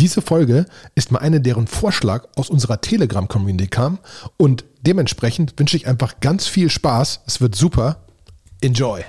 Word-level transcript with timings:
Diese 0.00 0.22
Folge 0.22 0.64
ist 0.94 1.12
mal 1.12 1.18
eine, 1.18 1.42
deren 1.42 1.66
Vorschlag 1.66 2.26
aus 2.34 2.48
unserer 2.48 2.80
Telegram-Community 2.80 3.66
kam 3.66 3.98
und 4.38 4.64
dementsprechend 4.80 5.52
wünsche 5.58 5.76
ich 5.76 5.86
einfach 5.86 6.20
ganz 6.20 6.46
viel 6.46 6.70
Spaß. 6.70 7.20
Es 7.26 7.42
wird 7.42 7.54
super. 7.54 7.98
Enjoy! 8.62 9.04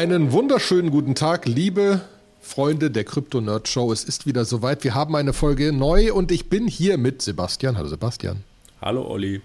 Einen 0.00 0.32
wunderschönen 0.32 0.90
guten 0.90 1.14
Tag, 1.14 1.44
liebe 1.44 2.00
Freunde 2.40 2.90
der 2.90 3.04
Crypto 3.04 3.42
Nerd 3.42 3.68
Show. 3.68 3.92
Es 3.92 4.02
ist 4.02 4.24
wieder 4.24 4.46
soweit. 4.46 4.82
Wir 4.82 4.94
haben 4.94 5.14
eine 5.14 5.34
Folge 5.34 5.74
neu 5.74 6.14
und 6.14 6.32
ich 6.32 6.48
bin 6.48 6.66
hier 6.66 6.96
mit 6.96 7.20
Sebastian. 7.20 7.76
Hallo 7.76 7.86
Sebastian. 7.86 8.42
Hallo 8.80 9.06
Olli. 9.06 9.42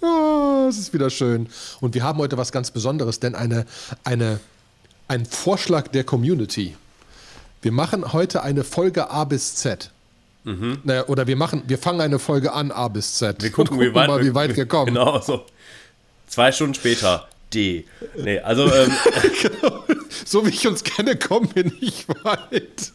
Oh, 0.00 0.64
es 0.66 0.78
ist 0.78 0.94
wieder 0.94 1.10
schön. 1.10 1.50
Und 1.82 1.94
wir 1.94 2.02
haben 2.04 2.18
heute 2.18 2.38
was 2.38 2.52
ganz 2.52 2.70
Besonderes, 2.70 3.20
denn 3.20 3.34
eine, 3.34 3.66
eine, 4.02 4.40
ein 5.08 5.26
Vorschlag 5.26 5.88
der 5.88 6.04
Community. 6.04 6.74
Wir 7.60 7.72
machen 7.72 8.14
heute 8.14 8.42
eine 8.42 8.64
Folge 8.64 9.10
A 9.10 9.24
bis 9.24 9.56
Z. 9.56 9.90
Mhm. 10.44 10.78
Naja, 10.84 11.06
oder 11.08 11.26
wir 11.26 11.36
machen, 11.36 11.64
wir 11.66 11.76
fangen 11.76 12.00
eine 12.00 12.18
Folge 12.18 12.54
an 12.54 12.70
A 12.70 12.88
bis 12.88 13.16
Z. 13.16 13.42
Wir 13.42 13.50
gucken, 13.50 13.76
gucken 13.76 13.90
wie 13.90 13.94
weit, 13.94 14.08
mal, 14.08 14.24
wie 14.24 14.34
weit 14.34 14.56
wir 14.56 14.64
kommen. 14.64 14.94
Genau 14.94 15.20
so. 15.20 15.44
Zwei 16.28 16.50
Stunden 16.50 16.72
später. 16.72 17.28
D. 17.52 17.84
Nee, 18.16 18.38
also. 18.40 18.72
Ähm, 18.72 18.92
genau. 19.42 19.84
So 20.24 20.46
wie 20.46 20.50
ich 20.50 20.66
uns 20.66 20.82
kenne, 20.84 21.16
kommen 21.16 21.48
wir 21.54 21.64
nicht 21.64 22.08
weit. 22.24 22.92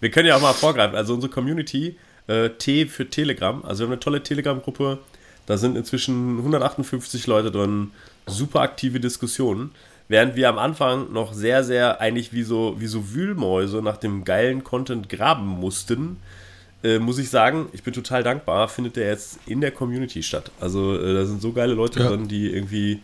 Wir 0.00 0.10
können 0.10 0.28
ja 0.28 0.36
auch 0.36 0.42
mal 0.42 0.52
vorgreifen. 0.52 0.96
Also 0.96 1.14
unsere 1.14 1.32
Community, 1.32 1.96
äh, 2.26 2.50
T 2.50 2.86
für 2.86 3.08
Telegram. 3.08 3.64
Also 3.64 3.80
wir 3.80 3.86
haben 3.86 3.92
eine 3.92 4.00
tolle 4.00 4.22
Telegram-Gruppe. 4.22 4.98
Da 5.46 5.56
sind 5.56 5.76
inzwischen 5.76 6.38
158 6.38 7.26
Leute 7.26 7.50
drin. 7.50 7.90
Super 8.26 8.60
aktive 8.60 9.00
Diskussionen. 9.00 9.72
Während 10.08 10.36
wir 10.36 10.48
am 10.48 10.58
Anfang 10.58 11.12
noch 11.12 11.32
sehr, 11.32 11.64
sehr 11.64 12.00
eigentlich 12.00 12.32
wie 12.32 12.42
so, 12.42 12.76
wie 12.78 12.86
so 12.86 13.14
Wühlmäuse 13.14 13.80
nach 13.80 13.96
dem 13.96 14.24
geilen 14.24 14.62
Content 14.62 15.08
graben 15.08 15.46
mussten, 15.46 16.18
äh, 16.82 16.98
muss 16.98 17.18
ich 17.18 17.30
sagen, 17.30 17.68
ich 17.72 17.82
bin 17.82 17.94
total 17.94 18.22
dankbar, 18.22 18.68
findet 18.68 18.96
der 18.96 19.08
jetzt 19.08 19.38
in 19.46 19.62
der 19.62 19.70
Community 19.70 20.22
statt. 20.22 20.50
Also 20.60 20.98
äh, 20.98 21.14
da 21.14 21.24
sind 21.24 21.40
so 21.40 21.52
geile 21.52 21.72
Leute 21.72 22.00
ja. 22.00 22.08
drin, 22.10 22.28
die 22.28 22.50
irgendwie 22.50 23.00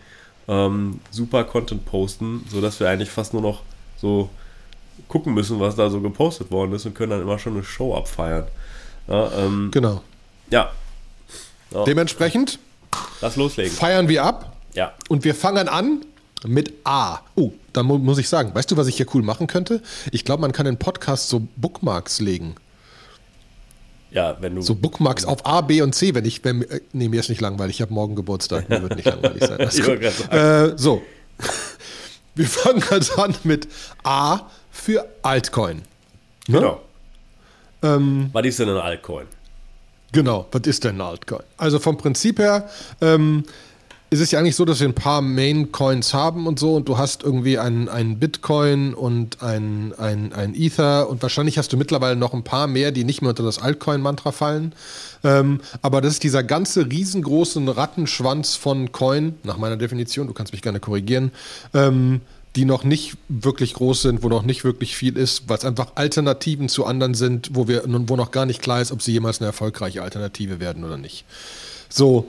ähm, 0.48 1.00
super 1.10 1.44
Content 1.44 1.84
posten, 1.86 2.44
sodass 2.50 2.80
wir 2.80 2.88
eigentlich 2.88 3.10
fast 3.10 3.32
nur 3.32 3.42
noch 3.42 3.62
so 3.96 4.30
gucken 5.08 5.34
müssen, 5.34 5.60
was 5.60 5.76
da 5.76 5.90
so 5.90 6.00
gepostet 6.00 6.50
worden 6.50 6.72
ist 6.72 6.86
und 6.86 6.94
können 6.94 7.10
dann 7.10 7.22
immer 7.22 7.38
schon 7.38 7.54
eine 7.54 7.64
Show 7.64 7.94
abfeiern. 7.94 8.46
Ja, 9.08 9.30
ähm, 9.32 9.70
genau. 9.72 10.02
Ja. 10.50 10.70
ja. 11.72 11.84
Dementsprechend 11.84 12.58
Lass 13.20 13.36
loslegen. 13.36 13.72
feiern 13.72 14.08
wir 14.08 14.24
ab. 14.24 14.56
Ja. 14.74 14.92
Und 15.08 15.24
wir 15.24 15.34
fangen 15.34 15.68
an 15.68 16.04
mit 16.46 16.72
A. 16.84 17.18
Oh, 17.34 17.52
da 17.72 17.82
mu 17.82 17.98
muss 17.98 18.18
ich 18.18 18.28
sagen, 18.28 18.54
weißt 18.54 18.70
du, 18.70 18.76
was 18.76 18.86
ich 18.86 18.96
hier 18.96 19.06
cool 19.14 19.22
machen 19.22 19.46
könnte? 19.46 19.82
Ich 20.12 20.24
glaube, 20.24 20.40
man 20.40 20.52
kann 20.52 20.66
in 20.66 20.78
Podcast 20.78 21.28
so 21.28 21.46
Bookmarks 21.56 22.20
legen. 22.20 22.54
Ja, 24.10 24.36
wenn 24.40 24.56
du. 24.56 24.62
So 24.62 24.74
Bookmarks 24.74 25.24
auf 25.24 25.46
A, 25.46 25.60
B 25.60 25.82
und 25.82 25.94
C, 25.94 26.14
wenn 26.14 26.24
ich. 26.24 26.44
Wenn, 26.44 26.62
äh, 26.62 26.80
nee, 26.92 27.08
mir 27.08 27.20
ist 27.20 27.28
nicht 27.28 27.40
langweilig, 27.40 27.76
ich 27.76 27.82
habe 27.82 27.94
morgen 27.94 28.14
Geburtstag. 28.14 28.68
Mir 28.68 28.82
wird 28.82 28.96
nicht 28.96 29.06
langweilig 29.22 29.44
sein. 29.44 30.30
Äh, 30.30 30.76
so. 30.76 31.02
Wir 32.34 32.46
fangen 32.46 32.82
also 32.90 33.20
an 33.20 33.34
mit 33.42 33.68
A 34.04 34.42
für 34.70 35.04
Altcoin. 35.22 35.82
Ne? 36.46 36.58
Genau. 36.58 36.80
Ähm, 37.82 38.30
was 38.32 38.46
ist 38.46 38.58
denn 38.60 38.68
ein 38.68 38.76
Altcoin? 38.76 39.26
Genau, 40.12 40.46
was 40.50 40.62
ist 40.62 40.84
denn 40.84 40.96
ein 40.96 41.00
Altcoin? 41.00 41.42
Also 41.56 41.78
vom 41.78 41.96
Prinzip 41.96 42.38
her, 42.38 42.68
ähm, 43.00 43.44
ist 44.10 44.18
es 44.18 44.32
ja 44.32 44.40
eigentlich 44.40 44.56
so, 44.56 44.64
dass 44.64 44.80
wir 44.80 44.88
ein 44.88 44.94
paar 44.94 45.22
Main-Coins 45.22 46.12
haben 46.12 46.48
und 46.48 46.58
so 46.58 46.74
und 46.74 46.88
du 46.88 46.98
hast 46.98 47.22
irgendwie 47.22 47.58
einen, 47.58 47.88
einen 47.88 48.18
Bitcoin 48.18 48.92
und 48.92 49.40
ein, 49.40 49.94
ein, 49.98 50.32
ein 50.32 50.54
Ether 50.56 51.08
und 51.08 51.22
wahrscheinlich 51.22 51.58
hast 51.58 51.72
du 51.72 51.76
mittlerweile 51.76 52.16
noch 52.16 52.34
ein 52.34 52.42
paar 52.42 52.66
mehr, 52.66 52.90
die 52.90 53.04
nicht 53.04 53.22
mehr 53.22 53.30
unter 53.30 53.44
das 53.44 53.60
Altcoin-Mantra 53.60 54.32
fallen. 54.32 54.74
Ähm, 55.22 55.60
aber 55.80 56.00
das 56.00 56.14
ist 56.14 56.24
dieser 56.24 56.42
ganze 56.42 56.90
riesengroße 56.90 57.60
Rattenschwanz 57.76 58.56
von 58.56 58.90
Coin, 58.90 59.36
nach 59.44 59.58
meiner 59.58 59.76
Definition, 59.76 60.26
du 60.26 60.32
kannst 60.32 60.52
mich 60.52 60.62
gerne 60.62 60.80
korrigieren, 60.80 61.30
ähm, 61.72 62.20
die 62.56 62.64
noch 62.64 62.82
nicht 62.82 63.16
wirklich 63.28 63.74
groß 63.74 64.02
sind, 64.02 64.24
wo 64.24 64.28
noch 64.28 64.42
nicht 64.42 64.64
wirklich 64.64 64.96
viel 64.96 65.16
ist, 65.16 65.48
weil 65.48 65.58
es 65.58 65.64
einfach 65.64 65.92
Alternativen 65.94 66.68
zu 66.68 66.84
anderen 66.84 67.14
sind, 67.14 67.50
wo 67.54 67.68
wir 67.68 67.84
wo 67.86 68.16
noch 68.16 68.32
gar 68.32 68.44
nicht 68.44 68.60
klar 68.60 68.80
ist, 68.80 68.90
ob 68.90 69.02
sie 69.02 69.12
jemals 69.12 69.38
eine 69.38 69.46
erfolgreiche 69.46 70.02
Alternative 70.02 70.58
werden 70.58 70.82
oder 70.82 70.98
nicht. 70.98 71.24
So, 71.88 72.28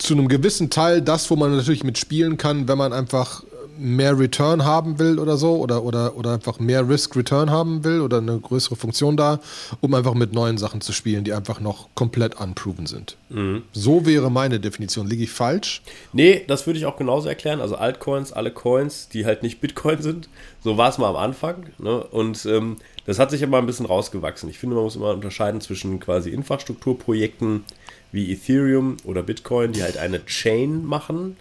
zu 0.00 0.14
einem 0.14 0.28
gewissen 0.28 0.70
Teil 0.70 1.02
das, 1.02 1.30
wo 1.30 1.36
man 1.36 1.54
natürlich 1.54 1.84
mitspielen 1.84 2.36
kann, 2.36 2.68
wenn 2.68 2.78
man 2.78 2.92
einfach 2.92 3.42
mehr 3.80 4.18
Return 4.18 4.64
haben 4.64 4.98
will 4.98 5.18
oder 5.18 5.36
so 5.36 5.56
oder, 5.56 5.82
oder, 5.82 6.16
oder 6.16 6.34
einfach 6.34 6.60
mehr 6.60 6.86
Risk-Return 6.86 7.50
haben 7.50 7.82
will 7.82 8.00
oder 8.02 8.18
eine 8.18 8.38
größere 8.38 8.76
Funktion 8.76 9.16
da, 9.16 9.40
um 9.80 9.94
einfach 9.94 10.14
mit 10.14 10.34
neuen 10.34 10.58
Sachen 10.58 10.82
zu 10.82 10.92
spielen, 10.92 11.24
die 11.24 11.32
einfach 11.32 11.60
noch 11.60 11.88
komplett 11.94 12.38
unproven 12.38 12.86
sind. 12.86 13.16
Mhm. 13.30 13.62
So 13.72 14.04
wäre 14.04 14.30
meine 14.30 14.60
Definition. 14.60 15.06
Liege 15.06 15.24
ich 15.24 15.30
falsch? 15.30 15.82
Nee, 16.12 16.44
das 16.46 16.66
würde 16.66 16.78
ich 16.78 16.86
auch 16.86 16.96
genauso 16.96 17.28
erklären. 17.28 17.60
Also 17.60 17.76
Altcoins, 17.76 18.32
alle 18.32 18.50
Coins, 18.50 19.08
die 19.08 19.24
halt 19.24 19.42
nicht 19.42 19.60
Bitcoin 19.60 20.02
sind. 20.02 20.28
So 20.62 20.76
war 20.76 20.90
es 20.90 20.98
mal 20.98 21.08
am 21.08 21.16
Anfang. 21.16 21.66
Ne? 21.78 22.02
Und 22.04 22.44
ähm, 22.44 22.76
das 23.06 23.18
hat 23.18 23.30
sich 23.30 23.42
aber 23.42 23.58
ein 23.58 23.66
bisschen 23.66 23.86
rausgewachsen. 23.86 24.50
Ich 24.50 24.58
finde, 24.58 24.76
man 24.76 24.84
muss 24.84 24.96
immer 24.96 25.10
unterscheiden 25.10 25.60
zwischen 25.60 26.00
quasi 26.00 26.30
Infrastrukturprojekten, 26.30 27.64
wie 28.12 28.32
Ethereum 28.32 28.96
oder 29.04 29.22
Bitcoin, 29.22 29.72
die 29.72 29.82
halt 29.82 29.96
eine 29.96 30.24
Chain 30.26 30.84
machen, 30.84 31.36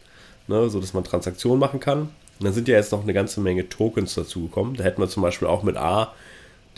ne, 0.47 0.69
so 0.69 0.79
dass 0.79 0.93
man 0.93 1.03
Transaktionen 1.03 1.59
machen 1.59 1.79
kann. 1.79 2.01
Und 2.39 2.45
dann 2.45 2.53
sind 2.53 2.67
ja 2.67 2.75
jetzt 2.75 2.91
noch 2.91 3.03
eine 3.03 3.13
ganze 3.13 3.41
Menge 3.41 3.67
Tokens 3.69 4.15
dazugekommen. 4.15 4.75
Da 4.75 4.83
hätten 4.83 5.01
wir 5.01 5.09
zum 5.09 5.23
Beispiel 5.23 5.47
auch 5.47 5.63
mit 5.63 5.77
A 5.77 6.13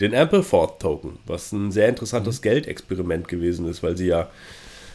den 0.00 0.14
Ampleforth 0.14 0.80
Token, 0.80 1.18
was 1.26 1.52
ein 1.52 1.70
sehr 1.70 1.88
interessantes 1.88 2.38
mhm. 2.38 2.42
Geldexperiment 2.42 3.28
gewesen 3.28 3.68
ist, 3.68 3.82
weil 3.82 3.96
sie 3.96 4.06
ja, 4.06 4.28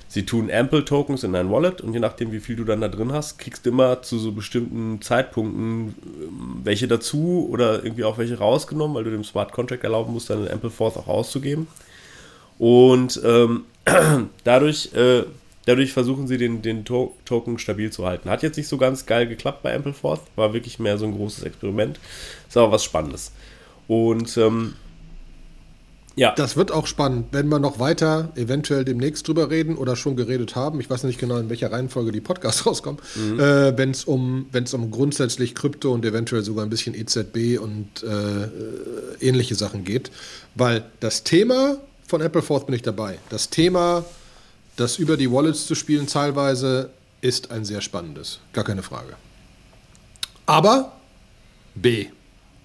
sie 0.10 0.26
tun 0.26 0.52
Ample 0.52 0.84
Tokens 0.84 1.24
in 1.24 1.34
dein 1.34 1.50
Wallet 1.50 1.80
und 1.80 1.94
je 1.94 2.00
nachdem, 2.00 2.32
wie 2.32 2.42
viel 2.42 2.58
du 2.58 2.66
dann 2.66 2.82
da 2.82 2.90
drin 2.90 3.14
hast, 3.14 3.38
kriegst 3.38 3.66
du 3.66 3.70
immer 3.70 4.02
zu 4.02 4.20
so 4.20 4.34
bestimmten 4.34 5.02
Zeitpunkten 5.02 5.96
ähm, 6.22 6.62
welche 6.64 6.88
dazu 6.88 7.48
oder 7.50 7.84
irgendwie 7.84 8.04
auch 8.04 8.18
welche 8.18 8.38
rausgenommen, 8.38 8.96
weil 8.96 9.06
du 9.06 9.12
dem 9.12 9.24
Smart 9.24 9.54
Contract 9.54 9.84
erlauben 9.84 10.12
musst, 10.12 10.30
deinen 10.30 10.50
Ampleforth 10.50 10.98
auch 10.98 11.08
auszugeben. 11.08 11.68
Und 12.58 13.22
ähm, 13.24 13.66
dadurch, 14.44 14.94
äh, 14.94 15.24
dadurch 15.66 15.94
versuchen 15.94 16.28
sie 16.28 16.38
den, 16.38 16.62
den 16.62 16.86
to 16.86 17.16
Token 17.26 17.60
stabil 17.60 17.92
zu 17.92 18.06
halten. 18.06 18.30
Hat 18.30 18.44
jetzt 18.44 18.58
nicht 18.58 18.68
so 18.68 18.78
ganz 18.78 19.06
geil 19.06 19.28
geklappt 19.28 19.64
bei 19.64 19.76
Ampleforth, 19.76 20.22
war 20.36 20.54
wirklich 20.54 20.80
mehr 20.80 20.98
so 20.98 21.06
ein 21.06 21.16
großes 21.16 21.44
Experiment. 21.44 22.00
Ist 22.48 22.58
aber 22.58 22.72
was 22.72 22.84
Spannendes. 22.84 23.32
Und 23.88 24.38
ähm, 24.38 24.74
ja. 26.18 26.34
Das 26.34 26.58
wird 26.58 26.72
auch 26.72 26.88
spannend, 26.88 27.28
wenn 27.32 27.48
wir 27.48 27.60
noch 27.60 27.78
weiter 27.78 28.32
eventuell 28.36 28.84
demnächst 28.84 29.28
drüber 29.28 29.52
reden 29.52 29.78
oder 29.78 29.96
schon 29.96 30.16
geredet 30.16 30.56
haben. 30.56 30.80
Ich 30.80 30.90
weiß 30.90 31.04
nicht 31.04 31.20
genau, 31.20 31.38
in 31.38 31.48
welcher 31.50 31.72
Reihenfolge 31.72 32.12
die 32.12 32.22
Podcasts 32.22 32.66
rauskommen. 32.66 33.00
Mhm. 33.16 33.40
Äh, 33.40 33.78
wenn 33.78 33.92
es 33.92 34.04
um, 34.04 34.48
um 34.74 34.92
grundsätzlich 34.92 35.54
Krypto 35.54 35.94
und 35.94 36.04
eventuell 36.04 36.42
sogar 36.42 36.66
ein 36.66 36.72
bisschen 36.72 36.96
EZB 36.96 37.60
und 37.62 38.04
äh, 38.04 38.08
äh, 38.08 38.50
ähnliche 39.22 39.54
Sachen 39.54 39.84
geht. 39.84 40.10
Weil 40.56 40.86
das 41.00 41.24
Thema 41.24 41.78
von 42.08 42.22
Appleforth 42.22 42.66
bin 42.66 42.76
ich 42.76 42.82
dabei. 42.82 43.20
Das 43.30 43.50
Thema, 43.50 44.06
das 44.78 44.98
über 44.98 45.18
die 45.18 45.32
Wallets 45.32 45.68
zu 45.68 45.76
spielen 45.76 46.08
teilweise, 46.08 46.90
ist 47.22 47.52
ein 47.52 47.66
sehr 47.66 47.82
spannendes. 47.82 48.40
Gar 48.54 48.64
keine 48.64 48.82
Frage. 48.82 49.16
Aber 50.46 50.94
B. 51.76 52.08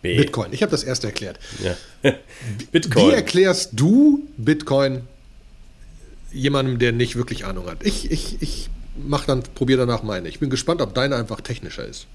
B. 0.00 0.17
Bitcoin. 0.17 0.53
Ich 0.53 0.62
habe 0.62 0.71
das 0.71 0.85
erst 0.85 1.05
erklärt. 1.05 1.39
Ja. 1.62 1.77
Bitcoin. 2.73 3.09
Wie 3.09 3.12
erklärst 3.12 3.71
du 3.73 4.27
Bitcoin 4.37 5.03
jemandem, 6.33 6.79
der 6.79 6.93
nicht 6.93 7.17
wirklich 7.17 7.45
Ahnung 7.45 7.67
hat? 7.67 7.85
Ich, 7.85 8.11
ich, 8.11 8.41
ich 8.41 8.71
mach 8.97 9.27
dann, 9.27 9.43
probiere 9.43 9.87
danach 9.87 10.03
meine. 10.03 10.29
Ich 10.29 10.38
bin 10.38 10.50
gespannt, 10.50 10.81
ob 10.81 10.95
deine 10.95 11.17
einfach 11.17 11.41
technischer 11.41 11.87
ist. 11.87 12.06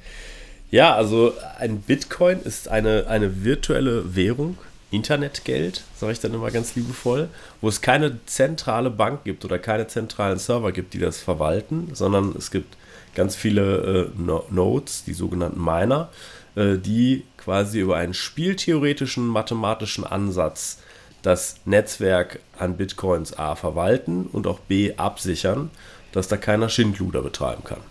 Ja, 0.70 0.96
also 0.96 1.34
ein 1.60 1.80
Bitcoin 1.82 2.42
ist 2.42 2.68
eine, 2.68 3.08
eine 3.08 3.44
virtuelle 3.44 4.16
Währung, 4.16 4.58
Internetgeld, 4.90 5.84
sage 5.96 6.14
ich 6.14 6.20
dann 6.20 6.34
immer 6.34 6.52
ganz 6.52 6.76
liebevoll, 6.76 7.30
wo 7.60 7.68
es 7.68 7.82
keine 7.82 8.20
zentrale 8.26 8.90
Bank 8.90 9.24
gibt 9.26 9.44
oder 9.44 9.60
keine 9.60 9.88
zentralen 9.88 10.40
Server 10.40 10.72
gibt, 10.72 10.94
die 10.94 11.00
das 11.00 11.20
verwalten, 11.20 11.90
sondern 11.94 12.34
es 12.38 12.52
gibt 12.52 12.78
ganz 13.16 13.36
viele 13.36 14.12
äh, 14.18 14.52
Nodes, 14.52 15.04
die 15.04 15.14
sogenannten 15.14 15.62
Miner, 15.64 16.10
äh, 16.56 16.78
die 16.78 17.24
quasi 17.38 17.80
über 17.80 17.98
einen 17.98 18.14
spieltheoretischen 18.14 19.28
mathematischen 19.28 20.06
Ansatz 20.06 20.80
das 21.22 21.58
Netzwerk 21.66 22.40
an 22.58 22.78
Bitcoins 22.78 23.38
A 23.38 23.56
verwalten 23.56 24.28
und 24.28 24.48
auch 24.48 24.60
B 24.60 24.94
absichern, 24.96 25.72
dass 26.14 26.28
da 26.28 26.38
keiner 26.38 26.70
Schindluder 26.70 27.22
betreiben 27.22 27.64
kann. 27.64 27.82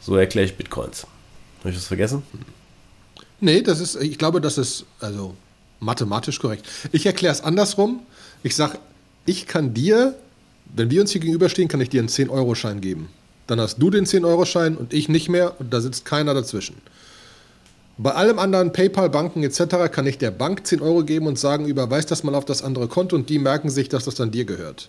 So 0.00 0.16
erkläre 0.16 0.46
ich 0.46 0.56
Bitcoins. 0.56 1.06
Habe 1.60 1.70
ich 1.70 1.76
was 1.76 1.86
vergessen? 1.86 2.22
Nee, 3.40 3.62
das 3.62 3.80
ist, 3.80 3.96
ich 3.96 4.18
glaube, 4.18 4.40
das 4.40 4.58
ist 4.58 4.86
also 5.00 5.34
mathematisch 5.80 6.38
korrekt. 6.38 6.66
Ich 6.92 7.06
erkläre 7.06 7.32
es 7.32 7.40
andersrum. 7.40 8.00
Ich 8.42 8.54
sage, 8.56 8.78
ich 9.26 9.46
kann 9.46 9.74
dir, 9.74 10.14
wenn 10.74 10.90
wir 10.90 11.00
uns 11.00 11.12
hier 11.12 11.20
gegenüberstehen, 11.20 11.68
kann 11.68 11.80
ich 11.80 11.90
dir 11.90 12.00
einen 12.00 12.08
10-Euro-Schein 12.08 12.80
geben. 12.80 13.08
Dann 13.46 13.60
hast 13.60 13.78
du 13.78 13.90
den 13.90 14.04
10-Euro-Schein 14.04 14.76
und 14.76 14.92
ich 14.92 15.08
nicht 15.08 15.28
mehr 15.28 15.60
und 15.60 15.72
da 15.72 15.80
sitzt 15.80 16.04
keiner 16.04 16.34
dazwischen. 16.34 16.76
Bei 18.00 18.12
allem 18.12 18.38
anderen 18.38 18.72
PayPal, 18.72 19.10
Banken 19.10 19.42
etc. 19.42 19.90
kann 19.90 20.06
ich 20.06 20.18
der 20.18 20.30
Bank 20.30 20.66
10 20.66 20.80
Euro 20.82 21.02
geben 21.02 21.26
und 21.26 21.36
sagen, 21.36 21.66
überweis 21.66 22.06
das 22.06 22.22
mal 22.22 22.36
auf 22.36 22.44
das 22.44 22.62
andere 22.62 22.86
Konto 22.86 23.16
und 23.16 23.28
die 23.28 23.40
merken 23.40 23.70
sich, 23.70 23.88
dass 23.88 24.04
das 24.04 24.14
dann 24.14 24.30
dir 24.30 24.44
gehört. 24.44 24.88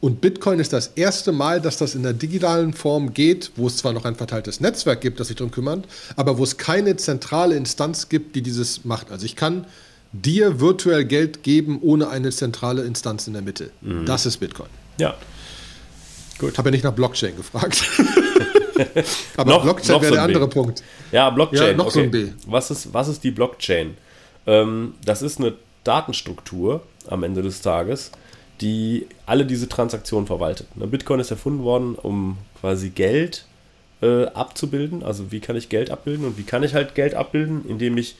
Und 0.00 0.20
Bitcoin 0.20 0.60
ist 0.60 0.72
das 0.72 0.88
erste 0.88 1.32
Mal, 1.32 1.60
dass 1.60 1.78
das 1.78 1.94
in 1.94 2.02
der 2.02 2.12
digitalen 2.12 2.74
Form 2.74 3.14
geht, 3.14 3.52
wo 3.56 3.66
es 3.66 3.78
zwar 3.78 3.92
noch 3.92 4.04
ein 4.04 4.14
verteiltes 4.14 4.60
Netzwerk 4.60 5.00
gibt, 5.00 5.18
das 5.18 5.28
sich 5.28 5.36
darum 5.36 5.50
kümmert, 5.50 5.86
aber 6.14 6.38
wo 6.38 6.44
es 6.44 6.56
keine 6.56 6.96
zentrale 6.96 7.56
Instanz 7.56 8.08
gibt, 8.08 8.36
die 8.36 8.42
dieses 8.42 8.84
macht. 8.84 9.10
Also 9.10 9.24
ich 9.24 9.34
kann 9.34 9.66
dir 10.14 10.60
virtuell 10.60 11.04
Geld 11.04 11.42
geben 11.42 11.78
ohne 11.82 12.08
eine 12.08 12.30
zentrale 12.30 12.82
Instanz 12.82 13.26
in 13.26 13.32
der 13.32 13.42
Mitte. 13.42 13.70
Mhm. 13.80 14.06
Das 14.06 14.26
ist 14.26 14.38
Bitcoin. 14.38 14.68
Ja. 14.98 15.14
Gut. 16.38 16.52
Ich 16.52 16.58
habe 16.58 16.68
ja 16.68 16.72
nicht 16.72 16.84
nach 16.84 16.92
Blockchain 16.92 17.36
gefragt. 17.36 17.84
Aber 19.36 19.50
noch, 19.50 19.62
Blockchain 19.62 20.00
wäre 20.00 20.08
so 20.08 20.14
der 20.14 20.22
andere 20.22 20.48
B. 20.48 20.54
Punkt. 20.54 20.82
Ja, 21.12 21.30
Blockchain. 21.30 21.68
Ja, 21.68 21.72
noch 21.74 21.86
okay. 21.86 21.94
so 21.94 22.00
ein 22.00 22.10
B. 22.10 22.28
Was 22.46 22.70
ist, 22.70 22.92
was 22.92 23.08
ist 23.08 23.24
die 23.24 23.30
Blockchain? 23.30 23.96
Ähm, 24.46 24.94
das 25.04 25.22
ist 25.22 25.38
eine 25.38 25.54
Datenstruktur 25.84 26.82
am 27.08 27.22
Ende 27.22 27.42
des 27.42 27.60
Tages, 27.60 28.10
die 28.60 29.06
alle 29.26 29.46
diese 29.46 29.68
Transaktionen 29.68 30.26
verwaltet. 30.26 30.76
Ne, 30.76 30.86
Bitcoin 30.86 31.20
ist 31.20 31.30
erfunden 31.30 31.64
worden, 31.64 31.96
um 31.96 32.38
quasi 32.60 32.90
Geld 32.90 33.46
äh, 34.00 34.26
abzubilden. 34.26 35.02
Also 35.02 35.30
wie 35.30 35.40
kann 35.40 35.56
ich 35.56 35.68
Geld 35.68 35.90
abbilden 35.90 36.24
und 36.26 36.38
wie 36.38 36.44
kann 36.44 36.62
ich 36.62 36.74
halt 36.74 36.94
Geld 36.94 37.14
abbilden, 37.14 37.64
indem 37.68 37.96
ich 37.96 38.16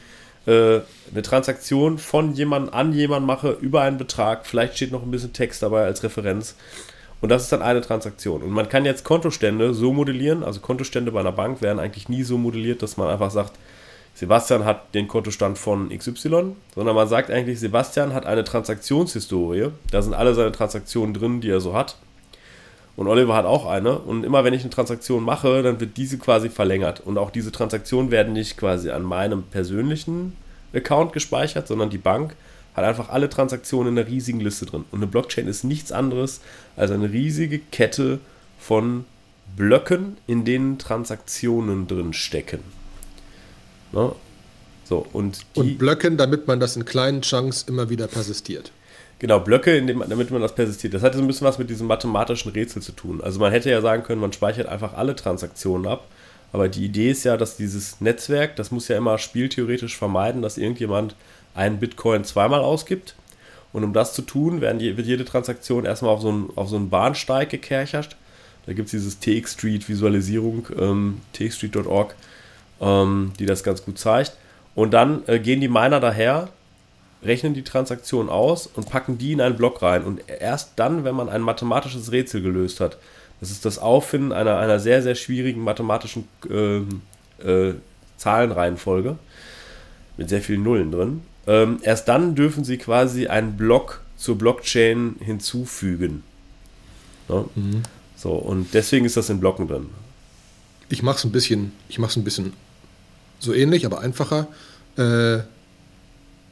äh, 0.47 0.81
eine 1.11 1.23
Transaktion 1.23 1.99
von 1.99 2.35
jemandem 2.35 2.75
an 2.75 2.93
jemanden 2.93 3.27
mache 3.27 3.51
über 3.61 3.83
einen 3.83 3.99
Betrag. 3.99 4.47
Vielleicht 4.47 4.77
steht 4.77 4.93
noch 4.93 5.03
ein 5.03 5.11
bisschen 5.11 5.33
Text 5.33 5.63
dabei 5.63 5.85
als 5.85 6.03
Referenz. 6.03 6.57
Und 7.21 7.31
das 7.31 7.45
ist 7.45 7.53
dann 7.53 7.63
eine 7.63 7.81
Transaktion. 7.81 8.43
Und 8.43 8.51
man 8.51 8.69
kann 8.69 8.85
jetzt 8.85 9.05
Kontostände 9.05 9.73
so 9.73 9.93
modellieren, 9.93 10.45
also 10.45 10.61
Kontostände 10.61 11.11
bei 11.13 11.21
einer 11.21 11.33
Bank 11.33 11.63
werden 11.63 11.79
eigentlich 11.79 12.09
nie 12.09 12.23
so 12.23 12.37
modelliert, 12.37 12.83
dass 12.83 12.97
man 12.99 13.09
einfach 13.09 13.31
sagt, 13.31 13.53
Sebastian 14.15 14.65
hat 14.65 14.95
den 14.95 15.09
Kontostand 15.09 15.59
von 15.59 15.89
XY, 15.89 16.55
sondern 16.75 16.95
man 16.95 17.09
sagt 17.09 17.31
eigentlich, 17.31 17.59
Sebastian 17.59 18.15
hat 18.15 18.27
eine 18.27 18.45
Transaktionshistorie. 18.45 19.71
Da 19.91 20.03
sind 20.03 20.15
alle 20.15 20.35
seine 20.35 20.53
Transaktionen 20.53 21.15
drin, 21.15 21.41
die 21.41 21.51
er 21.51 21.61
so 21.61 21.75
hat. 21.75 21.97
Und 22.97 23.09
Oliver 23.09 23.35
hat 23.35 23.45
auch 23.45 23.67
eine. 23.67 23.99
Und 23.99 24.25
immer 24.25 24.45
wenn 24.45 24.55
ich 24.55 24.63
eine 24.63 24.71
Transaktion 24.71 25.25
mache, 25.25 25.63
dann 25.63 25.81
wird 25.81 25.97
diese 25.97 26.19
quasi 26.19 26.49
verlängert. 26.49 27.01
Und 27.01 27.19
auch 27.19 27.31
diese 27.31 27.51
Transaktionen 27.51 28.11
werden 28.11 28.33
nicht 28.33 28.57
quasi 28.57 28.91
an 28.91 29.03
meinem 29.03 29.43
persönlichen 29.43 30.37
Account 30.73 31.13
gespeichert, 31.13 31.67
sondern 31.67 31.91
die 31.91 31.99
Bank 31.99 32.37
hat 32.75 32.85
einfach 32.85 33.09
alle 33.09 33.29
Transaktionen 33.29 33.95
in 33.95 33.99
einer 33.99 34.09
riesigen 34.09 34.41
Liste 34.41 34.67
drin. 34.67 34.85
Und 34.91 34.99
eine 34.99 35.07
Blockchain 35.07 35.47
ist 35.47 35.65
nichts 35.65 35.93
anderes 35.93 36.41
als 36.77 36.91
eine 36.91 37.11
riesige 37.11 37.59
Kette 37.59 38.21
von 38.59 39.05
Blöcken, 39.57 40.17
in 40.27 40.45
denen 40.45 40.79
Transaktionen 40.79 41.87
drin 41.87 42.13
stecken. 42.13 42.61
Ne? 43.93 44.13
So, 44.85 45.07
und, 45.13 45.47
und 45.55 45.79
Blöcken, 45.79 46.17
damit 46.17 46.47
man 46.47 46.61
das 46.61 46.77
in 46.77 46.85
kleinen 46.85 47.23
Chunks 47.23 47.63
immer 47.63 47.89
wieder 47.91 48.07
persistiert. 48.07 48.73
Genau, 49.19 49.41
Blöcke, 49.41 49.81
dem, 49.81 50.05
damit 50.09 50.31
man 50.31 50.43
das 50.43 50.55
persistiert. 50.55 50.95
Das 50.95 51.03
hat 51.03 51.15
so 51.15 51.21
ein 51.21 51.27
bisschen 51.27 51.47
was 51.47 51.59
mit 51.59 51.71
diesem 51.71 51.87
mathematischen 51.87 52.53
Rätsel 52.53 52.83
zu 52.83 52.93
tun. 52.93 53.21
Also 53.23 53.41
man 53.41 53.53
hätte 53.53 53.71
ja 53.71 53.81
sagen 53.81 54.03
können, 54.03 54.21
man 54.21 54.33
speichert 54.33 54.67
einfach 54.67 54.95
alle 54.95 55.15
Transaktionen 55.15 55.87
ab. 55.87 56.07
Aber 56.53 56.69
die 56.69 56.85
Idee 56.85 57.11
ist 57.11 57.25
ja, 57.25 57.37
dass 57.37 57.57
dieses 57.57 58.01
Netzwerk, 58.01 58.55
das 58.57 58.71
muss 58.71 58.89
ja 58.89 58.97
immer 58.97 59.19
spieltheoretisch 59.19 59.97
vermeiden, 59.97 60.41
dass 60.43 60.59
irgendjemand 60.59 61.17
einen 61.55 61.79
Bitcoin 61.79 62.25
zweimal 62.25 62.61
ausgibt. 62.61 63.17
Und 63.73 63.83
um 63.83 63.93
das 63.93 64.15
zu 64.15 64.23
tun, 64.23 64.61
werden, 64.61 64.81
wird 64.81 65.07
jede 65.07 65.25
Transaktion 65.25 65.85
erstmal 65.85 66.13
auf 66.13 66.23
so 66.23 66.29
einen, 66.29 66.51
auf 66.55 66.69
so 66.69 66.77
einen 66.77 66.91
Bahnsteig 66.91 67.51
gekerchert. 67.51 68.17
Da 68.67 68.73
gibt 68.73 68.87
es 68.87 68.93
dieses 68.93 69.19
TX 69.19 69.55
Street 69.55 69.89
Visualisierung, 69.89 70.69
ähm, 70.79 71.21
txstreet.org, 71.33 72.15
ähm, 72.81 73.33
die 73.39 73.47
das 73.47 73.65
ganz 73.65 73.85
gut 73.85 73.99
zeigt. 73.99 74.37
Und 74.75 74.93
dann 74.95 75.23
äh, 75.27 75.41
gehen 75.41 75.61
die 75.61 75.69
Miner 75.69 75.99
daher, 76.01 76.49
rechnen 77.25 77.55
die 77.55 77.65
Transaktion 77.65 78.29
aus 78.29 78.67
und 78.67 78.89
packen 78.89 79.19
die 79.19 79.33
in 79.33 79.41
einen 79.41 79.57
Block 79.57 79.83
rein. 79.83 80.05
Und 80.05 80.21
erst 80.29 80.73
dann, 80.77 81.05
wenn 81.05 81.15
man 81.15 81.29
ein 81.29 81.43
mathematisches 81.43 82.13
Rätsel 82.13 82.43
gelöst 82.43 82.81
hat, 82.81 82.99
das 83.41 83.51
ist 83.51 83.65
das 83.65 83.79
Auffinden 83.79 84.33
einer, 84.33 84.59
einer 84.59 84.79
sehr, 84.79 85.03
sehr 85.03 85.15
schwierigen 85.15 85.63
mathematischen 85.63 86.29
äh, 86.49 86.79
äh, 87.47 87.75
Zahlenreihenfolge 88.17 89.19
mit 90.17 90.29
sehr 90.29 90.41
vielen 90.41 90.63
Nullen 90.63 90.93
drin, 90.93 91.23
ähm, 91.47 91.79
erst 91.83 92.09
dann 92.09 92.35
dürfen 92.35 92.65
sie 92.65 92.79
quasi 92.79 93.27
einen 93.27 93.57
Block 93.57 94.01
zur 94.17 94.39
Blockchain 94.39 95.17
hinzufügen. 95.21 96.23
Ne? 97.29 97.45
Mhm. 97.55 97.83
So, 98.17 98.31
und 98.33 98.73
deswegen 98.73 99.05
ist 99.05 99.17
das 99.17 99.29
in 99.29 99.41
Blocken 99.41 99.69
drin. 99.69 99.91
Ich 100.89 101.03
mache 101.03 101.19
es 101.19 101.25
ein 101.25 101.33
bisschen, 101.33 101.73
ich 101.89 101.99
mache 101.99 102.11
es 102.11 102.17
ein 102.17 102.25
bisschen 102.25 102.53
so 103.41 103.53
ähnlich, 103.53 103.85
aber 103.85 104.01
einfacher. 104.01 104.47
Äh, 104.97 105.41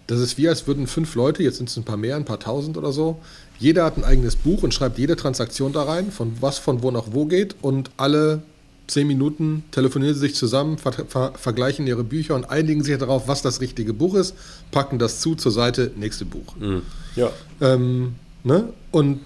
das 0.06 0.20
ist 0.20 0.38
wie, 0.38 0.48
als 0.48 0.66
würden 0.66 0.86
fünf 0.86 1.14
Leute, 1.14 1.42
jetzt 1.42 1.58
sind 1.58 1.68
es 1.68 1.76
ein 1.76 1.84
paar 1.84 1.96
mehr, 1.96 2.16
ein 2.16 2.24
paar 2.24 2.40
tausend 2.40 2.76
oder 2.76 2.92
so, 2.92 3.18
jeder 3.58 3.84
hat 3.84 3.96
ein 3.96 4.04
eigenes 4.04 4.36
Buch 4.36 4.62
und 4.62 4.74
schreibt 4.74 4.98
jede 4.98 5.16
Transaktion 5.16 5.72
da 5.72 5.84
rein, 5.84 6.10
von 6.10 6.32
was 6.40 6.58
von 6.58 6.82
wo 6.82 6.90
nach 6.90 7.06
wo 7.12 7.26
geht 7.26 7.54
und 7.62 7.90
alle 7.96 8.42
zehn 8.88 9.06
Minuten 9.06 9.64
telefonieren 9.70 10.14
sie 10.14 10.20
sich 10.20 10.34
zusammen, 10.34 10.78
ver 10.78 10.92
ver 10.92 11.32
vergleichen 11.34 11.86
ihre 11.86 12.04
Bücher 12.04 12.34
und 12.34 12.50
einigen 12.50 12.82
sich 12.82 12.98
darauf, 12.98 13.28
was 13.28 13.42
das 13.42 13.60
richtige 13.60 13.94
Buch 13.94 14.14
ist, 14.14 14.34
packen 14.70 14.98
das 14.98 15.20
zu 15.20 15.34
zur 15.34 15.52
Seite, 15.52 15.92
nächste 15.96 16.24
Buch. 16.24 16.56
Mhm. 16.58 16.82
Ja. 17.16 17.30
Ähm, 17.60 18.16
ne? 18.44 18.72
Und 18.90 19.20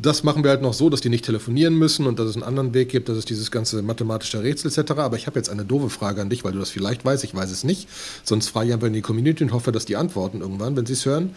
das 0.00 0.22
machen 0.22 0.42
wir 0.44 0.50
halt 0.50 0.62
noch 0.62 0.72
so, 0.72 0.88
dass 0.88 1.00
die 1.00 1.08
nicht 1.08 1.24
telefonieren 1.24 1.74
müssen 1.74 2.06
und 2.06 2.18
dass 2.18 2.28
es 2.28 2.34
einen 2.34 2.44
anderen 2.44 2.74
Weg 2.74 2.88
gibt, 2.88 3.08
dass 3.08 3.16
es 3.16 3.24
dieses 3.24 3.50
ganze 3.50 3.82
mathematische 3.82 4.42
Rätsel 4.42 4.70
etc. 4.70 4.92
Aber 4.92 5.16
ich 5.16 5.26
habe 5.26 5.38
jetzt 5.38 5.50
eine 5.50 5.64
doofe 5.64 5.90
Frage 5.90 6.22
an 6.22 6.30
dich, 6.30 6.44
weil 6.44 6.52
du 6.52 6.58
das 6.58 6.70
vielleicht 6.70 7.04
weißt, 7.04 7.24
ich 7.24 7.34
weiß 7.34 7.50
es 7.50 7.64
nicht. 7.64 7.88
Sonst 8.24 8.48
frage 8.48 8.68
ich 8.68 8.74
einfach 8.74 8.86
in 8.86 8.92
die 8.92 9.02
Community 9.02 9.44
und 9.44 9.52
hoffe, 9.52 9.72
dass 9.72 9.84
die 9.84 9.96
antworten 9.96 10.40
irgendwann, 10.40 10.76
wenn 10.76 10.86
sie 10.86 10.94
es 10.94 11.04
hören. 11.04 11.34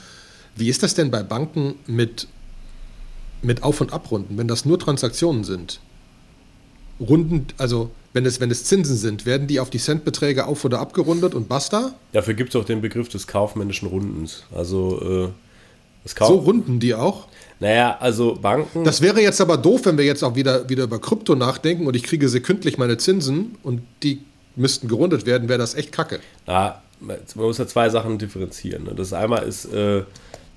Wie 0.56 0.70
ist 0.70 0.84
das 0.84 0.94
denn 0.94 1.12
bei 1.12 1.24
Banken 1.24 1.76
mit, 1.88 2.28
mit 3.42 3.64
Auf- 3.64 3.82
und 3.82 3.92
Abrunden, 3.92 4.38
wenn 4.38 4.48
das 4.48 4.66
nur 4.66 4.80
Transaktionen 4.80 5.44
sind? 5.44 5.80
Runden, 7.00 7.48
also 7.58 7.90
wenn 8.14 8.26
es, 8.26 8.40
wenn 8.40 8.52
es 8.52 8.64
Zinsen 8.66 8.96
sind, 8.96 9.26
werden 9.26 9.48
die 9.48 9.60
auf 9.60 9.72
die 9.72 9.80
Centbeträge 9.80 10.46
auf- 10.46 10.64
oder 10.64 10.80
abgerundet 10.80 11.34
und 11.34 11.50
basta? 11.50 11.96
Dafür 12.12 12.36
gibt 12.36 12.50
es 12.50 12.56
auch 12.56 12.66
den 12.66 12.82
Begriff 12.82 13.10
des 13.10 13.26
kaufmännischen 13.26 13.88
Rundens. 13.88 14.44
Also 14.54 15.02
äh, 15.02 15.30
So 16.06 16.36
runden 16.40 16.80
die 16.80 16.94
auch? 16.94 17.28
Naja, 17.60 17.98
also 18.00 18.36
Banken. 18.36 18.84
Das 18.84 19.02
wäre 19.02 19.22
jetzt 19.22 19.40
aber 19.40 19.58
doof, 19.58 19.86
wenn 19.86 19.98
wir 19.98 20.06
jetzt 20.06 20.24
auch 20.24 20.36
wieder, 20.36 20.68
wieder 20.70 20.84
über 20.84 21.00
Krypto 21.00 21.36
nachdenken 21.36 21.88
und 21.88 21.96
ich 21.96 22.04
kriege 22.04 22.28
sekündlich 22.28 22.78
meine 22.78 22.98
Zinsen 22.98 23.56
und 23.64 23.82
die 24.04 24.22
müssten 24.56 24.88
gerundet 24.88 25.26
werden, 25.26 25.48
wäre 25.48 25.60
das 25.60 25.76
echt 25.76 25.92
kacke. 25.92 26.20
Ja, 26.48 26.82
man 27.00 27.18
muss 27.36 27.58
ja 27.58 27.68
zwei 27.68 27.90
Sachen 27.90 28.18
differenzieren. 28.18 28.84
Ne? 28.84 28.94
Das 28.96 29.14
einmal 29.14 29.44
ist 29.44 29.66
äh, 29.66 30.04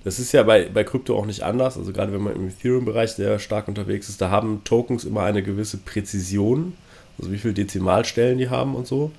das 0.07 0.21
ist 0.21 0.31
ja 0.31 0.45
bei, 0.45 0.69
bei 0.73 0.85
Krypto 0.85 1.19
auch 1.19 1.26
nicht 1.26 1.43
anders. 1.43 1.76
Also 1.76 1.93
gerade 1.93 2.12
wenn 2.12 2.23
man 2.23 2.37
im 2.37 2.47
Ethereum-Bereich 2.47 3.11
sehr 3.11 3.41
stark 3.41 3.67
unterwegs 3.67 4.09
ist, 4.09 4.21
da 4.21 4.31
haben 4.31 4.62
Tokens 4.62 5.03
immer 5.03 5.25
eine 5.25 5.43
gewisse 5.43 5.79
Präzision, 5.79 6.75
also 7.19 7.33
wie 7.33 7.38
viele 7.38 7.55
Dezimalstellen 7.55 8.38
die 8.38 8.49
haben 8.49 8.76
und 8.76 8.87
so. 8.87 9.11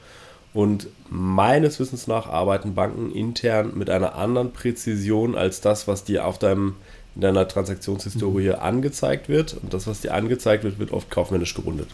Und 0.57 0.87
meines 1.07 1.79
Wissens 1.79 2.07
nach 2.07 2.25
arbeiten 2.25 2.73
Banken 2.73 3.11
intern 3.11 3.73
mit 3.75 3.91
einer 3.91 4.15
anderen 4.15 4.53
Präzision 4.53 5.35
als 5.35 5.61
das, 5.61 5.87
was 5.87 6.03
dir 6.03 6.25
auf 6.25 6.39
deinem, 6.39 6.73
in 7.13 7.21
deiner 7.21 7.47
Transaktionshistorie 7.47 8.47
mhm. 8.47 8.55
angezeigt 8.55 9.29
wird. 9.29 9.53
Und 9.53 9.71
das, 9.71 9.85
was 9.85 10.01
dir 10.01 10.15
angezeigt 10.15 10.63
wird, 10.63 10.79
wird 10.79 10.93
oft 10.93 11.11
kaufmännisch 11.11 11.53
gerundet. 11.53 11.89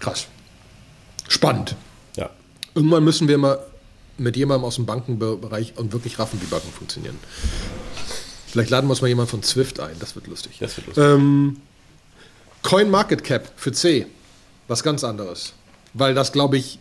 Krass. 0.00 0.26
Spannend. 1.28 1.76
Ja. 2.16 2.30
Irgendwann 2.74 3.04
müssen 3.04 3.28
wir 3.28 3.38
mal 3.38 3.60
mit 4.18 4.36
jemandem 4.36 4.64
aus 4.64 4.74
dem 4.74 4.84
Bankenbereich 4.84 5.74
und 5.76 5.92
wirklich 5.92 6.18
raffen, 6.18 6.42
wie 6.42 6.46
Banken 6.46 6.72
funktionieren. 6.72 7.20
Vielleicht 8.48 8.70
laden 8.70 8.88
wir 8.88 8.90
uns 8.90 9.00
mal 9.00 9.06
jemanden 9.06 9.30
von 9.30 9.44
Swift 9.44 9.78
ein, 9.78 9.94
das 10.00 10.16
wird 10.16 10.26
lustig. 10.26 10.56
Das 10.58 10.76
wird 10.76 10.88
lustig. 10.88 11.04
Ähm, 11.04 11.58
Coin 12.62 12.90
Market 12.90 13.22
Cap 13.22 13.52
für 13.54 13.70
C, 13.70 14.08
was 14.66 14.82
ganz 14.82 15.04
anderes. 15.04 15.52
Weil 15.94 16.14
das, 16.14 16.32
glaube 16.32 16.56
ich, 16.56 16.78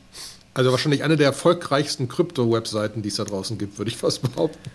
also 0.54 0.72
wahrscheinlich 0.72 1.04
eine 1.04 1.18
der 1.18 1.28
erfolgreichsten 1.28 2.08
Krypto-Webseiten, 2.08 3.02
die 3.02 3.10
es 3.10 3.16
da 3.16 3.24
draußen 3.24 3.58
gibt, 3.58 3.78
würde 3.78 3.90
ich 3.90 3.98
fast 4.06 4.22
behaupten. 4.22 4.70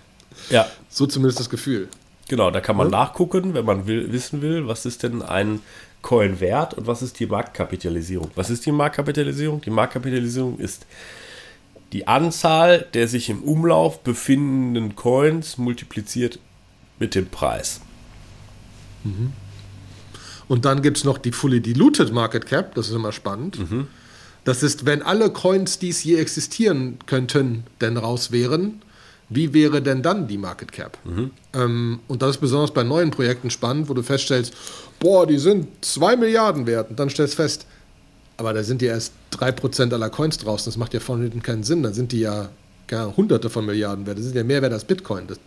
Ja. 0.51 0.67
So 0.89 1.07
zumindest 1.07 1.41
das 1.41 1.51
Gefühl. 1.51 1.89
Genau, 2.29 2.51
da 2.51 2.61
kann 2.61 2.77
man 2.77 2.91
ja? 2.91 2.99
nachgucken, 2.99 3.55
wenn 3.55 3.65
man 3.65 3.87
will, 3.87 4.13
wissen 4.13 4.43
will, 4.43 4.67
was 4.67 4.87
ist 4.87 5.03
denn 5.03 5.23
ein 5.23 5.61
Coin 6.03 6.41
wert 6.41 6.75
und 6.75 6.87
was 6.87 7.03
ist 7.03 7.19
die 7.19 7.27
Marktkapitalisierung. 7.27 8.31
Was 8.35 8.51
ist 8.51 8.65
die 8.67 8.73
Marktkapitalisierung? 8.73 9.61
Die 9.63 9.71
Marktkapitalisierung 9.71 10.59
ist 10.59 10.87
die 11.93 12.07
Anzahl 12.07 12.87
der 12.93 13.09
sich 13.09 13.31
im 13.31 13.43
Umlauf 13.43 14.01
befindenden 14.01 14.95
Coins 14.95 15.59
multipliziert 15.59 16.39
mit 16.99 17.15
dem 17.15 17.27
Preis. 17.27 17.81
Mhm. 19.05 19.33
Und 20.49 20.65
dann 20.65 20.83
gibt 20.83 20.99
es 20.99 21.05
noch 21.05 21.19
die 21.19 21.33
Fully 21.33 21.61
Diluted 21.61 22.13
Market 22.13 22.47
Cap, 22.47 22.75
das 22.75 22.89
ist 22.89 22.95
immer 22.95 23.13
spannend. 23.13 23.59
Das 24.49 24.63
ist, 24.63 24.87
wenn 24.87 25.03
alle 25.03 25.29
Coins, 25.29 25.79
die 25.79 25.91
es 25.91 26.03
je 26.03 26.17
existieren 26.17 26.99
könnten, 27.05 27.65
denn 27.83 27.99
raus 27.99 28.33
wären, 28.33 28.81
wie 29.29 29.53
wäre 29.53 29.83
denn 29.83 30.01
dann 30.01 30.27
die 30.27 30.39
Market 30.39 30.73
Cap? 30.73 30.97
Ähm, 31.53 32.01
und 32.09 32.23
das 32.23 32.37
ist 32.37 32.41
besonders 32.41 32.73
bei 32.73 32.83
neuen 32.83 33.11
Projekten 33.11 33.51
spannend, 33.51 33.91
wo 33.91 33.93
du 33.93 34.03
feststellst, 34.03 34.55
boah, 35.01 35.27
die 35.27 35.37
sind 35.37 35.67
2 35.83 36.17
Milliarden 36.17 36.67
wert. 36.67 36.89
Und 36.89 36.99
dann 36.99 37.11
stellst 37.11 37.35
du 37.35 37.43
fest, 37.43 37.67
aber 38.39 38.55
da 38.55 38.63
sind 38.63 38.81
ja 38.81 38.93
erst 38.93 39.13
3% 39.33 39.93
aller 39.93 40.09
Coins 40.09 40.39
draußen. 40.39 40.73
Das 40.73 40.79
macht 40.79 40.95
ja 40.95 41.01
von 41.01 41.21
hinten 41.21 41.43
keinen 41.43 41.63
Sinn. 41.63 41.83
Dann 41.83 41.93
sind 41.93 42.13
die 42.13 42.21
ja 42.21 42.49
gar 42.87 43.15
hunderte 43.15 43.51
von 43.51 43.67
Milliarden 43.67 44.07
wert. 44.07 44.17
Das 44.17 44.25
sind 44.25 44.35
ja 44.35 44.45
mehr 44.45 44.63
wert 44.63 44.73
als 44.73 44.85
Bitcoin. 44.85 45.27
Das, 45.27 45.39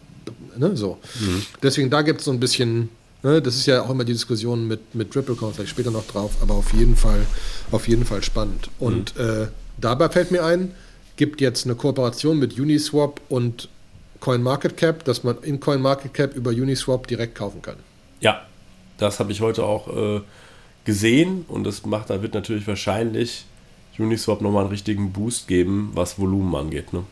ne, 0.55 0.77
so. 0.77 0.99
Deswegen, 1.63 1.89
da 1.89 2.03
gibt 2.03 2.19
es 2.19 2.25
so 2.25 2.31
ein 2.31 2.39
bisschen, 2.39 2.89
ne, 3.23 3.41
das 3.41 3.55
ist 3.55 3.65
ja 3.65 3.81
auch 3.83 3.89
immer 3.89 4.03
die 4.03 4.13
Diskussion 4.13 4.67
mit, 4.67 4.95
mit 4.95 5.15
Ripple, 5.15 5.35
kommen 5.35 5.51
wir 5.51 5.55
vielleicht 5.55 5.71
später 5.71 5.91
noch 5.91 6.05
drauf, 6.07 6.31
aber 6.41 6.55
auf 6.55 6.73
jeden 6.73 6.95
Fall, 6.95 7.25
auf 7.71 7.87
jeden 7.87 8.05
Fall 8.05 8.23
spannend. 8.23 8.69
Und 8.79 9.15
äh, 9.17 9.47
dabei 9.79 10.09
fällt 10.09 10.31
mir 10.31 10.43
ein, 10.43 10.73
gibt 11.15 11.41
jetzt 11.41 11.65
eine 11.65 11.75
Kooperation 11.75 12.39
mit 12.39 12.59
Uniswap 12.59 13.21
und 13.29 13.69
CoinMarketCap, 14.19 15.03
dass 15.03 15.23
man 15.23 15.37
in 15.41 15.59
CoinMarketCap 15.59 16.35
über 16.35 16.51
Uniswap 16.51 17.07
direkt 17.07 17.35
kaufen 17.35 17.61
kann. 17.61 17.77
Ja, 18.19 18.45
das 18.97 19.19
habe 19.19 19.31
ich 19.31 19.41
heute 19.41 19.63
auch 19.63 19.87
äh, 19.87 20.21
gesehen 20.85 21.45
und 21.47 21.63
das 21.63 21.85
macht, 21.85 22.09
da 22.09 22.21
wird 22.21 22.33
natürlich 22.33 22.67
wahrscheinlich 22.67 23.45
Uniswap 23.97 24.41
nochmal 24.41 24.63
einen 24.63 24.71
richtigen 24.71 25.11
Boost 25.11 25.47
geben, 25.47 25.91
was 25.93 26.17
Volumen 26.17 26.55
angeht. 26.55 26.93
Ne? 26.93 27.03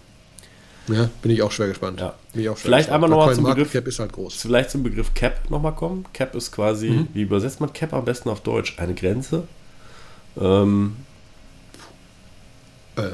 Ja, 0.92 1.10
bin 1.22 1.32
ich 1.32 1.42
auch 1.42 1.52
schwer 1.52 1.68
gespannt. 1.68 2.00
Ja. 2.00 2.16
Bin 2.34 2.42
ich 2.42 2.50
auch 2.50 2.58
schwer 2.58 2.64
Vielleicht 2.66 2.88
gespannt. 2.90 3.04
einmal 3.04 3.10
noch 3.10 3.18
Weil 3.20 3.28
mal 3.28 3.36
zum 3.36 3.44
Begriff- 3.46 3.76
ist 3.88 4.00
halt 4.00 4.12
groß. 4.14 4.36
Vielleicht 4.36 4.72
zum 4.72 4.84
Begriff 4.84 5.14
Cap 5.14 5.50
nochmal 5.50 5.76
kommen. 5.76 6.06
Cap 6.14 6.34
ist 6.36 6.52
quasi, 6.52 7.06
wie 7.14 7.22
übersetzt 7.22 7.60
man 7.60 7.72
Cap 7.74 7.94
am 7.94 8.06
besten 8.06 8.30
auf 8.30 8.42
Deutsch? 8.42 8.76
Eine 8.80 8.94
Grenze. 8.96 9.48
Ähm, 10.40 10.96
Äh, 12.96 13.12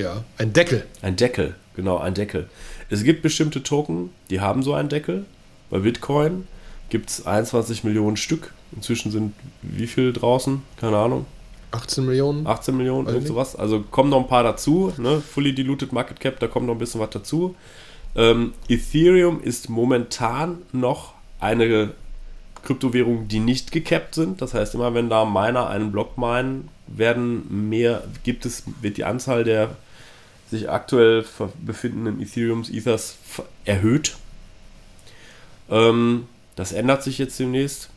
ja, 0.00 0.24
ein 0.38 0.52
Deckel. 0.52 0.84
ein 1.02 1.16
Deckel, 1.16 1.54
genau, 1.74 1.98
ein 1.98 2.14
Deckel. 2.14 2.48
Es 2.90 3.02
gibt 3.02 3.22
bestimmte 3.22 3.62
Token, 3.62 4.10
die 4.30 4.40
haben 4.40 4.62
so 4.62 4.74
einen 4.74 4.88
Deckel. 4.88 5.24
Bei 5.70 5.78
Bitcoin 5.80 6.46
gibt 6.90 7.10
es 7.10 7.26
21 7.26 7.82
Millionen 7.84 8.16
Stück. 8.16 8.52
Inzwischen 8.74 9.10
sind 9.10 9.34
wie 9.62 9.86
viel 9.86 10.12
draußen? 10.12 10.62
Keine 10.80 10.96
Ahnung. 10.98 11.26
18 11.76 12.04
Millionen. 12.04 12.46
18 12.46 12.76
Millionen, 12.76 13.06
irgend 13.08 13.26
sowas. 13.26 13.56
Also 13.56 13.80
kommen 13.80 14.10
noch 14.10 14.20
ein 14.20 14.28
paar 14.28 14.42
dazu. 14.42 14.92
Ne? 14.98 15.20
Fully 15.20 15.54
Diluted 15.54 15.92
Market 15.92 16.20
Cap, 16.20 16.40
da 16.40 16.48
kommt 16.48 16.66
noch 16.66 16.74
ein 16.74 16.78
bisschen 16.78 17.00
was 17.00 17.10
dazu. 17.10 17.54
Ähm, 18.14 18.54
Ethereum 18.68 19.40
ist 19.42 19.68
momentan 19.68 20.58
noch 20.72 21.14
eine 21.38 21.92
Kryptowährung, 22.64 23.28
die 23.28 23.40
nicht 23.40 23.72
gecapped 23.72 24.14
sind. 24.14 24.42
Das 24.42 24.54
heißt, 24.54 24.74
immer 24.74 24.94
wenn 24.94 25.08
da 25.08 25.24
Miner 25.24 25.68
einen 25.68 25.92
Block 25.92 26.18
meinen, 26.18 26.68
werden 26.86 27.68
mehr, 27.68 28.04
gibt 28.24 28.46
es, 28.46 28.64
wird 28.80 28.96
die 28.96 29.04
Anzahl 29.04 29.44
der 29.44 29.76
sich 30.50 30.70
aktuell 30.70 31.24
befindenden 31.64 32.20
Ethereums, 32.20 32.70
Ethers 32.70 33.16
erhöht. 33.64 34.16
Ähm, 35.68 36.26
das 36.54 36.72
ändert 36.72 37.02
sich 37.02 37.18
jetzt 37.18 37.38
demnächst. 37.38 37.90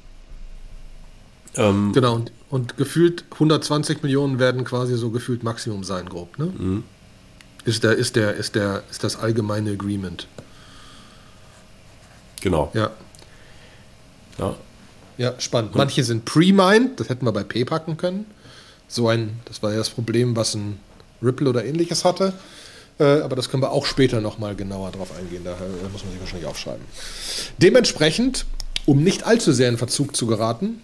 Ähm, 1.55 1.91
Genau, 1.93 2.15
und, 2.15 2.31
und 2.49 2.77
gefühlt 2.77 3.25
120 3.33 4.03
Millionen 4.03 4.39
werden 4.39 4.63
quasi 4.63 4.95
so 4.95 5.09
gefühlt 5.09 5.43
Maximum 5.43 5.83
sein, 5.83 6.07
grob. 6.07 6.37
Ne? 6.37 6.45
Mhm. 6.45 6.83
Ist, 7.65 7.83
der, 7.83 7.93
ist, 7.93 8.15
der, 8.15 8.33
ist, 8.35 8.55
der, 8.55 8.83
ist 8.89 9.03
das 9.03 9.17
allgemeine 9.17 9.71
Agreement. 9.71 10.27
Genau. 12.41 12.71
Ja, 12.73 12.91
Ja. 14.37 14.55
ja 15.17 15.33
spannend. 15.39 15.75
Manche 15.75 16.03
sind 16.03 16.25
pre-mined, 16.25 16.99
das 16.99 17.09
hätten 17.09 17.25
wir 17.25 17.31
bei 17.33 17.43
P 17.43 17.65
packen 17.65 17.97
können. 17.97 18.25
So 18.87 19.09
ein, 19.09 19.39
das 19.45 19.61
war 19.61 19.71
ja 19.71 19.77
das 19.77 19.89
Problem, 19.89 20.35
was 20.35 20.55
ein 20.55 20.79
Ripple 21.21 21.49
oder 21.49 21.65
ähnliches 21.65 22.05
hatte. 22.05 22.33
Äh, 22.97 23.21
aber 23.21 23.35
das 23.35 23.49
können 23.49 23.61
wir 23.61 23.71
auch 23.71 23.85
später 23.85 24.21
nochmal 24.21 24.55
genauer 24.55 24.91
drauf 24.91 25.09
eingehen. 25.17 25.43
Da 25.43 25.51
äh, 25.51 25.89
muss 25.91 26.03
man 26.03 26.11
sich 26.11 26.19
wahrscheinlich 26.19 26.47
aufschreiben. 26.47 26.83
Dementsprechend, 27.57 28.45
um 28.85 29.03
nicht 29.03 29.25
allzu 29.25 29.51
sehr 29.51 29.69
in 29.69 29.77
Verzug 29.77 30.15
zu 30.15 30.25
geraten, 30.27 30.81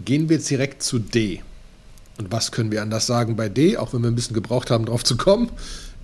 gehen 0.00 0.28
wir 0.28 0.36
jetzt 0.36 0.50
direkt 0.50 0.82
zu 0.82 0.98
D. 0.98 1.42
Und 2.18 2.30
was 2.30 2.52
können 2.52 2.70
wir 2.70 2.82
anders 2.82 3.06
sagen 3.06 3.36
bei 3.36 3.48
D, 3.48 3.76
auch 3.76 3.92
wenn 3.92 4.02
wir 4.02 4.10
ein 4.10 4.14
bisschen 4.14 4.34
gebraucht 4.34 4.70
haben, 4.70 4.86
drauf 4.86 5.04
zu 5.04 5.16
kommen, 5.16 5.50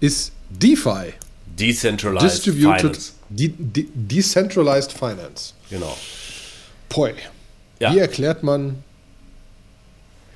ist 0.01 0.33
DeFi. 0.51 1.15
Decentralized 1.47 2.47
Distributed 2.47 2.81
Finance. 2.81 3.13
De 3.29 3.53
De 3.57 3.87
Decentralized 3.95 4.93
Finance. 4.93 5.55
Genau. 5.69 5.97
Poi. 6.89 7.13
Ja. 7.79 7.95
Wie 7.95 7.99
erklärt 7.99 8.43
man 8.43 8.83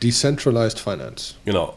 Decentralized 0.02 0.78
Finance? 0.78 1.34
Genau. 1.44 1.76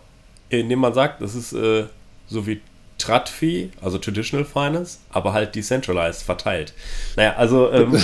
Indem 0.49 0.79
man 0.79 0.93
sagt, 0.93 1.21
das 1.21 1.33
ist 1.33 1.53
äh, 1.53 1.85
so 2.27 2.45
wie 2.45 2.61
TradFi, 2.97 3.71
also 3.81 3.97
Traditional 3.97 4.45
Finance, 4.45 4.99
aber 5.09 5.33
halt 5.33 5.55
decentralized, 5.55 6.23
verteilt. 6.23 6.73
Naja, 7.15 7.35
also 7.35 7.71
ähm, 7.71 7.97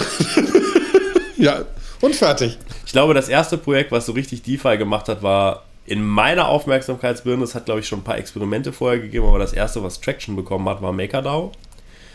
Ja, 1.44 1.66
und 2.04 2.16
fertig. 2.16 2.58
ich 2.86 2.92
glaube, 2.92 3.14
das 3.14 3.30
erste 3.30 3.58
Projekt, 3.58 3.92
was 3.94 4.06
so 4.06 4.12
richtig 4.12 4.44
DeFi 4.44 4.78
gemacht 4.78 5.08
hat, 5.08 5.24
war 5.24 5.64
in 5.86 6.06
meiner 6.06 6.50
Aufmerksamkeitsbirne, 6.50 7.44
es 7.44 7.56
hat 7.56 7.66
glaube 7.66 7.80
ich 7.80 7.88
schon 7.88 8.00
ein 8.00 8.04
paar 8.04 8.18
Experimente 8.18 8.74
vorher 8.74 9.00
gegeben, 9.00 9.26
aber 9.26 9.40
das 9.40 9.54
erste, 9.54 9.84
was 9.84 10.02
Traction 10.02 10.36
bekommen 10.36 10.68
hat, 10.68 10.82
war 10.82 10.92
MakerDAO. 10.92 11.54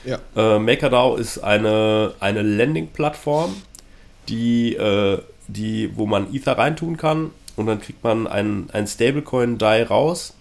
Ja. 0.04 0.18
Äh, 0.36 0.58
MakerDAO 0.58 1.16
ist 1.16 1.38
eine, 1.38 2.12
eine 2.20 2.42
Landing-Plattform, 2.42 3.56
die, 4.28 4.74
äh, 4.74 5.22
die, 5.46 5.96
wo 5.96 6.04
man 6.04 6.34
Ether 6.34 6.58
reintun 6.58 6.98
kann 6.98 7.30
und 7.56 7.66
dann 7.66 7.80
kriegt 7.80 8.04
man 8.04 8.26
einen, 8.26 8.68
einen 8.70 8.86
Stablecoin-DAI 8.86 9.84
raus. 9.84 10.34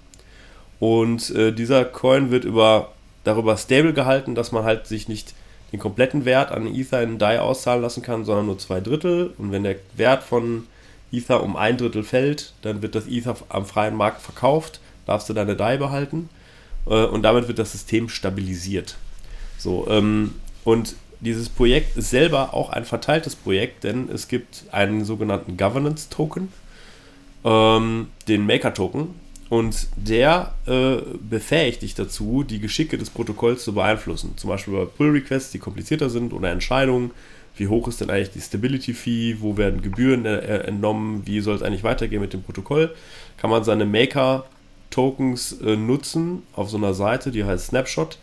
Und 0.80 1.30
äh, 1.32 1.54
dieser 1.54 1.86
Coin 1.86 2.32
wird 2.32 2.44
über, 2.44 2.92
darüber 3.24 3.56
stable 3.56 3.94
gehalten, 3.94 4.36
dass 4.36 4.52
man 4.52 4.66
halt 4.66 4.88
sich 4.88 5.08
nicht 5.08 5.34
den 5.72 5.80
kompletten 5.80 6.26
Wert 6.26 6.52
an 6.52 6.74
Ether 6.74 7.02
in 7.04 7.18
DAI 7.18 7.40
auszahlen 7.40 7.82
lassen 7.82 8.02
kann, 8.02 8.26
sondern 8.26 8.46
nur 8.46 8.58
zwei 8.58 8.80
Drittel. 8.80 9.34
Und 9.38 9.52
wenn 9.52 9.64
der 9.64 9.76
Wert 9.96 10.24
von 10.24 10.66
Ether 11.12 11.44
um 11.44 11.56
ein 11.56 11.78
Drittel 11.78 12.04
fällt, 12.04 12.54
dann 12.62 12.82
wird 12.82 12.96
das 12.96 13.08
Ether 13.08 13.36
am 13.50 13.66
freien 13.66 13.96
Markt 13.96 14.22
verkauft, 14.22 14.80
darfst 15.06 15.30
du 15.30 15.34
deine 15.34 15.56
DAI 15.56 15.78
behalten. 15.78 16.30
Äh, 16.86 17.06
und 17.06 17.24
damit 17.24 17.48
wird 17.48 17.60
das 17.60 17.72
System 17.72 18.10
stabilisiert. 18.10 18.98
So, 19.58 19.88
ähm, 19.90 20.36
und 20.64 20.96
dieses 21.20 21.50
Projekt 21.50 21.98
ist 21.98 22.10
selber 22.12 22.54
auch 22.54 22.70
ein 22.70 22.86
verteiltes 22.86 23.36
Projekt, 23.36 23.84
denn 23.84 24.10
es 24.10 24.28
gibt 24.28 24.66
einen 24.72 25.04
sogenannten 25.04 25.58
Governance 25.58 26.10
Token, 26.10 26.54
ähm, 27.44 28.08
den 28.28 28.46
Maker 28.46 28.74
Token, 28.74 29.16
und 29.50 29.88
der 29.96 30.54
äh, 30.66 30.98
befähigt 31.30 31.82
dich 31.82 31.96
dazu, 31.96 32.44
die 32.44 32.60
Geschicke 32.60 32.98
des 32.98 33.10
Protokolls 33.10 33.64
zu 33.64 33.74
beeinflussen. 33.74 34.34
Zum 34.36 34.50
Beispiel 34.50 34.74
bei 34.74 34.86
Pull 34.86 35.12
Requests, 35.12 35.52
die 35.52 35.60
komplizierter 35.60 36.10
sind, 36.10 36.34
oder 36.34 36.52
Entscheidungen. 36.52 37.12
Wie 37.56 37.68
hoch 37.68 37.88
ist 37.88 38.02
denn 38.02 38.10
eigentlich 38.10 38.32
die 38.32 38.42
Stability 38.42 38.94
Fee? 38.94 39.38
Wo 39.40 39.58
werden 39.58 39.82
Gebühren 39.82 40.26
äh, 40.26 40.40
entnommen? 40.60 41.26
Wie 41.26 41.40
soll 41.40 41.56
es 41.56 41.62
eigentlich 41.62 41.84
weitergehen 41.84 42.22
mit 42.22 42.34
dem 42.34 42.44
Protokoll? 42.44 42.94
Kann 43.38 43.50
man 43.50 43.64
seine 43.64 43.86
Maker 43.86 44.46
Tokens 44.90 45.54
äh, 45.62 45.76
nutzen 45.76 46.44
auf 46.54 46.70
so 46.70 46.78
einer 46.78 46.94
Seite, 46.94 47.32
die 47.32 47.44
heißt 47.44 47.68
Snapshot 47.68 48.18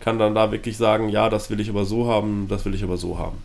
kann 0.00 0.18
dann 0.18 0.34
da 0.34 0.50
wirklich 0.50 0.76
sagen, 0.76 1.08
ja, 1.10 1.28
das 1.28 1.50
will 1.50 1.60
ich 1.60 1.68
aber 1.68 1.84
so 1.84 2.08
haben, 2.08 2.46
das 2.48 2.64
will 2.64 2.74
ich 2.74 2.82
aber 2.82 2.96
so 2.96 3.18
haben. 3.18 3.38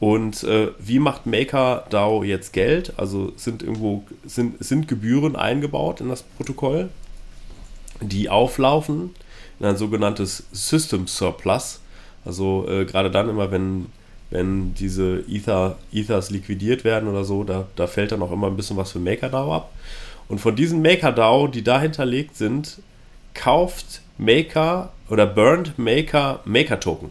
Und 0.00 0.44
äh, 0.44 0.68
wie 0.78 0.98
macht 0.98 1.26
MakerDAO 1.26 2.24
jetzt 2.24 2.54
Geld? 2.54 2.94
Also 2.96 3.32
sind 3.36 3.62
irgendwo 3.62 4.04
sind, 4.24 4.64
sind 4.64 4.88
Gebühren 4.88 5.36
eingebaut 5.36 6.00
in 6.00 6.08
das 6.08 6.22
Protokoll, 6.22 6.88
die 8.00 8.30
auflaufen 8.30 9.10
in 9.60 9.66
ein 9.66 9.76
sogenanntes 9.76 10.44
System 10.52 11.06
Surplus. 11.06 11.80
Also 12.24 12.66
äh, 12.66 12.86
gerade 12.86 13.10
dann 13.10 13.28
immer, 13.28 13.50
wenn, 13.50 13.86
wenn 14.30 14.72
diese 14.72 15.22
Ether, 15.28 15.76
Ethers 15.92 16.30
liquidiert 16.30 16.82
werden 16.82 17.06
oder 17.06 17.24
so, 17.24 17.44
da, 17.44 17.66
da 17.76 17.86
fällt 17.86 18.12
dann 18.12 18.22
auch 18.22 18.32
immer 18.32 18.46
ein 18.46 18.56
bisschen 18.56 18.78
was 18.78 18.92
für 18.92 19.00
MakerDAO 19.00 19.54
ab. 19.54 19.70
Und 20.28 20.40
von 20.40 20.56
diesen 20.56 20.80
MakerDAO, 20.80 21.48
die 21.48 21.62
da 21.62 21.78
hinterlegt 21.78 22.36
sind, 22.36 22.78
kauft 23.34 24.00
Maker 24.16 24.92
oder 25.10 25.26
burnt 25.26 25.78
Maker 25.78 26.40
Maker 26.46 26.80
Token. 26.80 27.10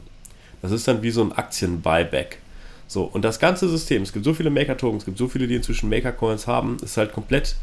Das 0.63 0.71
ist 0.71 0.87
dann 0.87 1.03
wie 1.03 1.11
so 1.11 1.21
ein 1.21 1.33
Aktien-Buyback. 1.33 2.39
So, 2.89 3.03
und 3.03 3.21
das 3.21 3.39
ganze 3.39 3.69
System, 3.69 4.01
es 4.01 4.11
gibt 4.11 4.25
so 4.25 4.33
viele 4.33 4.49
Maker 4.49 4.75
Tokens, 4.75 5.03
es 5.03 5.05
gibt 5.05 5.19
so 5.19 5.27
viele, 5.27 5.47
die 5.47 5.53
inzwischen 5.53 5.89
Maker 5.89 6.11
Coins 6.11 6.47
haben, 6.47 6.77
ist 6.81 6.97
halt 6.97 7.13
komplett 7.13 7.55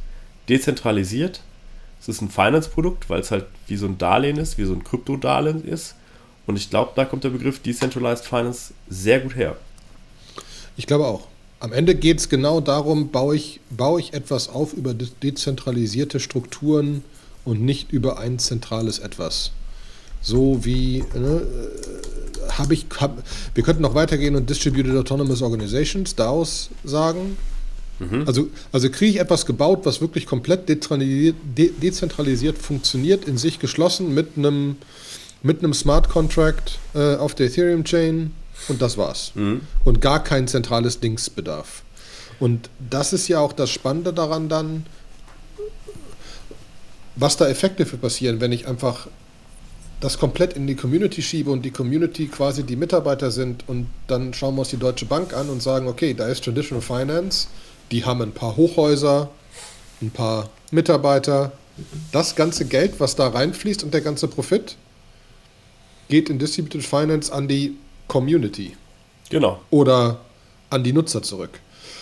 dezentralisiert. 0.49 1.40
Es 2.00 2.09
ist 2.09 2.23
ein 2.23 2.30
Finance-Produkt, 2.30 3.11
weil 3.11 3.21
es 3.21 3.33
halt 3.33 3.47
wie 3.66 3.76
so 3.76 3.87
ein 3.87 3.99
Darlehen 3.99 4.37
ist, 4.37 4.56
wie 4.56 4.64
so 4.64 4.73
ein 4.73 4.85
Kryptodarlehen 4.85 5.64
ist. 5.64 5.97
Und 6.47 6.54
ich 6.54 6.71
glaube, 6.71 6.92
da 6.95 7.04
kommt 7.04 7.25
der 7.25 7.30
Begriff 7.30 7.59
Decentralized 7.59 8.25
Finance 8.25 8.73
sehr 8.88 9.18
gut 9.18 9.35
her. 9.35 9.56
Ich 10.76 10.87
glaube 10.87 11.06
auch. 11.06 11.26
Am 11.59 11.73
Ende 11.73 11.97
geht 11.97 12.18
es 12.18 12.28
genau 12.28 12.61
darum, 12.61 13.09
baue 13.09 13.35
ich, 13.35 13.59
baue 13.71 13.99
ich 13.99 14.14
etwas 14.14 14.49
auf 14.49 14.75
über 14.75 14.95
de 14.95 15.09
dezentralisierte 15.25 16.21
Strukturen 16.21 17.02
und 17.45 17.62
nicht 17.62 17.90
über 17.90 18.21
ein 18.21 18.38
zentrales 18.38 19.00
Etwas. 19.00 19.50
So 20.21 20.64
wie, 20.64 21.02
ne, 21.14 21.42
äh, 21.42 22.25
habe 22.52 22.74
ich, 22.74 22.86
hab, 23.00 23.22
wir 23.54 23.64
könnten 23.64 23.82
noch 23.82 23.94
weitergehen 23.94 24.36
und 24.36 24.48
Distributed 24.48 24.96
Autonomous 24.96 25.42
Organizations, 25.42 26.14
DAOs, 26.14 26.70
sagen. 26.84 27.36
Mhm. 27.98 28.24
Also, 28.26 28.48
also 28.72 28.90
kriege 28.90 29.12
ich 29.12 29.20
etwas 29.20 29.46
gebaut, 29.46 29.80
was 29.84 30.00
wirklich 30.00 30.26
komplett 30.26 30.68
dezentralisiert 30.68 32.58
funktioniert, 32.58 33.26
in 33.26 33.38
sich 33.38 33.58
geschlossen, 33.58 34.12
mit 34.14 34.36
einem, 34.36 34.76
mit 35.42 35.60
einem 35.60 35.72
Smart 35.72 36.08
Contract 36.08 36.78
äh, 36.94 37.16
auf 37.16 37.34
der 37.34 37.46
Ethereum 37.46 37.84
Chain 37.84 38.32
und 38.68 38.82
das 38.82 38.98
war's. 38.98 39.32
Mhm. 39.34 39.62
Und 39.84 40.00
gar 40.00 40.22
kein 40.22 40.48
zentrales 40.48 41.00
Dingsbedarf. 41.00 41.82
Und 42.38 42.68
das 42.90 43.12
ist 43.12 43.28
ja 43.28 43.40
auch 43.40 43.52
das 43.52 43.70
Spannende 43.70 44.12
daran 44.12 44.48
dann, 44.48 44.84
was 47.16 47.36
da 47.38 47.48
Effekte 47.48 47.86
für 47.86 47.96
passieren, 47.96 48.40
wenn 48.40 48.52
ich 48.52 48.66
einfach 48.66 49.08
das 50.00 50.18
komplett 50.18 50.52
in 50.54 50.66
die 50.66 50.74
Community 50.74 51.22
schiebe 51.22 51.50
und 51.50 51.64
die 51.64 51.70
Community 51.70 52.26
quasi 52.26 52.64
die 52.64 52.76
Mitarbeiter 52.76 53.30
sind 53.30 53.64
und 53.68 53.86
dann 54.08 54.34
schauen 54.34 54.54
wir 54.54 54.60
uns 54.60 54.68
die 54.70 54.76
Deutsche 54.76 55.06
Bank 55.06 55.34
an 55.34 55.48
und 55.48 55.62
sagen, 55.62 55.88
okay, 55.88 56.12
da 56.14 56.26
ist 56.28 56.44
Traditional 56.44 56.82
Finance, 56.82 57.48
die 57.90 58.04
haben 58.04 58.20
ein 58.20 58.32
paar 58.32 58.56
Hochhäuser, 58.56 59.30
ein 60.02 60.10
paar 60.10 60.50
Mitarbeiter. 60.70 61.52
Das 62.12 62.34
ganze 62.34 62.66
Geld, 62.66 63.00
was 63.00 63.16
da 63.16 63.28
reinfließt 63.28 63.84
und 63.84 63.94
der 63.94 64.00
ganze 64.00 64.28
Profit, 64.28 64.76
geht 66.08 66.30
in 66.30 66.38
Distributed 66.38 66.84
Finance 66.84 67.32
an 67.32 67.48
die 67.48 67.76
Community. 68.08 68.76
Genau. 69.30 69.60
Oder 69.70 70.20
an 70.70 70.84
die 70.84 70.92
Nutzer 70.92 71.22
zurück. 71.22 71.60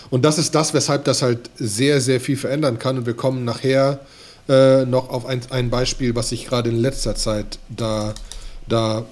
Und 0.09 0.23
das 0.23 0.37
ist 0.37 0.53
das, 0.53 0.73
weshalb 0.73 1.05
das 1.05 1.21
halt 1.21 1.49
sehr, 1.55 1.99
sehr 2.01 2.21
viel 2.21 2.37
verändern 2.37 2.79
kann. 2.79 2.97
Und 2.97 3.05
wir 3.05 3.15
kommen 3.15 3.43
nachher 3.43 3.99
äh, 4.47 4.85
noch 4.85 5.09
auf 5.09 5.25
ein, 5.25 5.41
ein 5.49 5.69
Beispiel, 5.69 6.15
was 6.15 6.29
sich 6.29 6.45
gerade 6.47 6.69
in 6.69 6.77
letzter 6.77 7.15
Zeit 7.15 7.59
da, 7.69 8.13
da, 8.67 9.05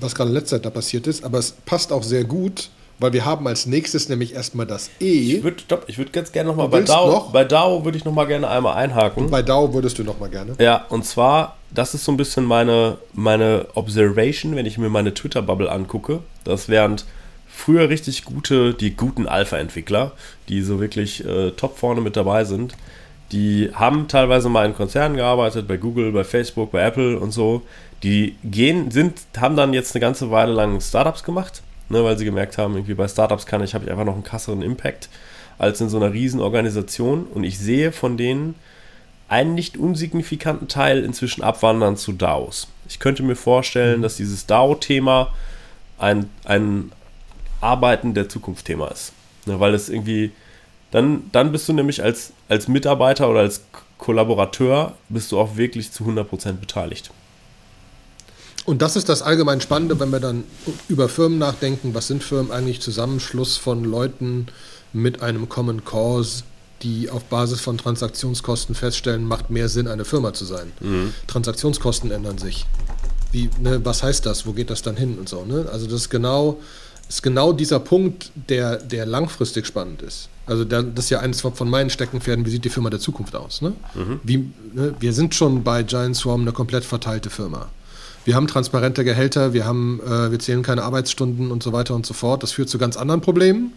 was 0.00 0.14
gerade 0.14 0.30
in 0.30 0.34
letzter 0.34 0.56
Zeit 0.56 0.64
da 0.64 0.70
passiert 0.70 1.06
ist. 1.06 1.24
Aber 1.24 1.38
es 1.38 1.52
passt 1.52 1.92
auch 1.92 2.02
sehr 2.02 2.24
gut, 2.24 2.70
weil 2.98 3.12
wir 3.12 3.24
haben 3.24 3.46
als 3.46 3.66
nächstes 3.66 4.08
nämlich 4.08 4.34
erstmal 4.34 4.66
das 4.66 4.90
E. 5.00 5.36
Ich 5.36 5.42
würde 5.42 5.62
würd 5.68 6.12
ganz 6.12 6.32
gerne 6.32 6.48
nochmal 6.50 6.68
bei 6.68 6.80
DAO, 6.80 7.10
noch? 7.10 7.32
bei 7.32 7.44
DAO 7.44 7.84
würde 7.84 7.98
ich 7.98 8.04
nochmal 8.04 8.26
gerne 8.26 8.48
einmal 8.48 8.76
einhaken. 8.76 9.24
Und 9.24 9.30
bei 9.30 9.42
DAO 9.42 9.74
würdest 9.74 9.98
du 9.98 10.04
nochmal 10.04 10.30
gerne. 10.30 10.54
Ja, 10.58 10.86
und 10.88 11.04
zwar, 11.04 11.56
das 11.70 11.94
ist 11.94 12.04
so 12.04 12.12
ein 12.12 12.16
bisschen 12.16 12.44
meine, 12.44 12.98
meine 13.12 13.66
Observation, 13.74 14.56
wenn 14.56 14.66
ich 14.66 14.78
mir 14.78 14.88
meine 14.88 15.12
Twitter-Bubble 15.12 15.70
angucke, 15.70 16.20
dass 16.44 16.68
während 16.68 17.04
früher 17.48 17.88
richtig 17.88 18.24
gute, 18.24 18.74
die 18.74 18.96
guten 18.96 19.26
Alpha-Entwickler, 19.26 20.12
die 20.48 20.62
so 20.62 20.80
wirklich 20.80 21.24
äh, 21.24 21.50
top 21.52 21.78
vorne 21.78 22.00
mit 22.00 22.16
dabei 22.16 22.44
sind, 22.44 22.74
die 23.32 23.70
haben 23.74 24.08
teilweise 24.08 24.48
mal 24.48 24.66
in 24.66 24.74
Konzernen 24.74 25.16
gearbeitet, 25.16 25.66
bei 25.66 25.76
Google, 25.76 26.12
bei 26.12 26.24
Facebook, 26.24 26.70
bei 26.70 26.82
Apple 26.82 27.18
und 27.18 27.32
so. 27.32 27.62
Die 28.02 28.36
gehen, 28.44 28.90
sind, 28.90 29.20
haben 29.36 29.56
dann 29.56 29.72
jetzt 29.72 29.94
eine 29.94 30.00
ganze 30.00 30.30
Weile 30.30 30.52
lang 30.52 30.80
Startups 30.80 31.24
gemacht, 31.24 31.62
ne, 31.88 32.04
weil 32.04 32.16
sie 32.18 32.24
gemerkt 32.24 32.58
haben, 32.58 32.74
irgendwie 32.74 32.94
bei 32.94 33.08
Startups 33.08 33.46
kann 33.46 33.62
ich, 33.62 33.74
habe 33.74 33.84
ich 33.84 33.90
einfach 33.90 34.04
noch 34.04 34.14
einen 34.14 34.22
krasseren 34.22 34.62
Impact 34.62 35.08
als 35.58 35.80
in 35.80 35.88
so 35.88 35.96
einer 35.96 36.12
riesen 36.12 36.40
Organisation. 36.40 37.24
Und 37.24 37.44
ich 37.44 37.58
sehe 37.58 37.90
von 37.90 38.16
denen 38.16 38.54
einen 39.28 39.54
nicht 39.54 39.76
unsignifikanten 39.76 40.68
Teil 40.68 41.02
inzwischen 41.02 41.42
abwandern 41.42 41.96
zu 41.96 42.12
DAOs. 42.12 42.68
Ich 42.88 43.00
könnte 43.00 43.24
mir 43.24 43.34
vorstellen, 43.34 44.02
dass 44.02 44.16
dieses 44.16 44.46
DAO-Thema 44.46 45.32
ein, 45.98 46.30
ein 46.44 46.92
Arbeiten 47.60 48.14
der 48.14 48.28
Zukunft-Thema 48.28 48.88
ist. 48.88 49.12
Ne, 49.46 49.58
weil 49.58 49.74
es 49.74 49.88
irgendwie, 49.88 50.30
dann, 50.90 51.24
dann 51.32 51.50
bist 51.50 51.68
du 51.68 51.72
nämlich 51.72 52.02
als, 52.02 52.32
als 52.48 52.68
Mitarbeiter 52.68 53.28
oder 53.28 53.40
als 53.40 53.62
Kollaborateur, 53.98 54.94
bist 55.08 55.32
du 55.32 55.38
auch 55.38 55.56
wirklich 55.56 55.90
zu 55.92 56.04
100% 56.04 56.52
beteiligt. 56.54 57.10
Und 58.66 58.82
das 58.82 58.96
ist 58.96 59.08
das 59.08 59.22
allgemein 59.22 59.60
Spannende, 59.60 59.98
wenn 60.00 60.10
wir 60.10 60.20
dann 60.20 60.44
über 60.88 61.08
Firmen 61.08 61.38
nachdenken. 61.38 61.94
Was 61.94 62.08
sind 62.08 62.22
Firmen 62.22 62.50
eigentlich? 62.50 62.80
Zusammenschluss 62.80 63.56
von 63.56 63.84
Leuten 63.84 64.48
mit 64.92 65.22
einem 65.22 65.48
Common 65.48 65.84
Cause, 65.84 66.42
die 66.82 67.08
auf 67.08 67.24
Basis 67.24 67.60
von 67.60 67.78
Transaktionskosten 67.78 68.74
feststellen, 68.74 69.24
macht 69.24 69.50
mehr 69.50 69.68
Sinn, 69.68 69.86
eine 69.86 70.04
Firma 70.04 70.34
zu 70.34 70.44
sein. 70.44 70.72
Mhm. 70.80 71.14
Transaktionskosten 71.28 72.10
ändern 72.10 72.38
sich. 72.38 72.66
Wie, 73.30 73.50
ne, 73.60 73.84
was 73.84 74.02
heißt 74.02 74.26
das? 74.26 74.46
Wo 74.46 74.52
geht 74.52 74.70
das 74.70 74.82
dann 74.82 74.96
hin 74.96 75.16
und 75.18 75.28
so? 75.28 75.44
Ne? 75.44 75.68
Also 75.72 75.86
das 75.86 76.02
ist 76.02 76.10
genau 76.10 76.58
ist 77.08 77.22
genau 77.22 77.52
dieser 77.52 77.78
Punkt, 77.78 78.32
der, 78.34 78.76
der 78.76 79.06
langfristig 79.06 79.66
spannend 79.66 80.02
ist. 80.02 80.28
Also 80.46 80.64
das 80.64 80.84
ist 80.96 81.10
ja 81.10 81.20
eines 81.20 81.40
von 81.40 81.68
meinen 81.68 81.90
Steckenpferden, 81.90 82.46
wie 82.46 82.50
sieht 82.50 82.64
die 82.64 82.70
Firma 82.70 82.88
der 82.88 83.00
Zukunft 83.00 83.34
aus? 83.34 83.62
Ne? 83.62 83.72
Mhm. 83.94 84.20
Wie, 84.22 84.50
ne? 84.74 84.94
Wir 85.00 85.12
sind 85.12 85.34
schon 85.34 85.64
bei 85.64 85.82
Giant 85.82 86.16
Swarm 86.16 86.42
eine 86.42 86.52
komplett 86.52 86.84
verteilte 86.84 87.30
Firma. 87.30 87.68
Wir 88.24 88.34
haben 88.34 88.46
transparente 88.46 89.04
Gehälter, 89.04 89.52
wir, 89.52 89.66
haben, 89.66 90.00
äh, 90.04 90.30
wir 90.30 90.38
zählen 90.38 90.62
keine 90.62 90.82
Arbeitsstunden 90.82 91.50
und 91.50 91.62
so 91.62 91.72
weiter 91.72 91.94
und 91.94 92.06
so 92.06 92.14
fort. 92.14 92.42
Das 92.42 92.52
führt 92.52 92.68
zu 92.68 92.78
ganz 92.78 92.96
anderen 92.96 93.20
Problemen. 93.20 93.72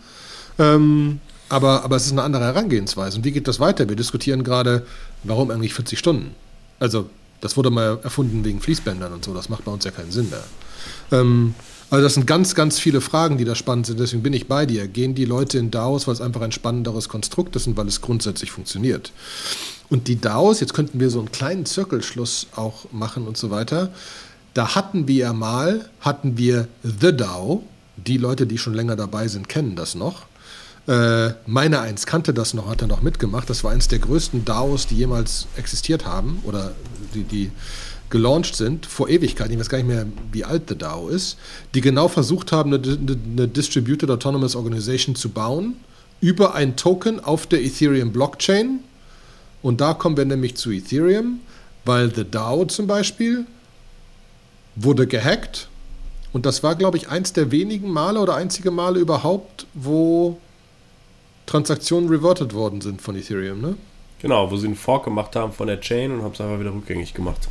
Ähm, 0.57 1.19
aber, 1.49 1.83
aber 1.83 1.95
es 1.95 2.05
ist 2.05 2.11
eine 2.11 2.21
andere 2.21 2.45
Herangehensweise. 2.45 3.17
Und 3.17 3.25
wie 3.25 3.31
geht 3.31 3.47
das 3.47 3.59
weiter? 3.59 3.89
Wir 3.89 3.95
diskutieren 3.95 4.43
gerade, 4.43 4.85
warum 5.23 5.49
eigentlich 5.49 5.73
40 5.73 5.97
Stunden? 5.97 6.35
Also, 6.79 7.09
das 7.41 7.57
wurde 7.57 7.71
mal 7.71 7.99
erfunden 8.03 8.43
wegen 8.43 8.61
Fließbändern 8.61 9.13
und 9.13 9.25
so. 9.25 9.33
Das 9.33 9.49
macht 9.49 9.65
bei 9.65 9.71
uns 9.71 9.85
ja 9.85 9.91
keinen 9.91 10.11
Sinn 10.11 10.29
mehr. 10.29 10.43
Ähm, 11.11 11.55
also 11.89 12.03
das 12.03 12.13
sind 12.13 12.27
ganz, 12.27 12.53
ganz 12.53 12.77
viele 12.79 13.01
Fragen, 13.01 13.37
die 13.37 13.45
da 13.45 13.55
spannend 13.55 13.87
sind. 13.87 13.99
Deswegen 13.99 14.21
bin 14.21 14.33
ich 14.33 14.47
bei 14.47 14.65
dir. 14.65 14.87
Gehen 14.87 15.15
die 15.15 15.25
Leute 15.25 15.57
in 15.57 15.71
DAOs, 15.71 16.07
weil 16.07 16.13
es 16.13 16.21
einfach 16.21 16.41
ein 16.41 16.51
spannenderes 16.51 17.09
Konstrukt 17.09 17.55
ist 17.55 17.65
und 17.65 17.77
weil 17.77 17.87
es 17.87 18.01
grundsätzlich 18.01 18.51
funktioniert. 18.51 19.11
Und 19.89 20.07
die 20.07 20.21
DAOs, 20.21 20.59
jetzt 20.59 20.73
könnten 20.73 20.99
wir 20.99 21.09
so 21.09 21.19
einen 21.19 21.31
kleinen 21.31 21.65
Zirkelschluss 21.65 22.47
auch 22.55 22.91
machen 22.91 23.27
und 23.27 23.37
so 23.37 23.49
weiter. 23.49 23.91
Da 24.53 24.75
hatten 24.75 25.07
wir 25.07 25.15
ja 25.15 25.33
mal, 25.33 25.89
hatten 26.01 26.37
wir 26.37 26.67
The 26.83 27.15
DAO. 27.15 27.63
Die 27.97 28.17
Leute, 28.17 28.45
die 28.45 28.57
schon 28.57 28.75
länger 28.75 28.95
dabei 28.95 29.27
sind, 29.27 29.49
kennen 29.49 29.75
das 29.75 29.95
noch. 29.95 30.27
Äh, 30.87 31.33
meine 31.45 31.81
eins 31.81 32.05
kannte 32.05 32.33
das 32.33 32.53
noch, 32.53 32.67
hat 32.67 32.81
er 32.81 32.87
noch 32.87 33.01
mitgemacht. 33.01 33.49
Das 33.49 33.63
war 33.63 33.71
eines 33.71 33.87
der 33.87 33.99
größten 33.99 34.45
DAOs, 34.45 34.87
die 34.87 34.95
jemals 34.95 35.47
existiert 35.57 36.05
haben 36.05 36.39
oder 36.43 36.71
die, 37.13 37.23
die 37.23 37.51
gelauncht 38.09 38.55
sind, 38.55 38.85
vor 38.85 39.09
Ewigkeiten, 39.09 39.53
ich 39.53 39.59
weiß 39.59 39.69
gar 39.69 39.77
nicht 39.77 39.87
mehr, 39.87 40.05
wie 40.31 40.43
alt 40.43 40.63
The 40.69 40.77
DAO 40.77 41.09
ist, 41.09 41.37
die 41.73 41.81
genau 41.81 42.07
versucht 42.07 42.51
haben, 42.51 42.73
eine, 42.73 42.97
eine 42.97 43.47
Distributed 43.47 44.09
Autonomous 44.09 44.55
Organization 44.55 45.15
zu 45.15 45.29
bauen, 45.29 45.75
über 46.21 46.55
ein 46.55 46.75
Token 46.75 47.19
auf 47.19 47.47
der 47.47 47.63
Ethereum 47.63 48.11
Blockchain. 48.11 48.79
Und 49.61 49.81
da 49.81 49.93
kommen 49.93 50.17
wir 50.17 50.25
nämlich 50.25 50.55
zu 50.55 50.71
Ethereum, 50.71 51.39
weil 51.85 52.13
The 52.13 52.25
DAO 52.29 52.65
zum 52.65 52.87
Beispiel 52.87 53.45
wurde 54.75 55.07
gehackt. 55.07 55.69
Und 56.31 56.45
das 56.45 56.63
war, 56.63 56.75
glaube 56.75 56.97
ich, 56.97 57.09
eins 57.09 57.33
der 57.33 57.51
wenigen 57.51 57.89
Male 57.89 58.19
oder 58.19 58.35
einzige 58.35 58.71
Male 58.71 58.99
überhaupt, 58.99 59.65
wo 59.73 60.39
Transaktionen 61.45 62.09
reverted 62.09 62.53
worden 62.53 62.81
sind 62.81 63.01
von 63.01 63.15
Ethereum, 63.15 63.61
ne? 63.61 63.75
Genau, 64.21 64.51
wo 64.51 64.57
sie 64.57 64.67
einen 64.67 64.75
Fork 64.75 65.05
gemacht 65.05 65.35
haben 65.35 65.53
von 65.53 65.67
der 65.67 65.79
Chain 65.79 66.11
und 66.11 66.21
haben 66.21 66.33
es 66.33 66.41
einfach 66.41 66.59
wieder 66.59 66.73
rückgängig 66.73 67.13
gemacht. 67.13 67.47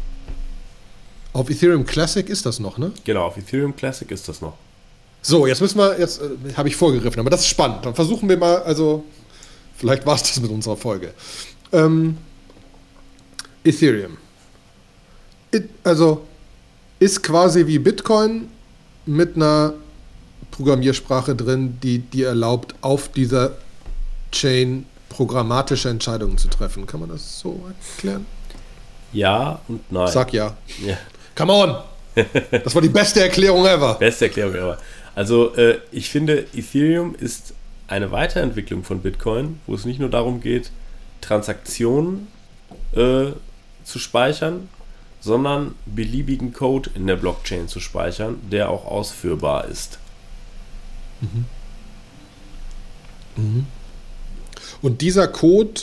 Auf 1.32 1.50
Ethereum 1.50 1.84
Classic 1.84 2.28
ist 2.28 2.46
das 2.46 2.58
noch, 2.58 2.78
ne? 2.78 2.92
Genau, 3.04 3.26
auf 3.26 3.36
Ethereum 3.36 3.74
Classic 3.76 4.10
ist 4.10 4.28
das 4.28 4.40
noch. 4.40 4.54
So, 5.22 5.46
jetzt 5.46 5.60
müssen 5.60 5.78
wir, 5.78 5.98
jetzt 5.98 6.20
äh, 6.20 6.54
habe 6.54 6.68
ich 6.68 6.76
vorgegriffen, 6.76 7.20
aber 7.20 7.30
das 7.30 7.40
ist 7.40 7.48
spannend. 7.48 7.84
Dann 7.84 7.94
versuchen 7.94 8.28
wir 8.28 8.36
mal, 8.36 8.62
also, 8.62 9.04
vielleicht 9.76 10.06
war 10.06 10.14
es 10.14 10.22
das 10.22 10.40
mit 10.40 10.50
unserer 10.50 10.76
Folge. 10.76 11.12
Ähm, 11.72 12.16
Ethereum. 13.64 14.16
It, 15.52 15.68
also, 15.84 16.26
ist 16.98 17.22
quasi 17.22 17.66
wie 17.66 17.78
Bitcoin 17.78 18.48
mit 19.06 19.36
einer 19.36 19.74
Programmiersprache 20.50 21.34
drin, 21.34 21.78
die 21.82 21.98
dir 21.98 22.28
erlaubt, 22.28 22.74
auf 22.80 23.10
dieser 23.10 23.52
Chain 24.32 24.86
programmatische 25.08 25.88
Entscheidungen 25.88 26.38
zu 26.38 26.48
treffen. 26.48 26.86
Kann 26.86 27.00
man 27.00 27.08
das 27.08 27.40
so 27.40 27.60
erklären? 27.96 28.26
Ja 29.12 29.60
und 29.68 29.90
nein. 29.90 30.08
Sag 30.08 30.32
ja. 30.32 30.56
ja. 30.84 30.98
Come 31.38 31.52
on! 31.52 31.76
Das 32.50 32.74
war 32.74 32.82
die 32.82 32.88
beste 32.88 33.22
Erklärung 33.22 33.64
ever. 33.64 33.94
Beste 33.94 34.24
Erklärung 34.24 34.54
ever. 34.56 34.78
Also, 35.14 35.54
äh, 35.54 35.78
ich 35.92 36.10
finde, 36.10 36.46
Ethereum 36.52 37.14
ist 37.14 37.54
eine 37.86 38.10
Weiterentwicklung 38.10 38.82
von 38.82 39.00
Bitcoin, 39.00 39.60
wo 39.68 39.74
es 39.76 39.84
nicht 39.84 40.00
nur 40.00 40.10
darum 40.10 40.40
geht, 40.40 40.72
Transaktionen 41.20 42.26
äh, 42.92 43.26
zu 43.84 43.98
speichern, 44.00 44.68
sondern 45.20 45.76
beliebigen 45.86 46.52
Code 46.52 46.90
in 46.96 47.06
der 47.06 47.14
Blockchain 47.14 47.68
zu 47.68 47.78
speichern, 47.78 48.40
der 48.50 48.68
auch 48.70 48.84
ausführbar 48.84 49.68
ist. 49.68 50.00
Mhm. 51.20 51.44
Mhm. 53.36 53.66
Und 54.82 55.02
dieser 55.02 55.28
Code 55.28 55.82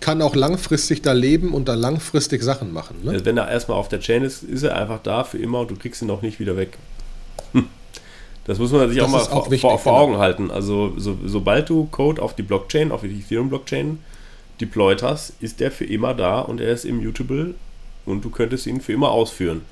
kann 0.00 0.22
auch 0.22 0.36
langfristig 0.36 1.02
da 1.02 1.12
leben 1.12 1.52
und 1.52 1.68
da 1.68 1.74
langfristig 1.74 2.42
Sachen 2.42 2.72
machen. 2.72 2.96
Ne? 3.02 3.12
Also 3.12 3.24
wenn 3.24 3.36
er 3.36 3.48
erstmal 3.48 3.78
auf 3.78 3.88
der 3.88 4.00
Chain 4.00 4.22
ist, 4.22 4.42
ist 4.42 4.62
er 4.62 4.76
einfach 4.76 5.00
da 5.02 5.24
für 5.24 5.38
immer 5.38 5.60
und 5.60 5.70
du 5.70 5.76
kriegst 5.76 6.02
ihn 6.02 6.10
auch 6.10 6.22
nicht 6.22 6.38
wieder 6.38 6.56
weg. 6.56 6.78
Hm. 7.52 7.66
Das 8.44 8.58
muss 8.58 8.72
man 8.72 8.88
sich 8.88 8.98
das 8.98 9.06
auch 9.06 9.10
mal 9.10 9.20
auch 9.20 9.28
vor, 9.28 9.44
wichtig, 9.46 9.60
vor, 9.60 9.78
vor, 9.78 9.92
Augen 9.94 10.12
genau. 10.12 10.22
halten. 10.22 10.50
Also 10.50 10.94
so, 10.96 11.18
sobald 11.24 11.68
du 11.68 11.86
Code 11.90 12.22
auf 12.22 12.34
die 12.34 12.42
Blockchain, 12.42 12.92
auf 12.92 13.02
die 13.02 13.08
Ethereum-Blockchain 13.08 13.98
deployed 14.60 15.02
hast, 15.02 15.34
ist 15.40 15.60
der 15.60 15.70
für 15.70 15.84
immer 15.84 16.14
da 16.14 16.40
und 16.40 16.60
er 16.60 16.72
ist 16.72 16.84
immutable 16.84 17.54
und 18.06 18.24
du 18.24 18.30
könntest 18.30 18.66
ihn 18.66 18.80
für 18.80 18.92
immer 18.92 19.10
ausführen. 19.10 19.62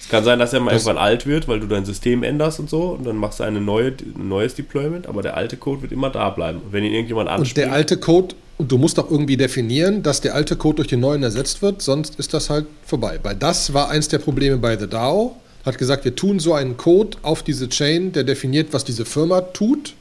Es 0.00 0.08
kann 0.10 0.24
sein, 0.24 0.38
dass 0.38 0.52
er 0.52 0.60
mal 0.60 0.72
das 0.72 0.82
irgendwann 0.84 1.02
alt 1.02 1.26
wird, 1.26 1.48
weil 1.48 1.60
du 1.60 1.66
dein 1.66 1.86
System 1.86 2.22
änderst 2.22 2.60
und 2.60 2.68
so 2.68 2.88
und 2.88 3.06
dann 3.06 3.16
machst 3.16 3.40
du 3.40 3.44
eine 3.44 3.60
neue, 3.60 3.88
ein 3.88 4.28
neues 4.28 4.54
Deployment, 4.54 5.06
aber 5.06 5.22
der 5.22 5.36
alte 5.36 5.56
Code 5.56 5.80
wird 5.82 5.92
immer 5.92 6.10
da 6.10 6.28
bleiben. 6.28 6.58
Und 6.58 6.72
wenn 6.72 6.84
ihn 6.84 6.92
irgendjemand 6.92 7.30
anspricht. 7.30 7.56
Und 7.56 7.64
der 7.64 7.72
alte 7.72 7.96
Code, 7.96 8.34
und 8.64 8.72
du 8.72 8.78
musst 8.78 8.98
auch 8.98 9.10
irgendwie 9.10 9.36
definieren, 9.36 10.02
dass 10.02 10.22
der 10.22 10.34
alte 10.34 10.56
Code 10.56 10.76
durch 10.76 10.88
den 10.88 11.00
neuen 11.00 11.22
ersetzt 11.22 11.60
wird, 11.60 11.82
sonst 11.82 12.18
ist 12.18 12.32
das 12.32 12.48
halt 12.48 12.64
vorbei. 12.86 13.20
Weil 13.22 13.36
das 13.36 13.74
war 13.74 13.90
eins 13.90 14.08
der 14.08 14.20
Probleme 14.20 14.56
bei 14.56 14.78
The 14.78 14.86
DAO. 14.86 15.36
Hat 15.66 15.76
gesagt, 15.76 16.06
wir 16.06 16.16
tun 16.16 16.40
so 16.40 16.54
einen 16.54 16.78
Code 16.78 17.18
auf 17.20 17.42
diese 17.42 17.68
Chain, 17.68 18.12
der 18.12 18.24
definiert, 18.24 18.68
was 18.72 18.82
diese 18.82 19.04
Firma 19.04 19.42
tut. 19.42 19.92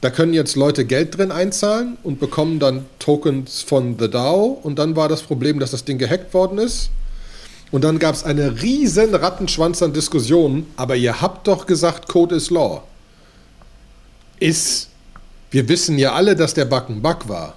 Da 0.00 0.10
können 0.10 0.34
jetzt 0.34 0.56
Leute 0.56 0.84
Geld 0.84 1.16
drin 1.16 1.30
einzahlen 1.30 1.96
und 2.02 2.18
bekommen 2.18 2.58
dann 2.58 2.84
Tokens 2.98 3.62
von 3.62 3.96
The 3.96 4.10
DAO. 4.10 4.58
Und 4.60 4.80
dann 4.80 4.96
war 4.96 5.08
das 5.08 5.22
Problem, 5.22 5.60
dass 5.60 5.70
das 5.70 5.84
Ding 5.84 5.98
gehackt 5.98 6.34
worden 6.34 6.58
ist 6.58 6.90
und 7.70 7.84
dann 7.84 8.00
gab 8.00 8.16
es 8.16 8.24
eine 8.24 8.60
riesen 8.60 9.14
Rattenschwanz 9.14 9.82
an 9.82 9.92
Diskussionen, 9.92 10.66
aber 10.76 10.96
ihr 10.96 11.20
habt 11.20 11.46
doch 11.46 11.64
gesagt, 11.64 12.08
Code 12.08 12.34
is 12.34 12.50
Law. 12.50 12.82
Ist, 14.40 14.88
wir 15.52 15.68
wissen 15.68 15.96
ja 15.96 16.12
alle, 16.14 16.34
dass 16.34 16.54
der 16.54 16.64
Bug 16.64 16.88
ein 16.88 17.00
Bug 17.00 17.28
war. 17.28 17.54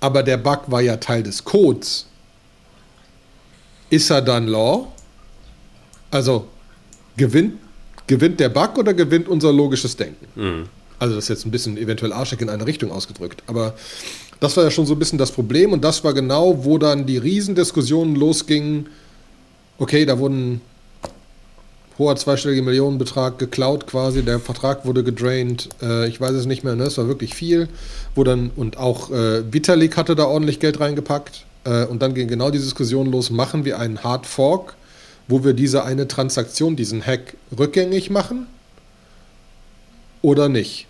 Aber 0.00 0.22
der 0.22 0.36
Bug 0.36 0.62
war 0.66 0.80
ja 0.80 0.96
Teil 0.96 1.22
des 1.22 1.44
Codes. 1.44 2.06
Ist 3.90 4.10
er 4.10 4.22
dann 4.22 4.46
Law? 4.46 4.88
Also 6.10 6.46
gewinnt, 7.16 7.54
gewinnt 8.06 8.38
der 8.40 8.48
Bug 8.48 8.78
oder 8.78 8.94
gewinnt 8.94 9.28
unser 9.28 9.52
logisches 9.52 9.96
Denken? 9.96 10.26
Mhm. 10.34 10.68
Also 10.98 11.14
das 11.14 11.24
ist 11.24 11.28
jetzt 11.28 11.46
ein 11.46 11.50
bisschen 11.50 11.76
eventuell 11.76 12.12
arschig 12.12 12.40
in 12.40 12.48
eine 12.48 12.66
Richtung 12.66 12.90
ausgedrückt. 12.90 13.42
Aber 13.46 13.74
das 14.40 14.56
war 14.56 14.64
ja 14.64 14.70
schon 14.70 14.86
so 14.86 14.94
ein 14.94 14.98
bisschen 14.98 15.18
das 15.18 15.32
Problem 15.32 15.72
und 15.72 15.82
das 15.82 16.02
war 16.04 16.12
genau, 16.12 16.64
wo 16.64 16.78
dann 16.78 17.06
die 17.06 17.18
Riesendiskussionen 17.18 18.14
losgingen 18.14 18.88
okay, 19.78 20.04
da 20.04 20.18
wurden 20.18 20.60
hoher 21.98 22.16
zweistelliger 22.16 22.62
Millionenbetrag 22.62 23.38
geklaut 23.38 23.86
quasi, 23.86 24.22
der 24.22 24.38
Vertrag 24.38 24.86
wurde 24.86 25.02
gedraint, 25.02 25.68
äh, 25.82 26.08
ich 26.08 26.20
weiß 26.20 26.32
es 26.32 26.46
nicht 26.46 26.62
mehr, 26.62 26.76
ne? 26.76 26.84
es 26.84 26.98
war 26.98 27.08
wirklich 27.08 27.34
viel, 27.34 27.68
wo 28.14 28.24
dann, 28.24 28.50
und 28.54 28.76
auch 28.76 29.10
äh, 29.10 29.52
Vitalik 29.52 29.96
hatte 29.96 30.14
da 30.14 30.24
ordentlich 30.24 30.60
Geld 30.60 30.78
reingepackt 30.80 31.44
äh, 31.64 31.84
und 31.84 32.00
dann 32.00 32.14
ging 32.14 32.28
genau 32.28 32.50
die 32.50 32.58
Diskussion 32.58 33.10
los, 33.10 33.30
machen 33.30 33.64
wir 33.64 33.78
einen 33.78 34.04
Hard 34.04 34.26
Fork, 34.26 34.76
wo 35.26 35.44
wir 35.44 35.54
diese 35.54 35.84
eine 35.84 36.06
Transaktion, 36.06 36.76
diesen 36.76 37.04
Hack 37.04 37.36
rückgängig 37.58 38.10
machen 38.10 38.46
oder 40.22 40.48
nicht. 40.48 40.86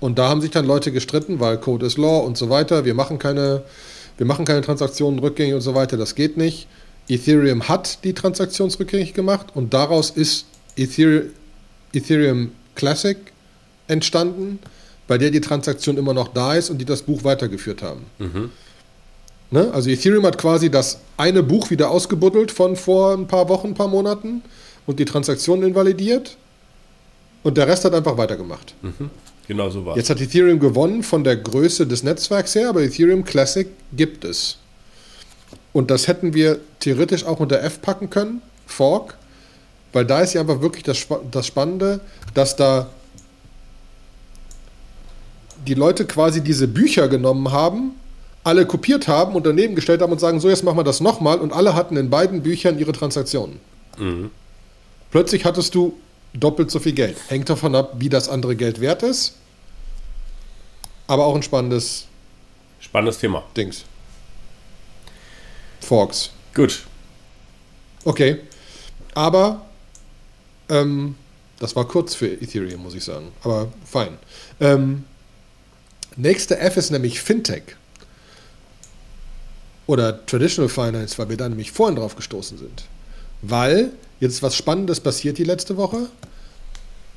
Und 0.00 0.18
da 0.18 0.28
haben 0.28 0.40
sich 0.40 0.50
dann 0.50 0.66
Leute 0.66 0.92
gestritten, 0.92 1.40
weil 1.40 1.58
Code 1.58 1.86
is 1.86 1.96
Law 1.96 2.18
und 2.20 2.36
so 2.36 2.50
weiter, 2.50 2.84
wir 2.84 2.94
machen 2.94 3.18
keine, 3.18 3.62
wir 4.18 4.26
machen 4.26 4.44
keine 4.44 4.60
Transaktionen 4.60 5.18
rückgängig 5.18 5.54
und 5.54 5.60
so 5.60 5.74
weiter, 5.74 5.96
das 5.96 6.14
geht 6.14 6.36
nicht. 6.36 6.66
Ethereum 7.08 7.68
hat 7.68 8.04
die 8.04 8.14
transaktionsrückgängig 8.14 9.14
gemacht 9.14 9.48
und 9.54 9.74
daraus 9.74 10.10
ist 10.10 10.46
Ethereum 10.76 12.52
Classic 12.74 13.18
entstanden, 13.88 14.58
bei 15.06 15.18
der 15.18 15.30
die 15.30 15.40
Transaktion 15.40 15.98
immer 15.98 16.14
noch 16.14 16.28
da 16.28 16.54
ist 16.54 16.70
und 16.70 16.78
die 16.78 16.84
das 16.84 17.02
Buch 17.02 17.24
weitergeführt 17.24 17.82
haben. 17.82 18.06
Mhm. 18.18 18.50
Ne? 19.50 19.70
Also 19.72 19.90
Ethereum 19.90 20.24
hat 20.24 20.38
quasi 20.38 20.70
das 20.70 21.00
eine 21.16 21.42
Buch 21.42 21.70
wieder 21.70 21.90
ausgebuddelt 21.90 22.50
von 22.50 22.76
vor 22.76 23.12
ein 23.12 23.26
paar 23.26 23.48
Wochen, 23.48 23.68
ein 23.68 23.74
paar 23.74 23.88
Monaten 23.88 24.42
und 24.86 24.98
die 24.98 25.04
Transaktion 25.04 25.62
invalidiert 25.62 26.36
und 27.42 27.58
der 27.58 27.68
Rest 27.68 27.84
hat 27.84 27.94
einfach 27.94 28.16
weitergemacht. 28.16 28.74
Mhm. 28.80 29.10
Genau 29.48 29.68
so 29.68 29.84
war 29.84 29.96
Jetzt 29.96 30.08
hat 30.08 30.20
Ethereum 30.20 30.58
gewonnen 30.60 31.02
von 31.02 31.24
der 31.24 31.36
Größe 31.36 31.86
des 31.86 32.02
Netzwerks 32.02 32.54
her, 32.54 32.68
aber 32.68 32.82
Ethereum 32.82 33.24
Classic 33.24 33.66
gibt 33.94 34.24
es. 34.24 34.56
Und 35.72 35.90
das 35.90 36.08
hätten 36.08 36.34
wir 36.34 36.60
theoretisch 36.80 37.24
auch 37.24 37.40
unter 37.40 37.62
F 37.62 37.80
packen 37.80 38.10
können, 38.10 38.42
Fork, 38.66 39.16
weil 39.92 40.04
da 40.04 40.20
ist 40.20 40.34
ja 40.34 40.40
einfach 40.40 40.60
wirklich 40.60 40.84
das, 40.84 41.06
das 41.30 41.46
Spannende, 41.46 42.00
dass 42.34 42.56
da 42.56 42.88
die 45.66 45.74
Leute 45.74 46.06
quasi 46.06 46.42
diese 46.42 46.68
Bücher 46.68 47.08
genommen 47.08 47.52
haben, 47.52 47.92
alle 48.44 48.66
kopiert 48.66 49.06
haben 49.06 49.34
und 49.34 49.46
daneben 49.46 49.74
gestellt 49.74 50.02
haben 50.02 50.12
und 50.12 50.18
sagen, 50.18 50.40
so 50.40 50.48
jetzt 50.48 50.64
machen 50.64 50.76
wir 50.76 50.84
das 50.84 51.00
nochmal 51.00 51.38
und 51.38 51.52
alle 51.52 51.74
hatten 51.74 51.96
in 51.96 52.10
beiden 52.10 52.42
Büchern 52.42 52.78
ihre 52.78 52.92
Transaktionen. 52.92 53.60
Mhm. 53.98 54.30
Plötzlich 55.10 55.44
hattest 55.44 55.74
du 55.74 55.98
doppelt 56.34 56.70
so 56.70 56.80
viel 56.80 56.92
Geld. 56.92 57.16
Hängt 57.28 57.48
davon 57.48 57.74
ab, 57.74 57.94
wie 57.98 58.08
das 58.08 58.28
andere 58.28 58.56
Geld 58.56 58.80
wert 58.80 59.02
ist. 59.02 59.36
Aber 61.06 61.26
auch 61.26 61.36
ein 61.36 61.42
spannendes 61.42 62.06
Spannendes 62.80 63.18
Thema. 63.18 63.44
Dings. 63.56 63.84
Forks. 65.82 66.30
Gut. 66.54 66.84
Okay. 68.04 68.40
Aber 69.14 69.66
ähm, 70.68 71.16
das 71.58 71.76
war 71.76 71.86
kurz 71.86 72.14
für 72.14 72.26
Ethereum, 72.26 72.82
muss 72.82 72.94
ich 72.94 73.04
sagen. 73.04 73.28
Aber 73.42 73.68
fein. 73.84 74.18
Ähm, 74.60 75.04
nächste 76.16 76.58
F 76.58 76.76
ist 76.76 76.90
nämlich 76.90 77.20
Fintech. 77.20 77.76
Oder 79.86 80.24
Traditional 80.26 80.68
Finance, 80.68 81.18
weil 81.18 81.28
wir 81.28 81.36
da 81.36 81.48
nämlich 81.48 81.72
vorhin 81.72 81.96
drauf 81.96 82.16
gestoßen 82.16 82.58
sind. 82.58 82.84
Weil 83.42 83.92
jetzt 84.20 84.42
was 84.42 84.56
Spannendes 84.56 85.00
passiert 85.00 85.38
die 85.38 85.44
letzte 85.44 85.76
Woche. 85.76 86.08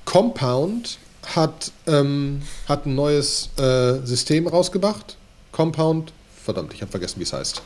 Compound 0.05 0.97
hat, 1.35 1.71
ähm, 1.87 2.41
hat 2.67 2.85
ein 2.85 2.95
neues 2.95 3.49
äh, 3.57 4.05
System 4.05 4.47
rausgebracht. 4.47 5.17
Compound, 5.51 6.11
verdammt, 6.43 6.73
ich 6.73 6.81
habe 6.81 6.91
vergessen, 6.91 7.19
wie 7.19 7.23
es 7.23 7.33
heißt. 7.33 7.61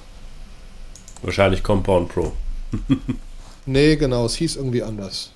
Wahrscheinlich 1.22 1.64
Compound 1.64 2.10
Pro. 2.10 2.34
nee, 3.66 3.96
genau, 3.96 4.26
es 4.26 4.36
hieß 4.36 4.56
irgendwie 4.56 4.84
anders. 4.84 5.32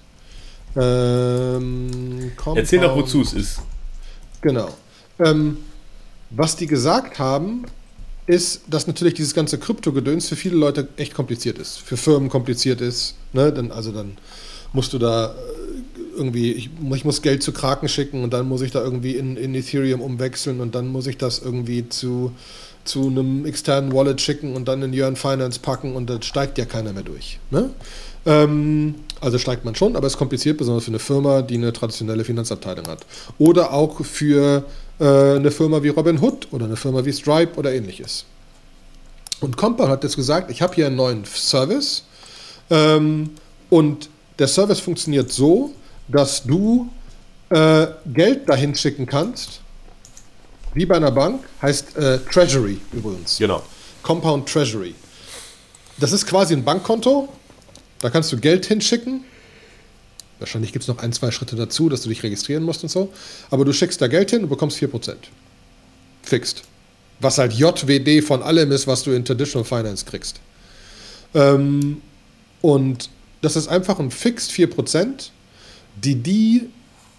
Ähm, 0.75 2.31
Erzähl 2.55 2.79
doch, 2.79 2.95
wozu 2.95 3.21
es 3.21 3.33
ist. 3.33 3.61
Genau. 4.41 4.69
Ähm, 5.19 5.57
was 6.29 6.55
die 6.55 6.67
gesagt 6.67 7.19
haben, 7.19 7.65
ist, 8.25 8.61
dass 8.67 8.87
natürlich 8.87 9.13
dieses 9.13 9.33
ganze 9.33 9.57
Krypto-Gedöns 9.57 10.29
für 10.29 10.35
viele 10.35 10.55
Leute 10.55 10.87
echt 10.97 11.13
kompliziert 11.13 11.57
ist. 11.57 11.77
Für 11.77 11.97
Firmen 11.97 12.29
kompliziert 12.29 12.81
ist. 12.81 13.15
Ne? 13.33 13.51
Dann, 13.51 13.71
also 13.71 13.91
dann 13.91 14.17
musst 14.71 14.93
du 14.93 14.97
da 14.97 15.27
äh, 15.27 15.33
irgendwie, 16.15 16.53
ich, 16.53 16.69
ich, 16.93 17.05
muss 17.05 17.21
Geld 17.21 17.43
zu 17.43 17.51
Kraken 17.51 17.89
schicken 17.89 18.23
und 18.23 18.31
dann 18.33 18.47
muss 18.47 18.61
ich 18.61 18.71
da 18.71 18.81
irgendwie 18.81 19.15
in, 19.15 19.35
in 19.35 19.53
Ethereum 19.55 20.01
umwechseln 20.01 20.61
und 20.61 20.73
dann 20.73 20.87
muss 20.87 21.07
ich 21.07 21.17
das 21.17 21.39
irgendwie 21.39 21.89
zu 21.89 22.31
zu 22.85 23.07
einem 23.07 23.45
externen 23.45 23.93
Wallet 23.93 24.19
schicken 24.21 24.55
und 24.55 24.67
dann 24.67 24.81
in 24.81 24.93
Yearn 24.93 25.15
Finance 25.15 25.59
packen 25.59 25.95
und 25.95 26.09
dann 26.09 26.21
steigt 26.21 26.57
ja 26.57 26.65
keiner 26.65 26.93
mehr 26.93 27.03
durch. 27.03 27.39
Ne? 27.49 27.69
Ähm, 28.25 28.95
also 29.21 29.37
steigt 29.37 29.65
man 29.65 29.75
schon, 29.75 29.95
aber 29.95 30.07
es 30.07 30.13
ist 30.13 30.19
kompliziert, 30.19 30.57
besonders 30.57 30.83
für 30.85 30.91
eine 30.91 30.99
Firma, 30.99 31.41
die 31.41 31.55
eine 31.55 31.71
traditionelle 31.71 32.23
Finanzabteilung 32.23 32.87
hat. 32.87 33.05
Oder 33.37 33.73
auch 33.73 34.03
für 34.03 34.65
äh, 34.99 35.05
eine 35.05 35.51
Firma 35.51 35.81
wie 35.83 35.89
Robinhood 35.89 36.47
oder 36.51 36.65
eine 36.65 36.75
Firma 36.75 37.05
wie 37.05 37.13
Stripe 37.13 37.57
oder 37.57 37.73
ähnliches. 37.73 38.25
Und 39.39 39.57
Compound 39.57 39.89
hat 39.89 40.03
jetzt 40.03 40.15
gesagt, 40.15 40.51
ich 40.51 40.61
habe 40.61 40.75
hier 40.75 40.87
einen 40.87 40.95
neuen 40.95 41.25
Service 41.25 42.03
ähm, 42.69 43.31
und 43.69 44.09
der 44.39 44.47
Service 44.47 44.79
funktioniert 44.79 45.31
so, 45.31 45.73
dass 46.07 46.43
du 46.43 46.89
äh, 47.49 47.87
Geld 48.05 48.47
dahin 48.49 48.75
schicken 48.75 49.05
kannst 49.05 49.62
wie 50.73 50.85
bei 50.85 50.95
einer 50.95 51.11
Bank, 51.11 51.43
heißt 51.61 51.95
äh, 51.97 52.19
Treasury 52.19 52.79
übrigens. 52.91 53.37
Genau. 53.37 53.63
Compound 54.01 54.47
Treasury. 54.47 54.95
Das 55.97 56.11
ist 56.11 56.25
quasi 56.25 56.53
ein 56.53 56.63
Bankkonto. 56.63 57.29
Da 57.99 58.09
kannst 58.09 58.31
du 58.31 58.37
Geld 58.37 58.65
hinschicken. 58.65 59.23
Wahrscheinlich 60.39 60.73
gibt 60.73 60.83
es 60.83 60.89
noch 60.89 60.97
ein, 60.97 61.13
zwei 61.13 61.31
Schritte 61.31 61.55
dazu, 61.55 61.87
dass 61.87 62.01
du 62.01 62.09
dich 62.09 62.23
registrieren 62.23 62.63
musst 62.63 62.83
und 62.83 62.89
so. 62.89 63.13
Aber 63.49 63.63
du 63.63 63.71
schickst 63.71 64.01
da 64.01 64.07
Geld 64.07 64.31
hin 64.31 64.43
und 64.43 64.49
bekommst 64.49 64.77
4%. 64.77 65.15
Fixed. 66.23 66.63
Was 67.19 67.37
halt 67.37 67.53
JWD 67.53 68.23
von 68.23 68.43
allem 68.43 68.71
ist, 68.71 68.87
was 68.87 69.03
du 69.03 69.11
in 69.11 69.23
Traditional 69.23 69.63
Finance 69.63 70.03
kriegst. 70.05 70.39
Ähm, 71.33 72.01
und 72.61 73.09
das 73.41 73.55
ist 73.55 73.67
einfach 73.67 73.99
ein 73.99 74.11
Fixed 74.11 74.51
4%, 74.51 75.29
die 75.95 76.15
die 76.15 76.69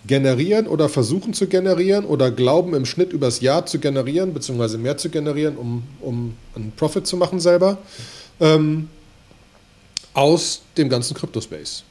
generieren 0.06 0.66
oder 0.66 0.88
versuchen 0.88 1.32
zu 1.32 1.46
generieren 1.46 2.04
oder 2.04 2.30
glauben 2.30 2.74
im 2.74 2.84
Schnitt 2.84 3.12
übers 3.12 3.40
Jahr 3.40 3.66
zu 3.66 3.78
generieren, 3.78 4.34
beziehungsweise 4.34 4.78
mehr 4.78 4.96
zu 4.96 5.08
generieren, 5.08 5.56
um, 5.56 5.82
um 6.00 6.34
einen 6.54 6.72
Profit 6.72 7.06
zu 7.06 7.16
machen 7.16 7.40
selber, 7.40 7.78
ähm, 8.40 8.88
aus 10.12 10.62
dem 10.76 10.88
ganzen 10.88 11.14
Crypto-Space. 11.14 11.84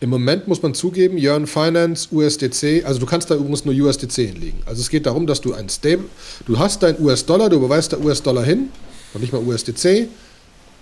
Im 0.00 0.10
Moment 0.10 0.46
muss 0.46 0.62
man 0.62 0.74
zugeben, 0.74 1.18
Yearn 1.18 1.46
Finance, 1.46 2.08
USDC, 2.12 2.84
also 2.84 3.00
du 3.00 3.06
kannst 3.06 3.30
da 3.30 3.34
übrigens 3.34 3.64
nur 3.64 3.74
USDC 3.74 4.28
hinlegen. 4.28 4.62
Also 4.64 4.80
es 4.80 4.90
geht 4.90 5.06
darum, 5.06 5.26
dass 5.26 5.40
du 5.40 5.54
ein 5.54 5.68
Stable, 5.68 6.04
du 6.46 6.58
hast 6.58 6.82
dein 6.84 7.00
US-Dollar, 7.00 7.48
du 7.48 7.56
überweist 7.56 7.92
da 7.92 7.98
US-Dollar 7.98 8.44
hin, 8.44 8.68
und 9.14 9.22
nicht 9.22 9.32
mal 9.32 9.42
USDC, 9.42 10.08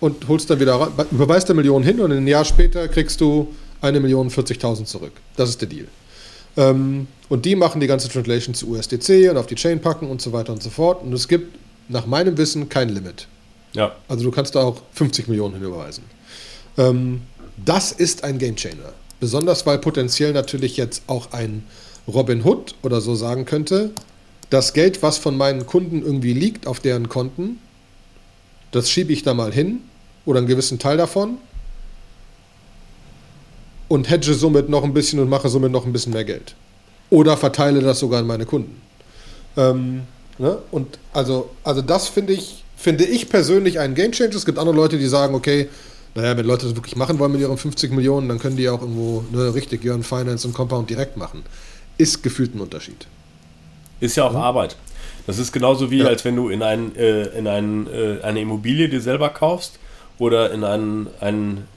und 0.00 0.28
holst 0.28 0.50
dann 0.50 0.60
wieder, 0.60 0.90
überweist 1.10 1.48
da 1.48 1.54
Millionen 1.54 1.84
hin 1.84 2.00
und 2.00 2.12
ein 2.12 2.26
Jahr 2.26 2.44
später 2.44 2.88
kriegst 2.88 3.20
du 3.22 3.48
eine 3.80 4.00
Million 4.00 4.28
40.000 4.28 4.84
zurück. 4.84 5.12
Das 5.36 5.48
ist 5.48 5.62
der 5.62 5.68
Deal. 5.68 5.86
Ähm, 6.56 7.06
und 7.28 7.44
die 7.44 7.56
machen 7.56 7.80
die 7.80 7.86
ganze 7.86 8.08
Translation 8.08 8.54
zu 8.54 8.68
USDC 8.68 9.30
und 9.30 9.36
auf 9.36 9.46
die 9.46 9.56
Chain 9.56 9.80
packen 9.80 10.08
und 10.08 10.22
so 10.22 10.32
weiter 10.32 10.52
und 10.52 10.62
so 10.62 10.70
fort. 10.70 11.02
Und 11.02 11.12
es 11.12 11.28
gibt 11.28 11.58
nach 11.88 12.06
meinem 12.06 12.38
Wissen 12.38 12.68
kein 12.68 12.88
Limit. 12.88 13.26
Ja. 13.72 13.94
Also 14.08 14.24
du 14.24 14.30
kannst 14.30 14.54
da 14.54 14.62
auch 14.62 14.80
50 14.92 15.28
Millionen 15.28 15.54
hinüberweisen. 15.54 16.04
Ähm, 16.78 17.22
das 17.64 17.92
ist 17.92 18.24
ein 18.24 18.38
Gamechanger. 18.38 18.92
Besonders 19.18 19.66
weil 19.66 19.78
potenziell 19.78 20.32
natürlich 20.32 20.76
jetzt 20.76 21.02
auch 21.06 21.32
ein 21.32 21.64
Robin 22.06 22.44
Hood 22.44 22.74
oder 22.82 23.00
so 23.00 23.14
sagen 23.14 23.44
könnte, 23.44 23.90
das 24.50 24.72
Geld, 24.72 25.02
was 25.02 25.18
von 25.18 25.36
meinen 25.36 25.66
Kunden 25.66 26.02
irgendwie 26.02 26.32
liegt 26.32 26.66
auf 26.66 26.80
deren 26.80 27.08
Konten, 27.08 27.58
das 28.70 28.90
schiebe 28.90 29.12
ich 29.12 29.22
da 29.22 29.34
mal 29.34 29.52
hin 29.52 29.80
oder 30.24 30.38
einen 30.38 30.46
gewissen 30.46 30.78
Teil 30.78 30.96
davon 30.96 31.38
und 33.88 34.10
hedge 34.10 34.34
somit 34.34 34.68
noch 34.68 34.84
ein 34.84 34.94
bisschen 34.94 35.20
und 35.20 35.28
mache 35.28 35.48
somit 35.48 35.72
noch 35.72 35.86
ein 35.86 35.92
bisschen 35.92 36.12
mehr 36.12 36.24
Geld. 36.24 36.54
Oder 37.10 37.36
verteile 37.36 37.80
das 37.80 38.00
sogar 38.00 38.20
an 38.20 38.26
meine 38.26 38.46
Kunden. 38.46 38.80
Ähm, 39.56 40.02
ne? 40.38 40.58
Und 40.70 40.98
also, 41.12 41.50
also 41.62 41.82
das 41.82 42.08
finde 42.08 42.32
ich, 42.32 42.64
finde 42.76 43.04
ich 43.04 43.28
persönlich 43.28 43.78
einen 43.78 43.94
Game 43.94 44.12
Changer. 44.12 44.34
Es 44.34 44.44
gibt 44.44 44.58
andere 44.58 44.76
Leute, 44.76 44.98
die 44.98 45.06
sagen, 45.06 45.34
okay, 45.34 45.68
naja, 46.14 46.36
wenn 46.36 46.46
Leute 46.46 46.66
das 46.66 46.74
wirklich 46.74 46.96
machen 46.96 47.18
wollen 47.18 47.32
mit 47.32 47.42
ihren 47.42 47.58
50 47.58 47.92
Millionen, 47.92 48.28
dann 48.28 48.38
können 48.38 48.56
die 48.56 48.68
auch 48.68 48.80
irgendwo 48.80 49.22
ne, 49.30 49.54
richtig 49.54 49.84
Jörn 49.84 50.02
Finance 50.02 50.48
und 50.48 50.54
Compound 50.54 50.88
direkt 50.88 51.16
machen. 51.16 51.42
Ist 51.98 52.22
gefühlt 52.22 52.54
ein 52.54 52.60
Unterschied. 52.60 53.06
Ist 54.00 54.16
ja 54.16 54.24
auch 54.24 54.32
ja. 54.32 54.40
Arbeit. 54.40 54.76
Das 55.26 55.38
ist 55.38 55.52
genauso 55.52 55.90
wie, 55.90 55.98
ja. 55.98 56.06
als 56.06 56.24
wenn 56.24 56.36
du 56.36 56.48
in, 56.48 56.62
ein, 56.62 56.94
äh, 56.96 57.26
in 57.38 57.46
ein, 57.46 57.86
äh, 57.88 58.22
eine 58.22 58.40
Immobilie 58.40 58.88
dir 58.88 59.00
selber 59.00 59.28
kaufst 59.28 59.78
oder 60.18 60.52
in 60.52 60.64
einen, 60.64 61.08
einen 61.20 61.68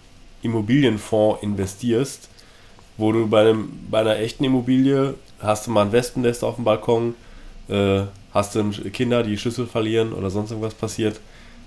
Immobilienfonds 0.42 1.44
investierst, 1.44 2.30
wo 2.98 3.12
du 3.12 3.28
bei, 3.28 3.42
einem, 3.42 3.72
bei 3.90 4.00
einer 4.00 4.18
echten 4.18 4.44
Immobilie 4.44 5.16
hast 5.40 5.68
du 5.68 5.72
mal 5.72 5.86
ein 5.86 5.92
Wespennest 5.92 6.44
auf 6.44 6.56
dem 6.56 6.66
Balkon, 6.66 7.16
äh, 7.70 8.02
hast 8.34 8.56
du 8.56 8.72
Kinder, 8.92 9.24
die 9.24 9.38
Schlüssel 9.38 9.68
verlieren 9.68 10.14
oder 10.14 10.30
sonst 10.30 10.52
irgendwas 10.52 10.74
passiert. 10.74 11.20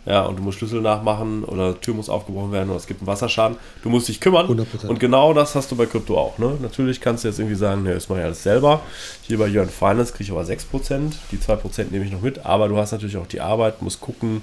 Ja, 0.04 0.22
und 0.22 0.36
du 0.36 0.42
musst 0.42 0.58
Schlüssel 0.58 0.80
nachmachen 0.80 1.44
oder 1.44 1.80
Tür 1.80 1.94
muss 1.94 2.08
aufgebrochen 2.08 2.50
werden 2.50 2.70
oder 2.70 2.78
es 2.78 2.88
gibt 2.88 3.00
einen 3.00 3.06
Wasserschaden. 3.06 3.56
Du 3.84 3.88
musst 3.88 4.08
dich 4.08 4.20
kümmern. 4.20 4.46
100%. 4.48 4.88
Und 4.88 4.98
genau 4.98 5.32
das 5.32 5.54
hast 5.54 5.70
du 5.70 5.76
bei 5.76 5.86
Krypto 5.86 6.18
auch. 6.18 6.38
Ne? 6.38 6.58
Natürlich 6.60 7.00
kannst 7.00 7.22
du 7.22 7.28
jetzt 7.28 7.38
irgendwie 7.38 7.56
sagen, 7.56 7.84
ne, 7.84 7.94
das 7.94 8.08
mache 8.08 8.18
ich 8.18 8.24
alles 8.24 8.42
selber. 8.42 8.80
Hier 9.22 9.38
bei 9.38 9.46
Jörn 9.46 9.68
Finance 9.68 10.12
kriege 10.12 10.24
ich 10.24 10.32
aber 10.32 10.42
6%. 10.42 11.12
Die 11.30 11.36
2% 11.36 11.92
nehme 11.92 12.04
ich 12.04 12.10
noch 12.10 12.20
mit. 12.20 12.44
Aber 12.44 12.68
du 12.68 12.76
hast 12.78 12.90
natürlich 12.90 13.16
auch 13.16 13.28
die 13.28 13.40
Arbeit, 13.40 13.80
musst 13.80 14.00
gucken, 14.00 14.42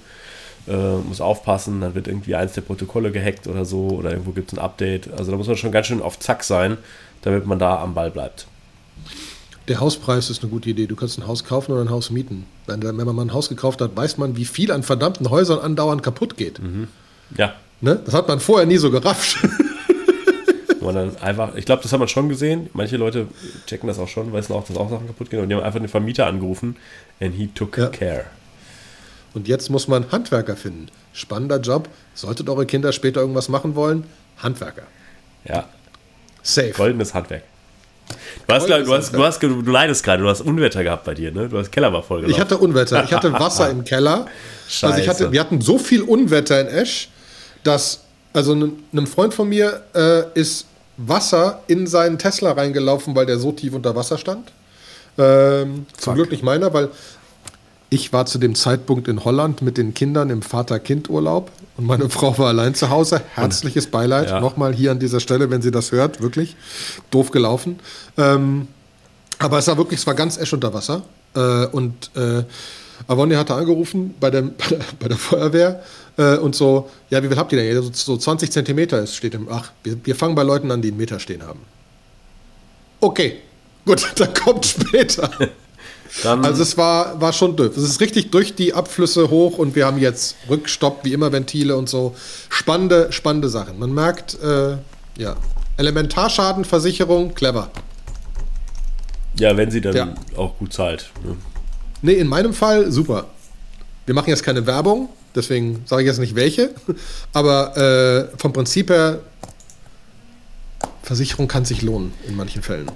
äh, 0.69 0.97
muss 1.08 1.21
aufpassen, 1.21 1.82
dann 1.82 1.95
wird 1.95 2.08
irgendwie 2.08 2.36
eins 2.36 2.53
der 2.53 2.62
Protokolle 2.62 3.12
gehackt 3.12 3.47
oder 3.47 3.65
so 3.65 3.88
oder 3.89 4.12
irgendwo 4.12 4.32
gibt 4.32 4.51
es 4.51 4.58
ein 4.58 4.62
Update. 4.62 5.12
Also 5.12 5.32
da 5.32 5.38
muss 5.38 5.47
man 5.47 5.58
schon 5.58 5.71
ganz 5.71 5.88
schön 5.88 6.01
auf 6.01 6.19
Zack 6.19 6.43
sein, 6.43 6.77
damit 7.21 7.45
man 7.45 7.60
da 7.60 7.82
am 7.82 7.93
Ball 7.93 8.12
bleibt. 8.12 8.47
Der 9.67 9.79
Hauspreis 9.79 10.29
ist 10.29 10.41
eine 10.41 10.49
gute 10.49 10.69
Idee. 10.69 10.88
Du 10.88 10.95
kannst 10.95 11.19
ein 11.19 11.27
Haus 11.27 11.43
kaufen 11.43 11.71
oder 11.71 11.82
ein 11.82 11.91
Haus 11.91 12.10
mieten. 12.10 12.45
Wenn, 12.65 12.82
wenn 12.82 12.95
man 12.95 13.15
mal 13.15 13.21
ein 13.23 13.34
Haus 13.34 13.49
gekauft 13.49 13.82
hat, 13.82 13.95
weiß 13.95 14.17
man, 14.17 14.36
wie 14.36 14.45
viel 14.45 14.71
an 14.71 14.82
verdammten 14.82 15.29
Häusern 15.29 15.60
andauernd 15.60 16.01
kaputt 16.01 16.38
geht. 16.38 16.60
Mhm. 16.60 16.88
Ja. 17.38 17.53
Ne? 17.82 18.01
Das 18.03 18.13
hat 18.13 18.27
man 18.27 18.39
vorher 18.39 18.65
nie 18.65 18.77
so 18.77 18.89
gerafft. 18.89 19.38
man 20.82 20.95
dann 20.95 21.17
einfach, 21.17 21.55
ich 21.55 21.65
glaube, 21.65 21.84
das 21.84 21.91
hat 21.91 21.99
man 21.99 22.08
schon 22.08 22.29
gesehen. 22.29 22.69
Manche 22.73 22.97
Leute 22.97 23.27
checken 23.67 23.88
das 23.88 23.99
auch 23.99 24.08
schon, 24.08 24.34
wissen 24.34 24.53
auch, 24.53 24.65
dass 24.65 24.77
auch 24.77 24.89
Sachen 24.89 25.08
kaputt 25.08 25.29
gehen. 25.29 25.39
Und 25.39 25.49
die 25.49 25.55
haben 25.55 25.63
einfach 25.63 25.79
den 25.79 25.89
Vermieter 25.89 26.27
angerufen 26.27 26.75
and 27.19 27.36
he 27.36 27.47
took 27.47 27.77
ja. 27.77 27.88
care. 27.88 28.25
Und 29.34 29.48
jetzt 29.48 29.70
muss 29.70 29.88
man 29.88 30.12
Handwerker 30.12 30.56
finden. 30.56 30.88
Spannender 31.13 31.60
Job. 31.60 31.88
Solltet 32.15 32.50
eure 32.50 32.65
Kinder 32.65 32.92
später 32.92 33.22
irgendwas 33.22 33.50
machen 33.50 33.76
wollen, 33.76 34.06
Handwerker. 34.38 34.84
Ja. 35.46 35.65
Safe. 36.42 36.72
Goldenes 36.72 37.13
Handwerk. 37.13 37.44
Du, 38.48 38.54
hast, 38.56 38.68
du, 38.68 38.74
hast, 38.74 39.13
du, 39.13 39.24
hast, 39.24 39.44
du 39.44 39.62
leidest 39.62 40.04
gerade, 40.04 40.24
du 40.24 40.30
hast 40.30 40.42
Unwetter 40.42 40.84
gehabt 40.84 41.04
bei 41.04 41.13
dir, 41.13 41.32
ne? 41.32 41.48
Du 41.48 41.60
hast 41.60 41.72
Keller 41.72 41.94
war 41.94 42.02
voll 42.02 42.28
Ich 42.28 42.39
hatte 42.39 42.58
Unwetter, 42.58 43.04
ich 43.04 43.13
hatte 43.13 43.32
Wasser 43.34 43.70
im 43.70 43.84
Keller. 43.84 44.26
Scheiße. 44.68 44.86
Also 44.94 45.02
ich 45.02 45.10
hatte, 45.10 45.32
wir 45.32 45.39
hatten 45.39 45.62
so 45.62 45.78
viel 45.78 46.02
Unwetter 46.02 46.60
in 46.62 46.68
Esch, 46.68 47.10
dass, 47.63 48.02
also 48.34 48.54
einem 48.54 49.08
Freund 49.08 49.34
von 49.34 49.50
mir 49.50 49.84
äh, 49.94 50.24
ist 50.34 50.65
Wasser 50.98 51.62
in 51.68 51.88
seinen 51.88 52.18
Tesla 52.18 52.52
reingelaufen, 52.54 53.15
weil 53.15 53.26
der 53.26 53.38
so 53.38 53.52
tief 53.52 53.74
unter 53.74 53.96
Wasser 53.96 54.18
stand. 54.18 54.52
Ähm, 55.18 55.86
zum 55.98 56.15
Glück 56.15 56.32
nicht 56.32 56.44
meiner, 56.44 56.74
weil 56.74 56.89
ich 57.89 58.13
war 58.13 58.25
zu 58.25 58.38
dem 58.38 58.56
Zeitpunkt 58.56 59.08
in 59.08 59.25
Holland 59.25 59.62
mit 59.62 59.78
den 59.78 59.93
Kindern 59.93 60.30
im 60.30 60.41
Vater-Kind-Urlaub 60.41 61.52
und 61.78 61.86
meine 61.86 62.10
Frau 62.10 62.38
war 62.38 62.47
allein 62.47 62.75
zu 62.75 62.89
Hause. 62.89 63.21
Herzliches 63.34 63.88
Beileid. 63.88 64.30
Ja. 64.30 64.39
Nochmal 64.39 64.73
hier 64.73 64.91
an 64.91 64.99
dieser 64.99 65.19
Stelle, 65.19 65.49
wenn 65.49 65.62
sie 65.62 65.71
das 65.71 65.91
hört, 65.91 66.21
wirklich 66.21 66.56
doof 67.10 67.32
gelaufen. 67.32 67.80
Ähm, 68.17 68.67
aber 69.39 69.58
es 69.58 69.67
war 69.67 69.78
wirklich, 69.78 69.99
es 69.99 70.08
war 70.08 70.13
ganz 70.13 70.38
Esch 70.38 70.54
unter 70.54 70.73
Wasser. 70.73 71.04
Äh, 71.36 71.65
und 71.67 72.12
äh, 72.15 72.43
Avoni 73.08 73.36
hatte 73.36 73.56
angerufen 73.56 74.13
bei 74.19 74.30
der, 74.30 74.41
bei 74.58 74.67
der, 74.67 74.80
bei 74.99 75.08
der 75.08 75.17
Feuerwehr 75.17 75.84
äh, 76.17 76.38
und 76.38 76.56
so, 76.56 76.89
ja, 77.10 77.23
wie 77.23 77.28
viel 77.28 77.38
habt 77.38 77.52
ihr 77.54 77.60
denn? 77.60 77.82
So, 77.82 77.89
so 77.91 78.17
20 78.17 78.52
Zentimeter 78.52 79.02
ist, 79.02 79.15
steht 79.15 79.34
im, 79.34 79.47
ach, 79.49 79.71
wir, 79.84 79.97
wir 80.04 80.15
fangen 80.15 80.36
bei 80.36 80.43
Leuten 80.43 80.69
an, 80.69 80.82
die 80.82 80.89
einen 80.89 80.97
Meter 80.97 81.19
stehen 81.19 81.43
haben. 81.43 81.62
Okay, 82.99 83.38
gut, 83.86 84.06
dann 84.15 84.34
kommt 84.34 84.65
später. 84.65 85.30
Dann 86.24 86.43
also 86.43 86.63
es 86.63 86.78
war, 86.78 87.19
war 87.22 87.34
schon 87.34 87.56
doof. 87.56 87.78
Es 87.78 87.84
ist 87.84 88.02
richtig 88.02 88.32
durch 88.32 88.56
die 88.56 88.74
Abflüsse 88.74 89.30
hoch 89.30 89.58
und 89.58 89.76
wir 89.76 89.86
haben 89.86 90.00
jetzt 90.00 90.36
Rückstopp, 90.50 91.04
wie 91.04 91.13
immer 91.13 91.32
Ventile 91.32 91.78
und 91.78 91.88
so. 91.88 92.15
Spannende, 92.50 93.12
spannende 93.12 93.50
Sachen. 93.50 93.80
Man 93.80 93.93
merkt, 93.93 94.38
äh, 94.41 94.78
ja, 95.17 95.36
Elementarschadenversicherung, 95.78 97.34
clever. 97.36 97.72
Ja, 99.38 99.56
wenn 99.56 99.72
sie 99.72 99.82
dann 99.82 99.95
ja. 99.95 100.13
auch 100.36 100.58
gut 100.58 100.74
zahlt. 100.74 101.10
Ne? 101.24 101.36
Nee, 102.02 102.13
in 102.13 102.28
meinem 102.28 102.54
Fall 102.54 102.91
super. 102.91 103.28
Wir 104.06 104.15
machen 104.15 104.30
jetzt 104.30 104.43
keine 104.43 104.65
Werbung, 104.65 105.10
deswegen 105.36 105.84
sage 105.86 106.02
ich 106.02 106.08
jetzt 106.08 106.19
nicht 106.19 106.36
welche. 106.36 106.72
Aber 107.34 107.78
äh, 107.78 108.38
vom 108.38 108.52
Prinzip 108.52 108.89
her, 108.89 109.19
Versicherung 111.04 111.48
kann 111.48 111.65
sich 111.65 111.82
lohnen 111.82 112.13
in 112.28 112.36
manchen 112.36 112.62
Fällen. 112.62 112.89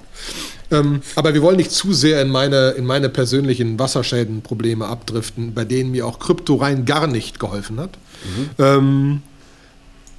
Ähm, 0.70 1.02
aber 1.14 1.34
wir 1.34 1.42
wollen 1.42 1.56
nicht 1.56 1.70
zu 1.70 1.92
sehr 1.92 2.20
in 2.22 2.30
meine, 2.30 2.70
in 2.70 2.84
meine 2.84 3.08
persönlichen 3.08 3.78
Wasserschädenprobleme 3.78 4.86
abdriften, 4.86 5.54
bei 5.54 5.64
denen 5.64 5.90
mir 5.90 6.06
auch 6.06 6.18
Krypto 6.18 6.56
rein 6.56 6.84
gar 6.84 7.06
nicht 7.06 7.38
geholfen 7.38 7.80
hat. 7.80 7.90
Mhm. 8.24 8.50
Ähm, 8.58 9.22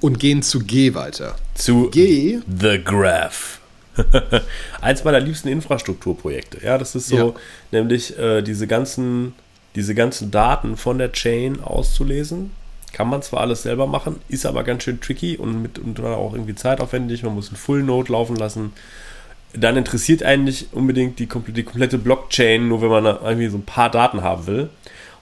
und 0.00 0.20
gehen 0.20 0.42
zu 0.42 0.60
G 0.60 0.94
weiter. 0.94 1.36
Zu 1.54 1.90
G. 1.90 2.40
The 2.60 2.82
Graph. 2.82 3.60
Eins 4.80 5.04
meiner 5.04 5.20
liebsten 5.20 5.48
Infrastrukturprojekte. 5.48 6.58
Ja, 6.62 6.76
das 6.76 6.94
ist 6.94 7.08
so, 7.08 7.16
ja. 7.16 7.34
nämlich 7.72 8.16
äh, 8.18 8.42
diese, 8.42 8.66
ganzen, 8.66 9.34
diese 9.74 9.94
ganzen 9.94 10.30
Daten 10.30 10.76
von 10.76 10.98
der 10.98 11.12
Chain 11.12 11.62
auszulesen. 11.62 12.50
Kann 12.92 13.08
man 13.08 13.22
zwar 13.22 13.40
alles 13.40 13.62
selber 13.62 13.86
machen, 13.86 14.16
ist 14.28 14.46
aber 14.46 14.64
ganz 14.64 14.84
schön 14.84 15.00
tricky 15.00 15.36
und, 15.36 15.60
mit, 15.60 15.78
und 15.78 15.98
auch 16.00 16.32
irgendwie 16.32 16.54
zeitaufwendig. 16.54 17.22
Man 17.22 17.34
muss 17.34 17.48
einen 17.48 17.56
Full 17.56 17.82
Node 17.82 18.12
laufen 18.12 18.36
lassen 18.36 18.72
dann 19.52 19.76
interessiert 19.76 20.22
eigentlich 20.22 20.68
unbedingt 20.72 21.18
die, 21.18 21.28
die 21.48 21.62
komplette 21.62 21.98
Blockchain, 21.98 22.68
nur 22.68 22.82
wenn 22.82 22.90
man 22.90 23.04
irgendwie 23.04 23.48
so 23.48 23.56
ein 23.58 23.64
paar 23.64 23.90
Daten 23.90 24.22
haben 24.22 24.46
will. 24.46 24.70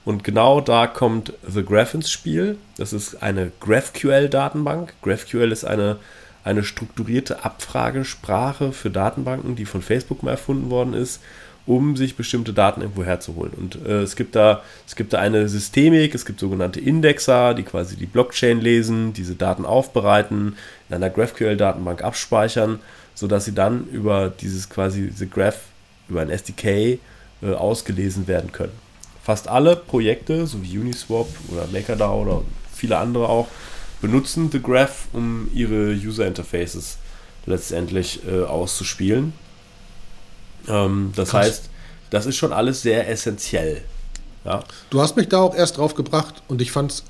Und 0.03 0.23
genau 0.23 0.61
da 0.61 0.85
kommt 0.85 1.33
The 1.47 1.63
Graph 1.65 1.95
ins 1.95 2.11
Spiel. 2.11 2.57
Das 2.77 2.93
ist 2.93 3.23
eine 3.23 3.51
GraphQL-Datenbank. 3.59 4.93
GraphQL 5.01 5.51
ist 5.51 5.65
eine, 5.65 5.97
eine 6.43 6.63
strukturierte 6.63 7.43
Abfragesprache 7.43 8.71
für 8.71 8.91
Datenbanken, 8.91 9.55
die 9.55 9.65
von 9.65 9.81
Facebook 9.81 10.21
mal 10.21 10.31
erfunden 10.31 10.69
worden 10.69 10.93
ist, 10.93 11.21
um 11.65 11.95
sich 11.95 12.15
bestimmte 12.15 12.53
Daten 12.53 12.81
irgendwo 12.81 13.03
herzuholen. 13.03 13.53
Und 13.57 13.83
äh, 13.83 14.01
es, 14.01 14.15
gibt 14.15 14.35
da, 14.35 14.61
es 14.85 14.95
gibt 14.95 15.13
da 15.13 15.17
eine 15.17 15.49
Systemik, 15.49 16.13
es 16.13 16.27
gibt 16.27 16.39
sogenannte 16.39 16.79
Indexer, 16.79 17.55
die 17.55 17.63
quasi 17.63 17.95
die 17.95 18.05
Blockchain 18.05 18.61
lesen, 18.61 19.13
diese 19.13 19.33
Daten 19.33 19.65
aufbereiten, 19.65 20.55
in 20.87 20.95
einer 20.95 21.09
GraphQL-Datenbank 21.09 22.03
abspeichern 22.03 22.79
sodass 23.15 23.45
sie 23.45 23.53
dann 23.53 23.87
über 23.87 24.29
dieses 24.29 24.69
quasi 24.69 25.09
diese 25.09 25.27
Graph, 25.27 25.61
über 26.07 26.21
ein 26.21 26.29
SDK 26.29 26.65
äh, 26.65 26.99
ausgelesen 27.53 28.27
werden 28.27 28.51
können. 28.51 28.73
Fast 29.23 29.47
alle 29.47 29.75
Projekte, 29.75 30.45
so 30.45 30.61
wie 30.61 30.77
Uniswap 30.77 31.27
oder 31.51 31.65
MakerDAO 31.71 32.21
oder 32.21 32.41
viele 32.71 32.97
andere 32.97 33.27
auch, 33.27 33.47
benutzen 34.01 34.49
The 34.51 34.61
Graph, 34.61 35.07
um 35.13 35.49
ihre 35.53 35.93
User 35.93 36.27
Interfaces 36.27 36.97
letztendlich 37.47 38.19
äh, 38.27 38.43
auszuspielen. 38.43 39.33
Ähm, 40.67 41.11
das 41.15 41.29
Krass. 41.29 41.45
heißt, 41.47 41.69
das 42.09 42.25
ist 42.25 42.35
schon 42.35 42.53
alles 42.53 42.81
sehr 42.81 43.09
essentiell. 43.09 43.81
Ja. 44.43 44.63
Du 44.89 45.01
hast 45.01 45.15
mich 45.15 45.27
da 45.27 45.39
auch 45.39 45.55
erst 45.55 45.77
drauf 45.77 45.95
gebracht 45.95 46.43
und 46.47 46.61
ich 46.61 46.71
fand 46.71 46.91
es 46.91 47.03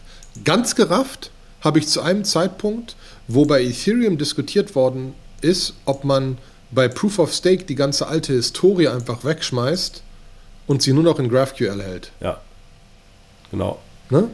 ganz 0.45 0.75
gerafft, 0.75 1.31
habe 1.61 1.79
ich 1.79 1.87
zu 1.87 2.01
einem 2.01 2.23
Zeitpunkt, 2.23 2.95
wo 3.27 3.45
bei 3.45 3.61
Ethereum 3.61 4.17
diskutiert 4.17 4.75
worden 4.75 5.13
ist, 5.41 5.73
ob 5.85 6.03
man 6.03 6.37
bei 6.71 6.87
Proof 6.87 7.19
of 7.19 7.33
Stake 7.33 7.65
die 7.65 7.75
ganze 7.75 8.07
alte 8.07 8.33
Historie 8.33 8.87
einfach 8.87 9.23
wegschmeißt 9.23 10.01
und 10.67 10.81
sie 10.81 10.93
nur 10.93 11.03
noch 11.03 11.19
in 11.19 11.29
GraphQL 11.29 11.81
hält. 11.81 12.11
Ja. 12.19 12.41
Genau. 13.51 13.79
Ne? 14.09 14.29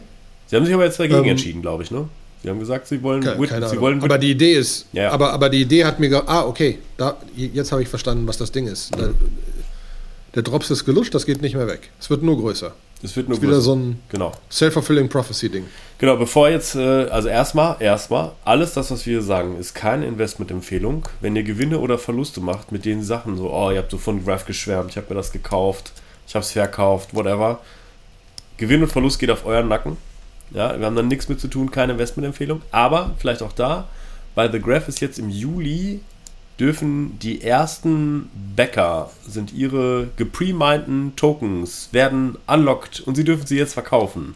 Sie 0.47 0.55
haben 0.55 0.65
sich 0.65 0.73
aber 0.73 0.85
jetzt 0.85 0.99
dagegen 0.99 1.23
ähm, 1.23 1.29
entschieden, 1.29 1.61
glaube 1.61 1.83
ich, 1.83 1.91
ne? 1.91 2.07
Sie 2.43 2.49
haben 2.49 2.59
gesagt, 2.59 2.87
sie 2.87 3.03
wollen. 3.03 3.21
Keine, 3.21 3.47
keine 3.47 3.69
sie 3.69 3.79
wollen 3.79 4.01
aber 4.01 4.17
die 4.17 4.31
Idee 4.31 4.53
ist. 4.53 4.87
Ja. 4.93 5.11
Aber, 5.11 5.31
aber 5.31 5.49
die 5.49 5.61
Idee 5.61 5.85
hat 5.85 5.99
mir 5.99 6.09
gesagt, 6.09 6.27
ah, 6.27 6.43
okay, 6.45 6.79
da, 6.97 7.17
jetzt 7.35 7.71
habe 7.71 7.83
ich 7.83 7.87
verstanden, 7.87 8.27
was 8.27 8.37
das 8.37 8.51
Ding 8.51 8.67
ist. 8.67 8.91
Da, 8.97 9.09
der 10.33 10.43
Drops 10.43 10.71
ist 10.71 10.85
gelutscht, 10.85 11.13
das 11.13 11.25
geht 11.25 11.41
nicht 11.41 11.55
mehr 11.55 11.67
weg. 11.67 11.91
Es 11.99 12.09
wird 12.09 12.23
nur 12.23 12.37
größer. 12.37 12.73
Es 13.03 13.15
wird 13.15 13.27
nur 13.27 13.37
ist 13.37 13.41
wieder 13.41 13.53
größer. 13.53 13.61
so 13.63 13.75
ein 13.75 13.99
Genau. 14.09 14.31
self-fulfilling 14.51 15.09
prophecy-Ding. 15.09 15.65
Genau, 15.97 16.17
bevor 16.17 16.49
jetzt, 16.49 16.75
äh, 16.75 17.05
also 17.09 17.27
erstmal, 17.29 17.77
erstmal, 17.79 18.31
alles 18.45 18.73
das, 18.73 18.91
was 18.91 19.05
wir 19.05 19.13
hier 19.13 19.21
sagen, 19.21 19.57
ist 19.59 19.73
keine 19.73 20.05
Investmentempfehlung. 20.05 21.07
Wenn 21.19 21.35
ihr 21.35 21.43
Gewinne 21.43 21.79
oder 21.79 21.97
Verluste 21.97 22.41
macht 22.41 22.71
mit 22.71 22.85
den 22.85 23.03
Sachen, 23.03 23.37
so, 23.37 23.51
oh, 23.51 23.71
ihr 23.71 23.79
habt 23.79 23.91
so 23.91 23.97
von 23.97 24.23
Graph 24.23 24.45
geschwärmt, 24.45 24.91
ich 24.91 24.97
habe 24.97 25.07
mir 25.09 25.15
das 25.15 25.31
gekauft, 25.31 25.93
ich 26.27 26.35
habe 26.35 26.43
es 26.43 26.51
verkauft, 26.51 27.13
whatever. 27.15 27.59
Gewinn 28.57 28.83
und 28.83 28.91
Verlust 28.91 29.19
geht 29.19 29.31
auf 29.31 29.45
euren 29.45 29.67
Nacken. 29.67 29.97
Ja, 30.51 30.77
wir 30.77 30.85
haben 30.85 30.95
dann 30.95 31.07
nichts 31.07 31.29
mit 31.29 31.39
zu 31.39 31.47
tun, 31.47 31.71
keine 31.71 31.93
Investmentempfehlung. 31.93 32.61
Aber 32.71 33.11
vielleicht 33.17 33.41
auch 33.41 33.53
da, 33.53 33.87
bei 34.35 34.51
The 34.51 34.59
Graph 34.59 34.87
ist 34.87 34.99
jetzt 34.99 35.17
im 35.17 35.29
Juli 35.29 36.01
dürfen 36.61 37.17
die 37.17 37.41
ersten 37.41 38.29
Bäcker, 38.55 39.09
sind 39.27 39.51
ihre 39.51 40.09
gepremindeten 40.15 41.15
Tokens, 41.15 41.89
werden 41.91 42.37
unlocked 42.47 43.01
und 43.01 43.15
sie 43.15 43.23
dürfen 43.23 43.47
sie 43.47 43.57
jetzt 43.57 43.73
verkaufen. 43.73 44.35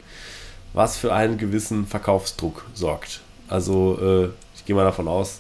Was 0.74 0.98
für 0.98 1.14
einen 1.14 1.38
gewissen 1.38 1.86
Verkaufsdruck 1.86 2.66
sorgt. 2.74 3.22
Also 3.48 4.00
äh, 4.02 4.30
ich 4.56 4.66
gehe 4.66 4.76
mal 4.76 4.84
davon 4.84 5.08
aus, 5.08 5.40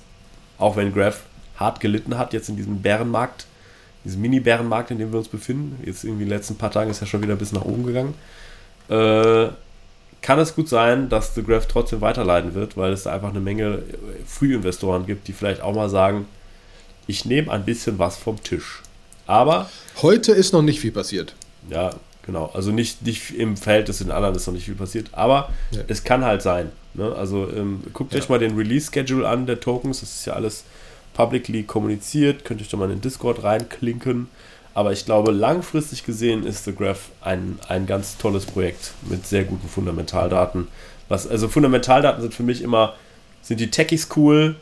auch 0.59 0.75
wenn 0.75 0.93
Graph 0.93 1.23
hart 1.57 1.79
gelitten 1.79 2.19
hat 2.19 2.33
jetzt 2.33 2.49
in 2.49 2.55
diesem 2.55 2.83
Bärenmarkt, 2.83 3.47
diesem 4.03 4.21
Mini-Bärenmarkt, 4.21 4.91
in 4.91 4.99
dem 4.99 5.11
wir 5.11 5.17
uns 5.17 5.27
befinden, 5.27 5.81
jetzt 5.83 6.03
irgendwie 6.03 6.23
in 6.23 6.29
den 6.29 6.37
letzten 6.37 6.55
paar 6.55 6.69
Tagen 6.69 6.91
ist 6.91 7.01
ja 7.01 7.07
schon 7.07 7.23
wieder 7.23 7.35
bis 7.35 7.51
nach 7.51 7.65
oben 7.65 7.85
gegangen, 7.87 8.13
äh, 8.89 9.49
kann 10.21 10.39
es 10.39 10.55
gut 10.55 10.69
sein, 10.69 11.09
dass 11.09 11.33
The 11.33 11.43
Graph 11.43 11.65
trotzdem 11.65 12.01
weiterleiden 12.01 12.53
wird, 12.53 12.77
weil 12.77 12.93
es 12.93 13.03
da 13.03 13.13
einfach 13.13 13.29
eine 13.29 13.39
Menge 13.39 13.81
Frühinvestoren 14.27 15.07
gibt, 15.07 15.27
die 15.27 15.33
vielleicht 15.33 15.61
auch 15.61 15.73
mal 15.73 15.89
sagen, 15.89 16.27
ich 17.07 17.25
nehme 17.25 17.51
ein 17.51 17.65
bisschen 17.65 17.99
was 17.99 18.17
vom 18.17 18.41
Tisch. 18.43 18.81
Aber, 19.27 19.69
Heute 20.01 20.31
ist 20.33 20.53
noch 20.53 20.61
nicht 20.61 20.79
viel 20.79 20.91
passiert. 20.91 21.33
ja, 21.69 21.91
genau, 22.25 22.51
also 22.53 22.71
nicht, 22.71 23.03
nicht 23.03 23.31
im 23.31 23.57
Verhältnis 23.57 24.01
in 24.01 24.11
anderen 24.11 24.35
ist 24.35 24.45
noch 24.47 24.53
nicht 24.53 24.65
viel 24.65 24.75
passiert, 24.75 25.09
aber 25.13 25.49
Ja. 25.71 25.81
es 25.87 26.03
kann 26.03 26.23
halt 26.25 26.41
sein. 26.41 26.71
Ne? 26.93 27.13
Also 27.15 27.49
ähm, 27.55 27.83
guckt 27.93 28.13
Ja. 28.13 28.19
euch 28.19 28.29
mal 28.29 28.39
den 28.39 28.55
Release-Schedule 28.55 29.27
an 29.27 29.45
der 29.45 29.59
Tokens, 29.59 29.99
das 30.01 30.09
ist 30.13 30.25
ja 30.25 30.33
alles 30.33 30.63
publicly 31.13 31.63
kommuniziert, 31.63 32.43
könnt 32.45 32.59
ihr 32.59 32.65
euch 32.65 32.69
doch 32.71 32.77
mal 32.79 32.85
in 32.85 32.97
den 32.97 33.01
Discord 33.01 33.43
reinklinken. 33.43 34.27
Aber 34.73 34.91
ich 34.91 35.05
glaube, 35.05 35.31
langfristig 35.31 36.03
gesehen 36.03 36.45
ist 36.45 36.65
The 36.65 36.75
Graph 36.75 37.09
ein, 37.21 37.57
ein 37.69 37.85
ganz 37.85 38.17
tolles 38.17 38.45
Projekt 38.45 38.91
mit 39.09 39.25
sehr 39.25 39.45
guten 39.45 39.69
Fundamentaldaten. 39.69 40.67
Was, 41.07 41.25
also 41.27 41.47
Fundamentaldaten 41.47 42.21
sind 42.21 42.33
für 42.33 42.43
mich 42.43 42.61
immer, 42.61 42.93
sind 43.41 43.59
die 43.61 43.71
Techies 43.71 44.09
cool, 44.17 44.55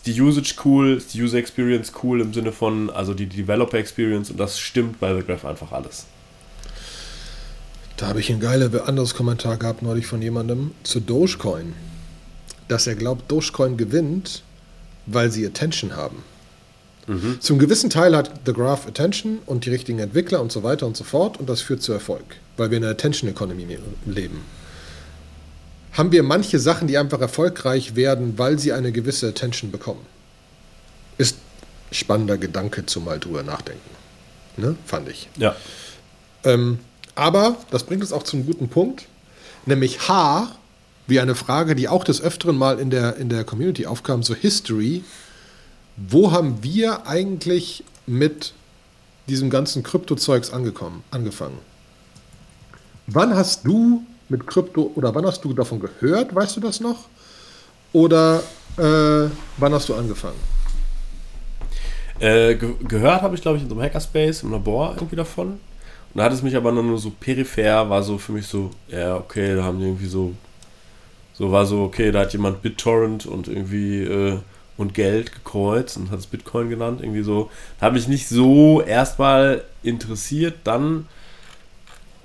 ist 0.00 0.06
die 0.06 0.20
Usage 0.20 0.54
cool, 0.64 0.96
ist 0.96 1.12
die 1.12 1.22
User 1.22 1.36
Experience 1.36 1.92
cool 2.02 2.20
im 2.22 2.32
Sinne 2.32 2.52
von, 2.52 2.88
also 2.88 3.12
die 3.12 3.26
Developer 3.26 3.76
Experience 3.76 4.30
und 4.30 4.40
das 4.40 4.58
stimmt 4.58 4.98
bei 4.98 5.14
The 5.14 5.22
Graph 5.22 5.44
einfach 5.44 5.72
alles. 5.72 6.06
Da 7.98 8.06
habe 8.06 8.20
ich 8.20 8.30
ein 8.30 8.40
geiles 8.40 8.74
anderes 8.80 9.14
Kommentar 9.14 9.58
gehabt 9.58 9.82
neulich 9.82 10.06
von 10.06 10.22
jemandem 10.22 10.70
zu 10.84 11.00
Dogecoin. 11.00 11.74
Dass 12.68 12.86
er 12.86 12.94
glaubt, 12.94 13.30
Dogecoin 13.30 13.76
gewinnt, 13.76 14.42
weil 15.04 15.30
sie 15.30 15.46
Attention 15.46 15.94
haben. 15.96 16.22
Zum 17.40 17.58
gewissen 17.58 17.90
Teil 17.90 18.16
hat 18.16 18.30
The 18.46 18.52
Graph 18.52 18.86
Attention 18.86 19.40
und 19.44 19.66
die 19.66 19.70
richtigen 19.70 19.98
Entwickler 19.98 20.40
und 20.40 20.52
so 20.52 20.62
weiter 20.62 20.86
und 20.86 20.96
so 20.96 21.02
fort 21.02 21.40
und 21.40 21.48
das 21.48 21.60
führt 21.60 21.82
zu 21.82 21.92
Erfolg, 21.92 22.36
weil 22.56 22.70
wir 22.70 22.78
in 22.78 22.84
einer 22.84 22.92
Attention 22.92 23.28
Economy 23.28 23.66
leben. 24.06 24.40
Haben 25.92 26.12
wir 26.12 26.22
manche 26.22 26.58
Sachen, 26.58 26.86
die 26.88 26.98
einfach 26.98 27.20
erfolgreich 27.20 27.96
werden, 27.96 28.38
weil 28.38 28.58
sie 28.58 28.72
eine 28.72 28.92
gewisse 28.92 29.28
Attention 29.28 29.70
bekommen? 29.70 30.06
Ist 31.18 31.36
spannender 31.90 32.38
Gedanke 32.38 32.86
zum 32.86 33.04
mal 33.04 33.18
drüber 33.18 33.42
nachdenken. 33.42 33.90
Ne? 34.56 34.76
Fand 34.86 35.08
ich. 35.08 35.28
Ja. 35.36 35.56
Ähm, 36.44 36.78
aber 37.14 37.56
das 37.70 37.84
bringt 37.84 38.02
uns 38.02 38.12
auch 38.12 38.22
zum 38.22 38.46
guten 38.46 38.68
Punkt, 38.68 39.06
nämlich 39.66 40.08
H, 40.08 40.54
wie 41.06 41.20
eine 41.20 41.34
Frage, 41.34 41.74
die 41.74 41.88
auch 41.88 42.04
des 42.04 42.22
Öfteren 42.22 42.56
mal 42.56 42.78
in 42.78 42.90
der, 42.90 43.16
in 43.16 43.28
der 43.28 43.44
Community 43.44 43.86
aufkam, 43.86 44.22
so 44.22 44.34
History. 44.34 45.02
Wo 45.96 46.30
haben 46.32 46.62
wir 46.62 47.06
eigentlich 47.06 47.84
mit 48.06 48.52
diesem 49.28 49.50
ganzen 49.50 49.82
Kryptozeugs 49.82 50.50
angekommen, 50.50 51.02
angefangen? 51.10 51.58
Wann 53.06 53.34
hast 53.34 53.66
du 53.66 54.04
mit 54.30 54.46
Krypto 54.46 54.92
oder 54.94 55.14
wann 55.14 55.26
hast 55.26 55.44
du 55.44 55.52
davon 55.52 55.80
gehört, 55.80 56.34
weißt 56.34 56.56
du 56.56 56.60
das 56.60 56.80
noch? 56.80 57.08
Oder 57.92 58.42
äh, 58.76 59.28
wann 59.58 59.74
hast 59.74 59.88
du 59.88 59.94
angefangen? 59.94 60.38
Äh, 62.20 62.54
ge 62.54 62.74
gehört 62.86 63.22
habe 63.22 63.34
ich, 63.34 63.42
glaube 63.42 63.56
ich, 63.56 63.64
in 63.64 63.68
so 63.68 63.74
einem 63.74 63.84
Hackerspace 63.84 64.42
im 64.42 64.52
Labor 64.52 64.94
irgendwie 64.94 65.16
davon. 65.16 65.48
Und 65.48 65.60
da 66.14 66.24
hat 66.24 66.32
es 66.32 66.42
mich 66.42 66.56
aber 66.56 66.70
nur 66.72 66.98
so 66.98 67.10
peripher, 67.10 67.88
war 67.88 68.02
so 68.02 68.18
für 68.18 68.32
mich 68.32 68.46
so, 68.46 68.70
ja, 68.88 69.16
okay, 69.16 69.54
da 69.54 69.64
haben 69.64 69.78
die 69.78 69.86
irgendwie 69.86 70.06
so, 70.06 70.34
so 71.32 71.50
war 71.50 71.66
so, 71.66 71.82
okay, 71.82 72.10
da 72.10 72.20
hat 72.20 72.32
jemand 72.32 72.62
BitTorrent 72.62 73.26
und 73.26 73.48
irgendwie 73.48 74.02
äh, 74.02 74.38
und 74.76 74.94
Geld 74.94 75.32
gekreuzt 75.32 75.96
und 75.96 76.10
hat 76.10 76.18
es 76.18 76.26
Bitcoin 76.26 76.70
genannt, 76.70 77.00
irgendwie 77.02 77.22
so. 77.22 77.50
Da 77.78 77.86
habe 77.86 77.98
ich 77.98 78.08
nicht 78.08 78.28
so 78.28 78.80
erstmal 78.80 79.62
interessiert, 79.82 80.54
dann 80.64 81.06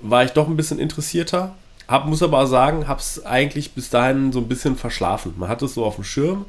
war 0.00 0.24
ich 0.24 0.32
doch 0.32 0.48
ein 0.48 0.56
bisschen 0.56 0.78
interessierter. 0.78 1.54
Hab, 1.88 2.06
muss 2.06 2.22
aber 2.22 2.46
sagen, 2.46 2.88
habe 2.88 3.00
es 3.00 3.24
eigentlich 3.24 3.72
bis 3.72 3.90
dahin 3.90 4.32
so 4.32 4.40
ein 4.40 4.48
bisschen 4.48 4.76
verschlafen. 4.76 5.34
Man 5.36 5.48
hat 5.48 5.62
es 5.62 5.74
so 5.74 5.84
auf 5.84 5.96
dem 5.96 6.04
Schirm, 6.04 6.46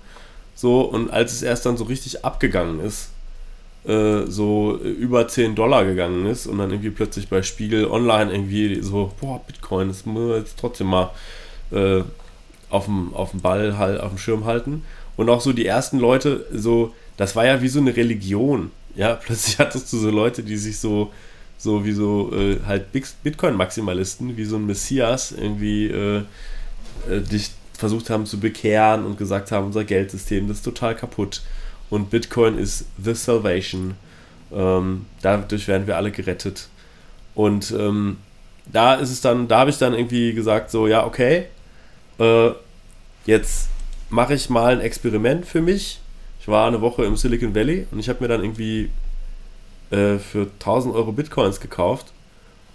so, 0.55 0.81
und 0.81 1.11
als 1.11 1.33
es 1.33 1.43
erst 1.43 1.67
dann 1.67 1.77
so 1.77 1.83
richtig 1.83 2.25
abgegangen 2.25 2.79
ist, 2.79 3.09
äh, 3.85 4.25
so 4.25 4.79
äh, 4.83 4.89
über 4.89 5.27
10 5.27 5.53
Dollar 5.53 5.85
gegangen 5.85 6.25
ist 6.25 6.47
und 6.47 6.57
dann 6.57 6.71
irgendwie 6.71 6.89
plötzlich 6.89 7.29
bei 7.29 7.43
Spiegel 7.43 7.85
Online 7.85 8.31
irgendwie 8.31 8.81
so, 8.81 9.13
boah, 9.21 9.39
Bitcoin, 9.45 9.89
das 9.89 10.05
muss 10.05 10.29
man 10.29 10.37
jetzt 10.39 10.59
trotzdem 10.59 10.87
mal 10.87 11.11
äh, 11.71 12.01
auf 12.69 12.85
dem, 12.85 13.13
auf 13.13 13.31
dem 13.31 13.41
Ball, 13.41 13.77
halt, 13.77 14.01
auf 14.01 14.09
dem 14.09 14.17
Schirm 14.17 14.45
halten. 14.45 14.83
Und 15.15 15.29
auch 15.29 15.41
so 15.41 15.53
die 15.53 15.65
ersten 15.65 15.99
Leute, 15.99 16.45
so, 16.51 16.93
das 17.17 17.35
war 17.35 17.45
ja 17.45 17.61
wie 17.61 17.69
so 17.69 17.79
eine 17.79 17.95
Religion. 17.95 18.71
Ja, 18.95 19.13
plötzlich 19.23 19.59
hattest 19.59 19.93
du 19.93 19.97
so 19.97 20.09
Leute, 20.09 20.43
die 20.43 20.57
sich 20.57 20.79
so, 20.79 21.11
so 21.57 21.85
wie 21.85 21.91
so 21.91 22.31
äh, 22.33 22.59
halt 22.65 22.91
Bitcoin-Maximalisten, 22.91 24.37
wie 24.37 24.45
so 24.45 24.57
ein 24.57 24.65
Messias 24.65 25.31
irgendwie 25.31 25.87
äh, 25.87 26.23
äh, 27.09 27.21
dich 27.21 27.51
versucht 27.73 28.09
haben 28.09 28.25
zu 28.25 28.39
bekehren 28.39 29.05
und 29.05 29.17
gesagt 29.17 29.51
haben, 29.51 29.67
unser 29.67 29.83
Geldsystem 29.83 30.49
ist 30.49 30.63
total 30.63 30.95
kaputt 30.95 31.41
und 31.89 32.09
Bitcoin 32.09 32.57
ist 32.57 32.85
the 33.01 33.13
salvation. 33.13 33.95
Ähm, 34.51 35.05
dadurch 35.21 35.67
werden 35.67 35.87
wir 35.87 35.97
alle 35.97 36.11
gerettet. 36.11 36.69
Und 37.35 37.71
ähm, 37.71 38.17
da 38.65 38.95
ist 38.95 39.11
es 39.11 39.21
dann, 39.21 39.47
da 39.47 39.59
habe 39.59 39.69
ich 39.69 39.77
dann 39.77 39.93
irgendwie 39.93 40.33
gesagt, 40.33 40.71
so, 40.71 40.87
ja, 40.87 41.05
okay, 41.05 41.45
äh, 42.19 42.49
jetzt 43.25 43.69
mache 44.09 44.33
ich 44.33 44.49
mal 44.49 44.73
ein 44.73 44.81
Experiment 44.81 45.45
für 45.45 45.61
mich. 45.61 45.99
Ich 46.39 46.47
war 46.47 46.67
eine 46.67 46.81
Woche 46.81 47.03
im 47.05 47.15
Silicon 47.15 47.53
Valley 47.53 47.87
und 47.91 47.99
ich 47.99 48.09
habe 48.09 48.21
mir 48.21 48.27
dann 48.27 48.41
irgendwie 48.41 48.89
äh, 49.91 50.17
für 50.17 50.47
1000 50.59 50.95
Euro 50.95 51.11
Bitcoins 51.11 51.59
gekauft 51.59 52.07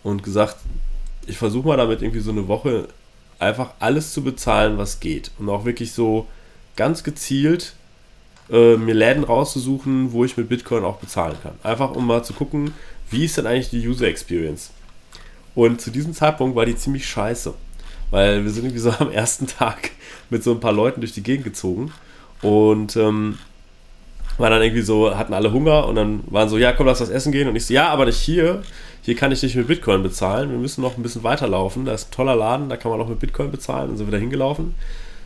und 0.02 0.22
gesagt, 0.22 0.56
ich 1.26 1.38
versuche 1.38 1.68
mal 1.68 1.76
damit 1.76 2.02
irgendwie 2.02 2.20
so 2.20 2.30
eine 2.30 2.48
Woche 2.48 2.88
einfach 3.38 3.74
alles 3.80 4.12
zu 4.12 4.22
bezahlen, 4.22 4.78
was 4.78 5.00
geht. 5.00 5.30
Und 5.38 5.48
auch 5.48 5.64
wirklich 5.64 5.92
so 5.92 6.26
ganz 6.76 7.04
gezielt 7.04 7.74
äh, 8.50 8.76
mir 8.76 8.94
Läden 8.94 9.24
rauszusuchen, 9.24 10.12
wo 10.12 10.24
ich 10.24 10.36
mit 10.36 10.48
Bitcoin 10.48 10.84
auch 10.84 10.96
bezahlen 10.96 11.36
kann. 11.42 11.54
Einfach 11.62 11.92
um 11.92 12.06
mal 12.06 12.24
zu 12.24 12.32
gucken, 12.32 12.74
wie 13.10 13.24
ist 13.24 13.36
denn 13.36 13.46
eigentlich 13.46 13.70
die 13.70 13.86
User 13.86 14.06
Experience. 14.06 14.70
Und 15.54 15.80
zu 15.80 15.90
diesem 15.90 16.14
Zeitpunkt 16.14 16.56
war 16.56 16.66
die 16.66 16.76
ziemlich 16.76 17.06
scheiße. 17.06 17.54
Weil 18.10 18.44
wir 18.44 18.50
sind 18.50 18.64
irgendwie 18.64 18.80
so 18.80 18.90
am 18.90 19.10
ersten 19.10 19.46
Tag 19.58 19.90
mit 20.30 20.42
so 20.42 20.52
ein 20.52 20.60
paar 20.60 20.72
Leuten 20.72 21.00
durch 21.00 21.12
die 21.12 21.22
Gegend 21.22 21.44
gezogen 21.44 21.92
und 22.42 22.96
ähm, 22.96 23.38
waren 24.38 24.50
dann 24.50 24.62
irgendwie 24.62 24.82
so, 24.82 25.16
hatten 25.16 25.34
alle 25.34 25.52
Hunger 25.52 25.86
und 25.86 25.94
dann 25.94 26.24
waren 26.26 26.48
so, 26.48 26.58
ja 26.58 26.72
komm, 26.72 26.86
lass 26.86 27.00
was 27.00 27.10
essen 27.10 27.32
gehen. 27.32 27.48
Und 27.48 27.56
ich 27.56 27.66
so, 27.66 27.74
ja, 27.74 27.88
aber 27.88 28.06
nicht 28.06 28.18
hier. 28.18 28.62
Hier 29.04 29.16
kann 29.16 29.32
ich 29.32 29.42
nicht 29.42 29.56
mit 29.56 29.66
Bitcoin 29.66 30.02
bezahlen. 30.02 30.50
Wir 30.50 30.58
müssen 30.58 30.80
noch 30.80 30.96
ein 30.96 31.02
bisschen 31.02 31.24
weiterlaufen. 31.24 31.84
Da 31.84 31.92
ist 31.92 32.08
ein 32.08 32.14
toller 32.14 32.36
Laden, 32.36 32.68
da 32.68 32.76
kann 32.76 32.90
man 32.90 33.00
auch 33.00 33.08
mit 33.08 33.18
Bitcoin 33.18 33.50
bezahlen. 33.50 33.88
Dann 33.88 33.96
sind 33.96 34.06
wir 34.06 34.12
da 34.12 34.18
hingelaufen, 34.18 34.76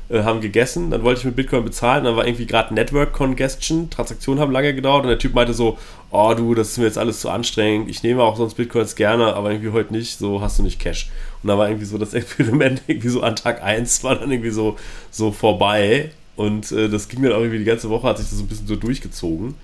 äh, 0.09 0.23
haben 0.23 0.41
gegessen. 0.41 0.91
Dann 0.91 1.03
wollte 1.03 1.21
ich 1.21 1.27
mit 1.27 1.37
Bitcoin 1.37 1.63
bezahlen. 1.63 2.05
Dann 2.05 2.17
war 2.17 2.27
irgendwie 2.27 2.47
gerade 2.47 2.73
Network 2.73 3.13
Congestion. 3.13 3.91
Transaktionen 3.91 4.41
haben 4.41 4.51
lange 4.51 4.75
gedauert. 4.75 5.03
Und 5.03 5.11
der 5.11 5.19
Typ 5.19 5.35
meinte 5.35 5.53
so, 5.53 5.77
oh 6.11 6.33
du, 6.35 6.55
das 6.55 6.71
ist 6.71 6.79
mir 6.79 6.85
jetzt 6.85 6.97
alles 6.97 7.21
zu 7.21 7.29
anstrengend. 7.29 7.91
Ich 7.91 8.03
nehme 8.03 8.23
auch 8.23 8.37
sonst 8.37 8.55
Bitcoins 8.55 8.97
gerne, 8.97 9.35
aber 9.35 9.51
irgendwie 9.51 9.73
heute 9.73 9.93
nicht. 9.93 10.19
So 10.19 10.41
hast 10.41 10.59
du 10.59 10.63
nicht 10.63 10.81
Cash. 10.81 11.11
Und 11.43 11.49
da 11.49 11.59
war 11.59 11.69
irgendwie 11.69 11.87
so 11.87 11.99
das 11.99 12.15
Experiment 12.15 12.81
irgendwie 12.87 13.11
so 13.11 13.21
an 13.21 13.37
Tag 13.37 13.63
1 13.63 14.05
war 14.05 14.17
dann 14.17 14.31
irgendwie 14.31 14.51
so, 14.51 14.77
so 15.11 15.33
vorbei. 15.33 16.13
Und 16.37 16.71
äh, 16.73 16.89
das 16.89 17.09
ging 17.09 17.23
dann 17.23 17.33
auch 17.33 17.41
irgendwie 17.41 17.59
die 17.59 17.65
ganze 17.65 17.89
Woche, 17.89 18.07
hat 18.07 18.19
sich 18.19 18.29
das 18.29 18.39
so 18.39 18.45
ein 18.45 18.49
bisschen 18.49 18.67
so 18.67 18.77
durchgezogen. 18.77 19.55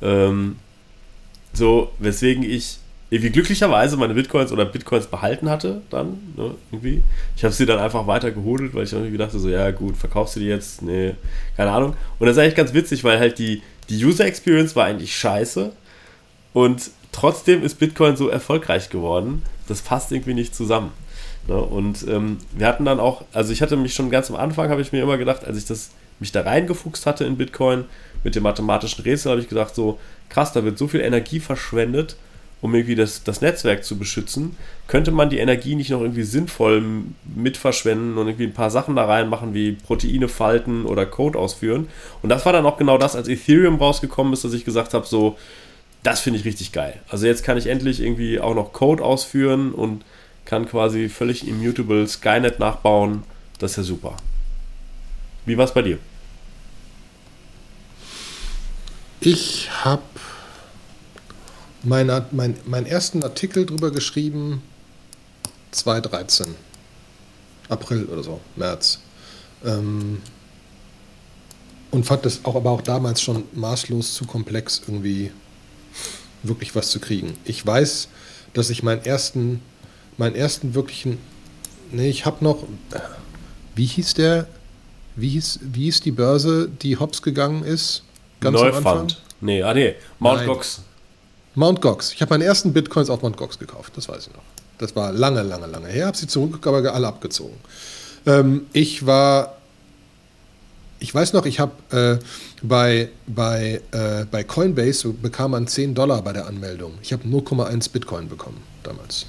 Ähm, 0.00 0.56
so, 1.52 1.92
weswegen 1.98 2.42
ich 2.42 2.78
irgendwie 3.10 3.30
glücklicherweise 3.30 3.98
meine 3.98 4.14
Bitcoins 4.14 4.52
oder 4.52 4.64
Bitcoins 4.64 5.06
behalten 5.06 5.50
hatte 5.50 5.82
dann, 5.90 6.18
ne, 6.34 6.54
irgendwie. 6.70 7.02
Ich 7.36 7.44
habe 7.44 7.52
sie 7.52 7.66
dann 7.66 7.78
einfach 7.78 8.06
weiter 8.06 8.30
gehodelt, 8.30 8.72
weil 8.72 8.84
ich 8.84 8.92
irgendwie 8.94 9.18
dachte 9.18 9.38
so, 9.38 9.50
ja 9.50 9.70
gut, 9.70 9.98
verkaufst 9.98 10.36
du 10.36 10.40
die 10.40 10.46
jetzt? 10.46 10.80
Nee, 10.80 11.14
keine 11.54 11.72
Ahnung. 11.72 11.94
Und 12.18 12.26
das 12.26 12.36
ist 12.36 12.42
eigentlich 12.42 12.54
ganz 12.54 12.72
witzig, 12.72 13.04
weil 13.04 13.18
halt 13.18 13.38
die, 13.38 13.60
die 13.90 14.02
User 14.02 14.24
Experience 14.24 14.74
war 14.76 14.86
eigentlich 14.86 15.14
scheiße 15.14 15.72
und 16.54 16.90
trotzdem 17.12 17.62
ist 17.62 17.78
Bitcoin 17.78 18.16
so 18.16 18.30
erfolgreich 18.30 18.88
geworden. 18.88 19.42
Das 19.68 19.82
passt 19.82 20.10
irgendwie 20.10 20.32
nicht 20.32 20.54
zusammen. 20.54 20.92
Ne? 21.48 21.56
Und 21.56 22.08
ähm, 22.08 22.38
wir 22.56 22.66
hatten 22.66 22.86
dann 22.86 22.98
auch, 22.98 23.26
also 23.34 23.52
ich 23.52 23.60
hatte 23.60 23.76
mich 23.76 23.92
schon 23.92 24.08
ganz 24.08 24.30
am 24.30 24.36
Anfang, 24.36 24.70
habe 24.70 24.80
ich 24.80 24.92
mir 24.92 25.02
immer 25.02 25.18
gedacht, 25.18 25.44
als 25.44 25.58
ich 25.58 25.66
das 25.66 25.90
mich 26.22 26.32
da 26.32 26.40
reingefuchst 26.42 27.04
hatte 27.04 27.24
in 27.24 27.36
Bitcoin 27.36 27.84
mit 28.24 28.34
dem 28.34 28.44
mathematischen 28.44 29.04
Rätsel, 29.04 29.32
habe 29.32 29.40
ich 29.40 29.48
gedacht, 29.48 29.74
so 29.74 29.98
krass, 30.28 30.52
da 30.52 30.64
wird 30.64 30.78
so 30.78 30.88
viel 30.88 31.00
Energie 31.00 31.40
verschwendet, 31.40 32.16
um 32.62 32.74
irgendwie 32.74 32.94
das, 32.94 33.24
das 33.24 33.40
Netzwerk 33.40 33.84
zu 33.84 33.98
beschützen. 33.98 34.56
Könnte 34.86 35.10
man 35.10 35.28
die 35.28 35.38
Energie 35.38 35.74
nicht 35.74 35.90
noch 35.90 36.00
irgendwie 36.00 36.22
sinnvoll 36.22 36.82
mitverschwenden 37.34 38.16
und 38.16 38.28
irgendwie 38.28 38.46
ein 38.46 38.54
paar 38.54 38.70
Sachen 38.70 38.96
da 38.96 39.04
reinmachen, 39.04 39.52
wie 39.52 39.72
Proteine 39.72 40.28
falten 40.28 40.86
oder 40.86 41.04
Code 41.04 41.38
ausführen? 41.38 41.88
Und 42.22 42.28
das 42.28 42.46
war 42.46 42.52
dann 42.52 42.64
auch 42.64 42.78
genau 42.78 42.98
das, 42.98 43.16
als 43.16 43.28
Ethereum 43.28 43.76
rausgekommen 43.76 44.32
ist, 44.32 44.44
dass 44.44 44.52
ich 44.52 44.64
gesagt 44.64 44.94
habe, 44.94 45.06
so, 45.06 45.36
das 46.04 46.20
finde 46.20 46.38
ich 46.38 46.44
richtig 46.44 46.72
geil. 46.72 47.00
Also 47.08 47.26
jetzt 47.26 47.44
kann 47.44 47.58
ich 47.58 47.66
endlich 47.66 48.00
irgendwie 48.00 48.40
auch 48.40 48.54
noch 48.54 48.72
Code 48.72 49.02
ausführen 49.02 49.72
und 49.72 50.04
kann 50.44 50.66
quasi 50.66 51.08
völlig 51.08 51.46
immutable 51.46 52.06
Skynet 52.06 52.58
nachbauen. 52.58 53.24
Das 53.58 53.72
ist 53.72 53.76
ja 53.78 53.82
super. 53.82 54.16
Wie 55.46 55.56
war 55.58 55.64
es 55.64 55.74
bei 55.74 55.82
dir? 55.82 55.98
Ich 59.24 59.70
habe 59.84 60.02
meinen 61.84 62.24
mein, 62.32 62.56
mein 62.66 62.86
ersten 62.86 63.22
Artikel 63.22 63.64
drüber 63.64 63.92
geschrieben 63.92 64.64
2013. 65.70 66.56
April 67.68 68.06
oder 68.06 68.24
so, 68.24 68.40
März. 68.56 68.98
Ähm, 69.64 70.20
und 71.92 72.04
fand 72.04 72.26
es 72.26 72.44
auch 72.44 72.56
aber 72.56 72.72
auch 72.72 72.82
damals 72.82 73.22
schon 73.22 73.44
maßlos 73.52 74.14
zu 74.14 74.24
komplex, 74.24 74.82
irgendwie 74.88 75.30
wirklich 76.42 76.74
was 76.74 76.90
zu 76.90 76.98
kriegen. 76.98 77.34
Ich 77.44 77.64
weiß, 77.64 78.08
dass 78.54 78.70
ich 78.70 78.82
meinen 78.82 79.04
ersten, 79.04 79.62
meinen 80.16 80.34
ersten 80.34 80.74
wirklichen, 80.74 81.18
nee, 81.92 82.10
ich 82.10 82.26
habe 82.26 82.42
noch, 82.42 82.64
wie 83.76 83.86
hieß 83.86 84.14
der, 84.14 84.48
wie 85.14 85.28
hieß, 85.28 85.60
wie 85.62 85.84
hieß 85.84 86.00
die 86.00 86.10
Börse, 86.10 86.68
die 86.68 86.96
hops 86.96 87.22
gegangen 87.22 87.62
ist? 87.62 88.02
Ganz 88.42 88.60
Neufund. 88.60 89.20
Nee, 89.40 89.62
ah 89.62 89.74
nee, 89.74 89.94
Mount 90.18 90.38
Nein. 90.38 90.46
Gox. 90.46 90.82
Mount 91.54 91.80
Gox. 91.80 92.12
Ich 92.12 92.20
habe 92.22 92.30
meine 92.30 92.44
ersten 92.44 92.72
Bitcoins 92.72 93.10
auf 93.10 93.22
Mount 93.22 93.36
Gox 93.36 93.58
gekauft, 93.58 93.92
das 93.96 94.08
weiß 94.08 94.28
ich 94.28 94.32
noch. 94.32 94.42
Das 94.78 94.96
war 94.96 95.12
lange, 95.12 95.42
lange, 95.42 95.66
lange 95.66 95.88
her. 95.88 96.06
Habe 96.06 96.16
sie 96.16 96.26
zurück, 96.26 96.66
aber 96.66 96.92
alle 96.92 97.06
abgezogen. 97.06 97.56
Ähm, 98.26 98.66
ich 98.72 99.06
war, 99.06 99.56
ich 100.98 101.14
weiß 101.14 101.32
noch, 101.34 101.46
ich 101.46 101.60
habe 101.60 101.72
äh, 102.20 102.24
bei, 102.62 103.10
bei, 103.26 103.80
äh, 103.92 104.24
bei 104.30 104.44
Coinbase 104.44 105.10
bekam 105.10 105.52
man 105.52 105.66
10 105.66 105.94
Dollar 105.94 106.22
bei 106.22 106.32
der 106.32 106.46
Anmeldung. 106.46 106.94
Ich 107.02 107.12
habe 107.12 107.24
0,1 107.24 107.90
Bitcoin 107.90 108.28
bekommen 108.28 108.62
damals. 108.82 109.26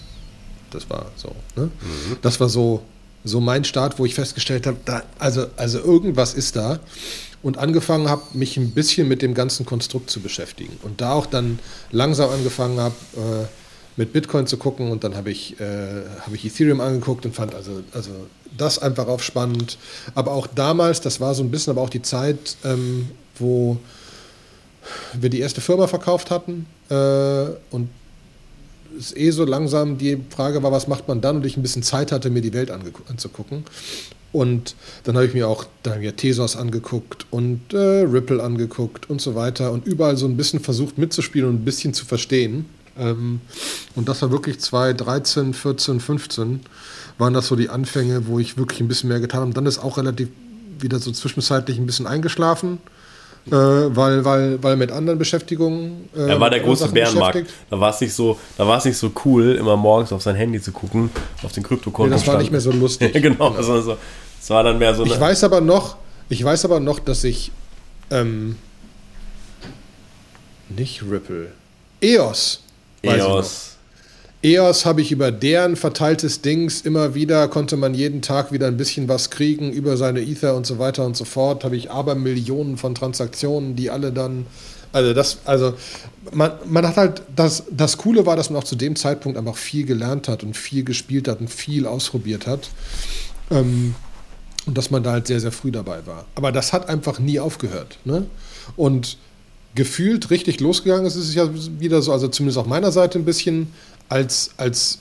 Das 0.71 0.89
war 0.89 1.11
so. 1.15 1.35
Ne? 1.55 1.65
Mhm. 1.65 2.17
Das 2.21 2.39
war 2.39 2.49
so, 2.49 2.83
so 3.23 3.39
mein 3.39 3.63
Start, 3.63 3.99
wo 3.99 4.05
ich 4.05 4.15
festgestellt 4.15 4.65
habe, 4.65 5.03
also, 5.19 5.47
also 5.55 5.79
irgendwas 5.79 6.33
ist 6.33 6.55
da 6.55 6.79
und 7.43 7.57
angefangen 7.57 8.09
habe, 8.09 8.23
mich 8.33 8.57
ein 8.57 8.71
bisschen 8.71 9.07
mit 9.07 9.21
dem 9.21 9.33
ganzen 9.33 9.65
Konstrukt 9.65 10.09
zu 10.09 10.21
beschäftigen. 10.21 10.77
Und 10.81 11.01
da 11.01 11.13
auch 11.13 11.25
dann 11.25 11.59
langsam 11.91 12.31
angefangen 12.31 12.79
habe, 12.79 12.95
äh, 13.15 13.45
mit 13.95 14.11
Bitcoin 14.11 14.47
zu 14.47 14.57
gucken 14.57 14.89
und 14.89 15.03
dann 15.03 15.15
habe 15.15 15.29
ich, 15.29 15.59
äh, 15.59 16.03
hab 16.25 16.33
ich 16.33 16.45
Ethereum 16.45 16.81
angeguckt 16.81 17.25
und 17.25 17.35
fand 17.35 17.53
also, 17.53 17.83
also 17.93 18.11
das 18.57 18.79
einfach 18.79 19.07
auch 19.07 19.19
spannend. 19.19 19.77
Aber 20.15 20.31
auch 20.31 20.47
damals, 20.47 21.01
das 21.01 21.19
war 21.19 21.35
so 21.35 21.43
ein 21.43 21.51
bisschen 21.51 21.71
aber 21.71 21.81
auch 21.81 21.89
die 21.89 22.01
Zeit, 22.01 22.57
ähm, 22.63 23.11
wo 23.37 23.77
wir 25.13 25.29
die 25.29 25.39
erste 25.39 25.61
Firma 25.61 25.87
verkauft 25.87 26.31
hatten 26.31 26.65
äh, 26.89 26.95
und 27.69 27.89
es 28.97 29.15
eh 29.15 29.31
so 29.31 29.45
langsam 29.45 29.97
die 29.97 30.21
Frage 30.29 30.63
war, 30.63 30.71
was 30.71 30.87
macht 30.87 31.07
man 31.07 31.21
dann 31.21 31.37
und 31.37 31.45
ich 31.45 31.57
ein 31.57 31.61
bisschen 31.61 31.83
Zeit 31.83 32.11
hatte, 32.11 32.29
mir 32.29 32.41
die 32.41 32.53
Welt 32.53 32.71
anzugucken. 32.71 33.65
Und 34.31 34.75
dann 35.03 35.15
habe 35.15 35.27
ich 35.27 35.33
mir 35.33 35.47
auch 35.47 35.65
dann 35.83 35.99
mir 35.99 36.15
Tesos 36.15 36.55
angeguckt 36.55 37.27
und 37.29 37.71
äh, 37.71 37.77
Ripple 37.77 38.41
angeguckt 38.41 39.09
und 39.09 39.21
so 39.21 39.35
weiter 39.35 39.71
und 39.71 39.85
überall 39.85 40.17
so 40.17 40.25
ein 40.25 40.35
bisschen 40.35 40.59
versucht 40.59 40.97
mitzuspielen 40.97 41.49
und 41.49 41.55
ein 41.61 41.65
bisschen 41.65 41.93
zu 41.93 42.05
verstehen. 42.05 42.65
Ähm, 42.97 43.41
und 43.95 44.09
das 44.09 44.23
war 44.23 44.31
wirklich 44.31 44.59
2013, 44.59 45.53
14, 45.53 45.99
15 45.99 46.59
waren 47.19 47.33
das 47.35 47.47
so 47.47 47.55
die 47.55 47.69
Anfänge, 47.69 48.25
wo 48.25 48.39
ich 48.39 48.57
wirklich 48.57 48.81
ein 48.81 48.87
bisschen 48.87 49.09
mehr 49.09 49.19
getan 49.19 49.41
habe. 49.41 49.47
Und 49.49 49.57
dann 49.57 49.67
ist 49.67 49.77
auch 49.77 49.97
relativ 49.97 50.29
wieder 50.79 50.97
so 50.99 51.11
zwischenzeitlich 51.11 51.77
ein 51.77 51.85
bisschen 51.85 52.07
eingeschlafen. 52.07 52.79
Äh, 53.47 53.51
weil, 53.51 54.23
weil, 54.23 54.63
weil 54.63 54.77
mit 54.77 54.91
anderen 54.91 55.19
Beschäftigungen. 55.19 56.09
Äh, 56.15 56.29
er 56.29 56.39
war 56.39 56.49
der 56.49 56.61
große 56.61 56.87
Bärenmarkt. 56.89 57.45
Da 57.69 57.79
war 57.79 57.89
es 57.89 57.99
nicht 57.99 58.13
so, 58.13 58.39
da 58.57 58.81
nicht 58.85 58.97
so 58.97 59.11
cool, 59.25 59.55
immer 59.55 59.75
morgens 59.75 60.13
auf 60.13 60.21
sein 60.21 60.35
Handy 60.35 60.61
zu 60.61 60.71
gucken, 60.71 61.09
auf 61.43 61.51
den 61.51 61.63
Kryptokonto. 61.63 62.09
Nee, 62.09 62.15
das 62.15 62.25
war 62.25 62.37
nicht 62.37 62.51
mehr 62.51 62.61
so 62.61 62.71
lustig. 62.71 63.11
genau, 63.21 63.49
das 63.49 63.67
war 63.67 63.81
so, 63.81 63.97
es 64.41 64.49
war 64.49 64.63
dann 64.63 64.77
mehr 64.77 64.95
so 64.95 65.05
Ich 65.05 65.19
weiß 65.19 65.43
aber 65.43 65.59
noch, 65.59 65.97
ich 66.29 66.41
weiß 66.41 66.63
aber 66.63 66.79
noch, 66.79 66.99
dass 66.99 67.25
ich 67.25 67.51
ähm, 68.11 68.55
nicht 70.69 71.03
Ripple, 71.03 71.51
EOS. 72.01 72.61
EOS. 73.01 73.72
EOS 74.43 74.85
habe 74.85 75.01
ich 75.01 75.13
über 75.13 75.31
deren 75.31 75.77
verteiltes 75.77 76.41
Dings 76.41 76.81
immer 76.81 77.15
wieder, 77.15 77.47
konnte 77.47 77.77
man 77.77 77.93
jeden 77.93 78.21
Tag 78.21 78.51
wieder 78.51 78.67
ein 78.67 78.75
bisschen 78.75 79.07
was 79.07 79.29
kriegen 79.29 79.71
über 79.71 79.95
seine 79.95 80.21
Ether 80.21 80.55
und 80.55 80.65
so 80.65 80.79
weiter 80.79 81.05
und 81.05 81.15
so 81.15 81.23
fort. 81.23 81.63
Habe 81.63 81.77
ich 81.77 81.89
aber 81.89 82.13
Millionen 82.15 82.75
von 82.75 82.93
Transaktionen, 82.93 83.77
die 83.77 83.89
alle 83.89 84.11
dann. 84.11 84.45
Also 84.91 85.13
das, 85.13 85.39
also 85.45 85.73
man, 86.33 86.51
man 86.65 86.85
hat 86.85 86.97
halt, 86.97 87.21
das, 87.33 87.63
das 87.71 87.97
Coole 87.97 88.25
war, 88.25 88.35
dass 88.35 88.49
man 88.49 88.61
auch 88.61 88.65
zu 88.65 88.75
dem 88.75 88.97
Zeitpunkt 88.97 89.37
einfach 89.37 89.55
viel 89.55 89.85
gelernt 89.85 90.27
hat 90.27 90.43
und 90.43 90.57
viel 90.57 90.83
gespielt 90.83 91.29
hat 91.29 91.39
und 91.39 91.49
viel 91.49 91.87
ausprobiert 91.87 92.45
hat. 92.45 92.69
Ähm, 93.49 93.95
und 94.65 94.77
dass 94.77 94.91
man 94.91 95.03
da 95.03 95.13
halt 95.13 95.27
sehr, 95.27 95.39
sehr 95.39 95.51
früh 95.53 95.71
dabei 95.71 96.05
war. 96.05 96.25
Aber 96.35 96.51
das 96.51 96.73
hat 96.73 96.89
einfach 96.89 97.19
nie 97.19 97.39
aufgehört. 97.39 97.97
Ne? 98.03 98.25
Und 98.75 99.17
gefühlt 99.75 100.29
richtig 100.29 100.59
losgegangen 100.59 101.05
ist, 101.05 101.15
ist 101.15 101.29
es 101.29 101.35
ja 101.35 101.49
wieder 101.79 102.01
so, 102.01 102.11
also 102.11 102.27
zumindest 102.27 102.57
auf 102.57 102.67
meiner 102.67 102.91
Seite 102.91 103.17
ein 103.17 103.25
bisschen, 103.25 103.73
als, 104.09 104.51
als 104.57 104.99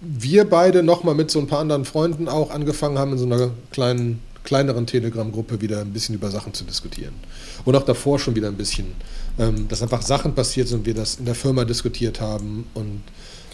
wir 0.00 0.48
beide 0.48 0.82
nochmal 0.82 1.14
mit 1.14 1.30
so 1.30 1.38
ein 1.38 1.46
paar 1.46 1.60
anderen 1.60 1.84
Freunden 1.84 2.28
auch 2.28 2.50
angefangen 2.50 2.98
haben, 2.98 3.12
in 3.12 3.18
so 3.18 3.26
einer 3.26 3.50
kleinen, 3.72 4.22
kleineren 4.44 4.86
Telegram-Gruppe 4.86 5.60
wieder 5.60 5.80
ein 5.80 5.92
bisschen 5.92 6.14
über 6.14 6.30
Sachen 6.30 6.54
zu 6.54 6.64
diskutieren. 6.64 7.14
Und 7.64 7.74
auch 7.74 7.82
davor 7.82 8.18
schon 8.18 8.34
wieder 8.36 8.48
ein 8.48 8.56
bisschen, 8.56 8.86
ähm, 9.38 9.68
dass 9.68 9.82
einfach 9.82 10.02
Sachen 10.02 10.34
passiert 10.34 10.68
sind 10.68 10.80
und 10.80 10.86
wir 10.86 10.94
das 10.94 11.16
in 11.16 11.24
der 11.24 11.34
Firma 11.34 11.64
diskutiert 11.64 12.20
haben 12.20 12.66
und 12.74 13.02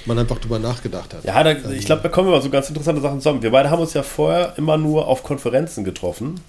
man 0.04 0.18
einfach 0.18 0.38
drüber 0.38 0.58
nachgedacht 0.58 1.14
hat. 1.14 1.24
Ja, 1.24 1.42
da, 1.42 1.52
ich 1.70 1.86
glaube, 1.86 2.02
da 2.02 2.08
kommen 2.08 2.28
immer 2.28 2.40
so 2.40 2.50
ganz 2.50 2.68
interessante 2.68 3.00
Sachen 3.00 3.20
zusammen. 3.20 3.42
Wir 3.42 3.50
beide 3.50 3.70
haben 3.70 3.80
uns 3.80 3.94
ja 3.94 4.02
vorher 4.02 4.54
immer 4.56 4.76
nur 4.76 5.06
auf 5.06 5.22
Konferenzen 5.22 5.84
getroffen. 5.84 6.40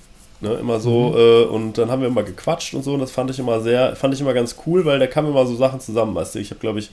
Ne, 0.41 0.55
immer 0.55 0.81
so, 0.81 1.11
mhm. 1.11 1.17
äh, 1.17 1.43
und 1.43 1.77
dann 1.77 1.89
haben 1.89 2.01
wir 2.01 2.09
immer 2.09 2.23
gequatscht 2.23 2.73
und 2.73 2.83
so, 2.83 2.95
und 2.95 2.99
das 2.99 3.11
fand 3.11 3.29
ich 3.29 3.39
immer 3.39 3.61
sehr, 3.61 3.95
fand 3.95 4.13
ich 4.13 4.19
immer 4.19 4.33
ganz 4.33 4.57
cool, 4.65 4.83
weil 4.83 4.99
da 4.99 5.07
kamen 5.07 5.29
immer 5.29 5.45
so 5.45 5.55
Sachen 5.55 5.79
zusammen, 5.79 6.13
weißt 6.15 6.35
du. 6.35 6.39
Ich 6.39 6.49
habe, 6.49 6.59
glaube 6.59 6.79
ich, 6.79 6.89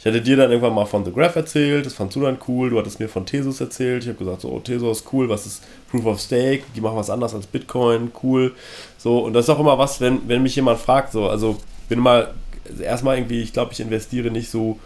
ich 0.00 0.06
hatte 0.06 0.22
dir 0.22 0.38
dann 0.38 0.50
irgendwann 0.50 0.72
mal 0.72 0.86
von 0.86 1.04
The 1.04 1.12
Graph 1.12 1.36
erzählt, 1.36 1.84
das 1.84 1.92
fandst 1.92 2.16
du 2.16 2.22
dann 2.22 2.38
cool, 2.48 2.70
du 2.70 2.78
hattest 2.78 3.00
mir 3.00 3.08
von 3.08 3.26
Tesos 3.26 3.60
erzählt, 3.60 4.02
ich 4.02 4.08
habe 4.08 4.18
gesagt, 4.18 4.40
so, 4.40 4.48
oh, 4.48 4.58
Tesos, 4.58 5.04
cool, 5.12 5.28
was 5.28 5.44
ist 5.44 5.62
Proof 5.90 6.06
of 6.06 6.20
Stake, 6.20 6.62
die 6.74 6.80
machen 6.80 6.96
was 6.96 7.10
anderes 7.10 7.34
als 7.34 7.46
Bitcoin, 7.46 8.10
cool. 8.22 8.54
So, 8.96 9.18
und 9.18 9.34
das 9.34 9.44
ist 9.44 9.50
auch 9.50 9.60
immer 9.60 9.76
was, 9.76 10.00
wenn, 10.00 10.26
wenn 10.26 10.42
mich 10.42 10.56
jemand 10.56 10.80
fragt, 10.80 11.12
so, 11.12 11.28
also 11.28 11.58
bin 11.90 11.98
mal, 11.98 12.32
erstmal 12.82 13.18
irgendwie, 13.18 13.42
ich 13.42 13.52
glaube, 13.52 13.74
ich 13.74 13.80
investiere 13.80 14.30
nicht 14.30 14.50
so 14.50 14.78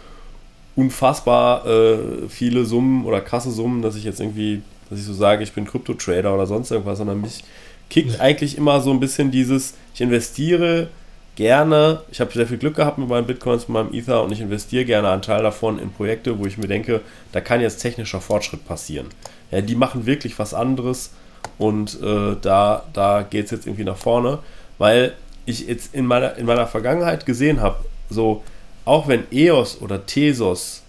unfassbar 0.75 1.65
äh, 1.65 2.27
viele 2.27 2.65
Summen 2.65 3.05
oder 3.05 3.21
krasse 3.21 3.51
Summen, 3.51 3.81
dass 3.81 3.95
ich 3.95 4.03
jetzt 4.03 4.19
irgendwie, 4.19 4.63
dass 4.89 4.99
ich 4.99 5.05
so 5.05 5.13
sage, 5.13 5.43
ich 5.43 5.53
bin 5.53 5.63
Krypto-Trader 5.63 6.33
oder 6.33 6.45
sonst 6.45 6.71
irgendwas, 6.71 6.97
sondern 6.97 7.21
mich 7.21 7.45
kickt 7.89 8.19
eigentlich 8.19 8.57
immer 8.57 8.81
so 8.81 8.91
ein 8.91 8.99
bisschen 8.99 9.31
dieses, 9.31 9.75
ich 9.93 10.01
investiere 10.01 10.89
gerne, 11.35 12.01
ich 12.09 12.21
habe 12.21 12.31
sehr 12.31 12.47
viel 12.47 12.57
Glück 12.57 12.75
gehabt 12.75 12.97
mit 12.97 13.07
meinen 13.07 13.27
Bitcoins, 13.27 13.67
mit 13.67 13.73
meinem 13.73 13.93
Ether 13.93 14.23
und 14.23 14.31
ich 14.31 14.41
investiere 14.41 14.85
gerne 14.85 15.09
einen 15.09 15.21
Teil 15.21 15.43
davon 15.43 15.79
in 15.79 15.91
Projekte, 15.91 16.39
wo 16.39 16.45
ich 16.45 16.57
mir 16.57 16.67
denke, 16.67 17.01
da 17.31 17.41
kann 17.41 17.61
jetzt 17.61 17.77
technischer 17.77 18.21
Fortschritt 18.21 18.65
passieren. 18.65 19.07
Ja, 19.51 19.61
die 19.61 19.75
machen 19.75 20.05
wirklich 20.05 20.39
was 20.39 20.53
anderes 20.53 21.11
und 21.57 22.01
äh, 22.01 22.35
da, 22.41 22.85
da 22.93 23.21
geht 23.21 23.45
es 23.45 23.51
jetzt 23.51 23.67
irgendwie 23.67 23.83
nach 23.83 23.97
vorne, 23.97 24.39
weil 24.77 25.13
ich 25.45 25.67
jetzt 25.67 25.93
in 25.93 26.05
meiner, 26.05 26.35
in 26.37 26.45
meiner 26.45 26.67
Vergangenheit 26.67 27.25
gesehen 27.25 27.61
habe, 27.61 27.85
so 28.09 28.43
auch 28.85 29.07
wenn 29.07 29.23
EOS 29.31 29.81
oder 29.81 30.05
Tesos 30.05 30.83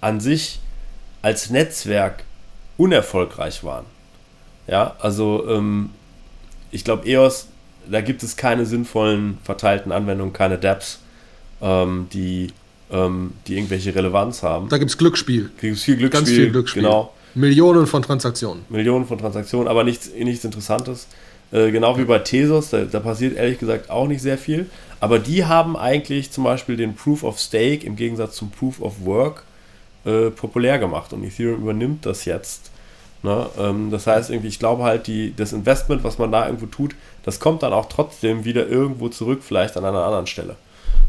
an 0.00 0.20
sich 0.20 0.60
als 1.22 1.50
Netzwerk 1.50 2.24
unerfolgreich 2.76 3.64
waren, 3.64 3.86
ja, 4.66 4.96
also 4.98 5.48
ähm, 5.48 5.90
ich 6.70 6.84
glaube 6.84 7.08
EOS, 7.08 7.48
da 7.90 8.00
gibt 8.00 8.22
es 8.22 8.36
keine 8.36 8.66
sinnvollen 8.66 9.38
verteilten 9.44 9.92
Anwendungen, 9.92 10.32
keine 10.32 10.58
dApps, 10.58 11.00
ähm, 11.60 12.08
die, 12.12 12.48
ähm, 12.90 13.32
die 13.46 13.56
irgendwelche 13.56 13.94
Relevanz 13.94 14.42
haben. 14.42 14.68
Da 14.68 14.78
gibt 14.78 14.90
es 14.90 14.98
Glücksspiel. 14.98 15.50
Da 15.60 15.68
gibt 15.68 15.78
viel 15.78 15.96
Glücksspiel. 15.96 16.08
Ganz 16.08 16.30
viel 16.30 16.50
Glücksspiel. 16.50 16.82
Genau. 16.82 17.12
Millionen 17.34 17.86
von 17.86 18.02
Transaktionen. 18.02 18.64
Millionen 18.70 19.06
von 19.06 19.18
Transaktionen, 19.18 19.68
aber 19.68 19.84
nichts, 19.84 20.10
nichts 20.18 20.44
Interessantes. 20.44 21.06
Äh, 21.52 21.70
genau 21.70 21.96
wie 21.98 22.04
bei 22.04 22.18
Tesos, 22.18 22.70
da, 22.70 22.84
da, 22.84 22.98
passiert 22.98 23.36
ehrlich 23.36 23.58
gesagt 23.58 23.90
auch 23.90 24.08
nicht 24.08 24.22
sehr 24.22 24.38
viel. 24.38 24.66
Aber 25.00 25.18
die 25.18 25.44
haben 25.44 25.76
eigentlich 25.76 26.30
zum 26.30 26.44
Beispiel 26.44 26.76
den 26.76 26.94
Proof 26.94 27.22
of 27.22 27.38
Stake 27.38 27.86
im 27.86 27.96
Gegensatz 27.96 28.36
zum 28.36 28.50
Proof 28.50 28.80
of 28.80 29.04
Work 29.04 29.44
äh, 30.04 30.30
populär 30.30 30.78
gemacht 30.78 31.12
und 31.12 31.22
Ethereum 31.24 31.60
übernimmt 31.60 32.06
das 32.06 32.24
jetzt. 32.24 32.70
Ne? 33.26 33.50
Ähm, 33.58 33.90
das 33.90 34.06
heißt, 34.06 34.30
irgendwie, 34.30 34.46
ich 34.46 34.60
glaube 34.60 34.84
halt, 34.84 35.08
die, 35.08 35.34
das 35.34 35.52
Investment, 35.52 36.04
was 36.04 36.16
man 36.16 36.30
da 36.30 36.46
irgendwo 36.46 36.66
tut, 36.66 36.94
das 37.24 37.40
kommt 37.40 37.64
dann 37.64 37.72
auch 37.72 37.86
trotzdem 37.86 38.44
wieder 38.44 38.68
irgendwo 38.68 39.08
zurück, 39.08 39.40
vielleicht 39.42 39.76
an 39.76 39.84
einer 39.84 40.04
anderen 40.04 40.28
Stelle. 40.28 40.54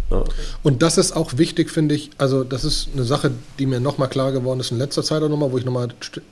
Ne? 0.09 0.23
Und 0.63 0.81
das 0.81 0.97
ist 0.97 1.15
auch 1.15 1.37
wichtig, 1.37 1.69
finde 1.69 1.93
ich. 1.93 2.09
Also, 2.17 2.43
das 2.43 2.65
ist 2.65 2.89
eine 2.91 3.03
Sache, 3.03 3.33
die 3.59 3.67
mir 3.67 3.79
nochmal 3.79 4.09
klar 4.09 4.31
geworden 4.31 4.59
ist 4.59 4.71
in 4.71 4.79
letzter 4.79 5.03
Zeit 5.03 5.21
auch 5.21 5.29
nochmal, 5.29 5.51
wo 5.51 5.59
ich 5.59 5.65
nochmal 5.65 5.89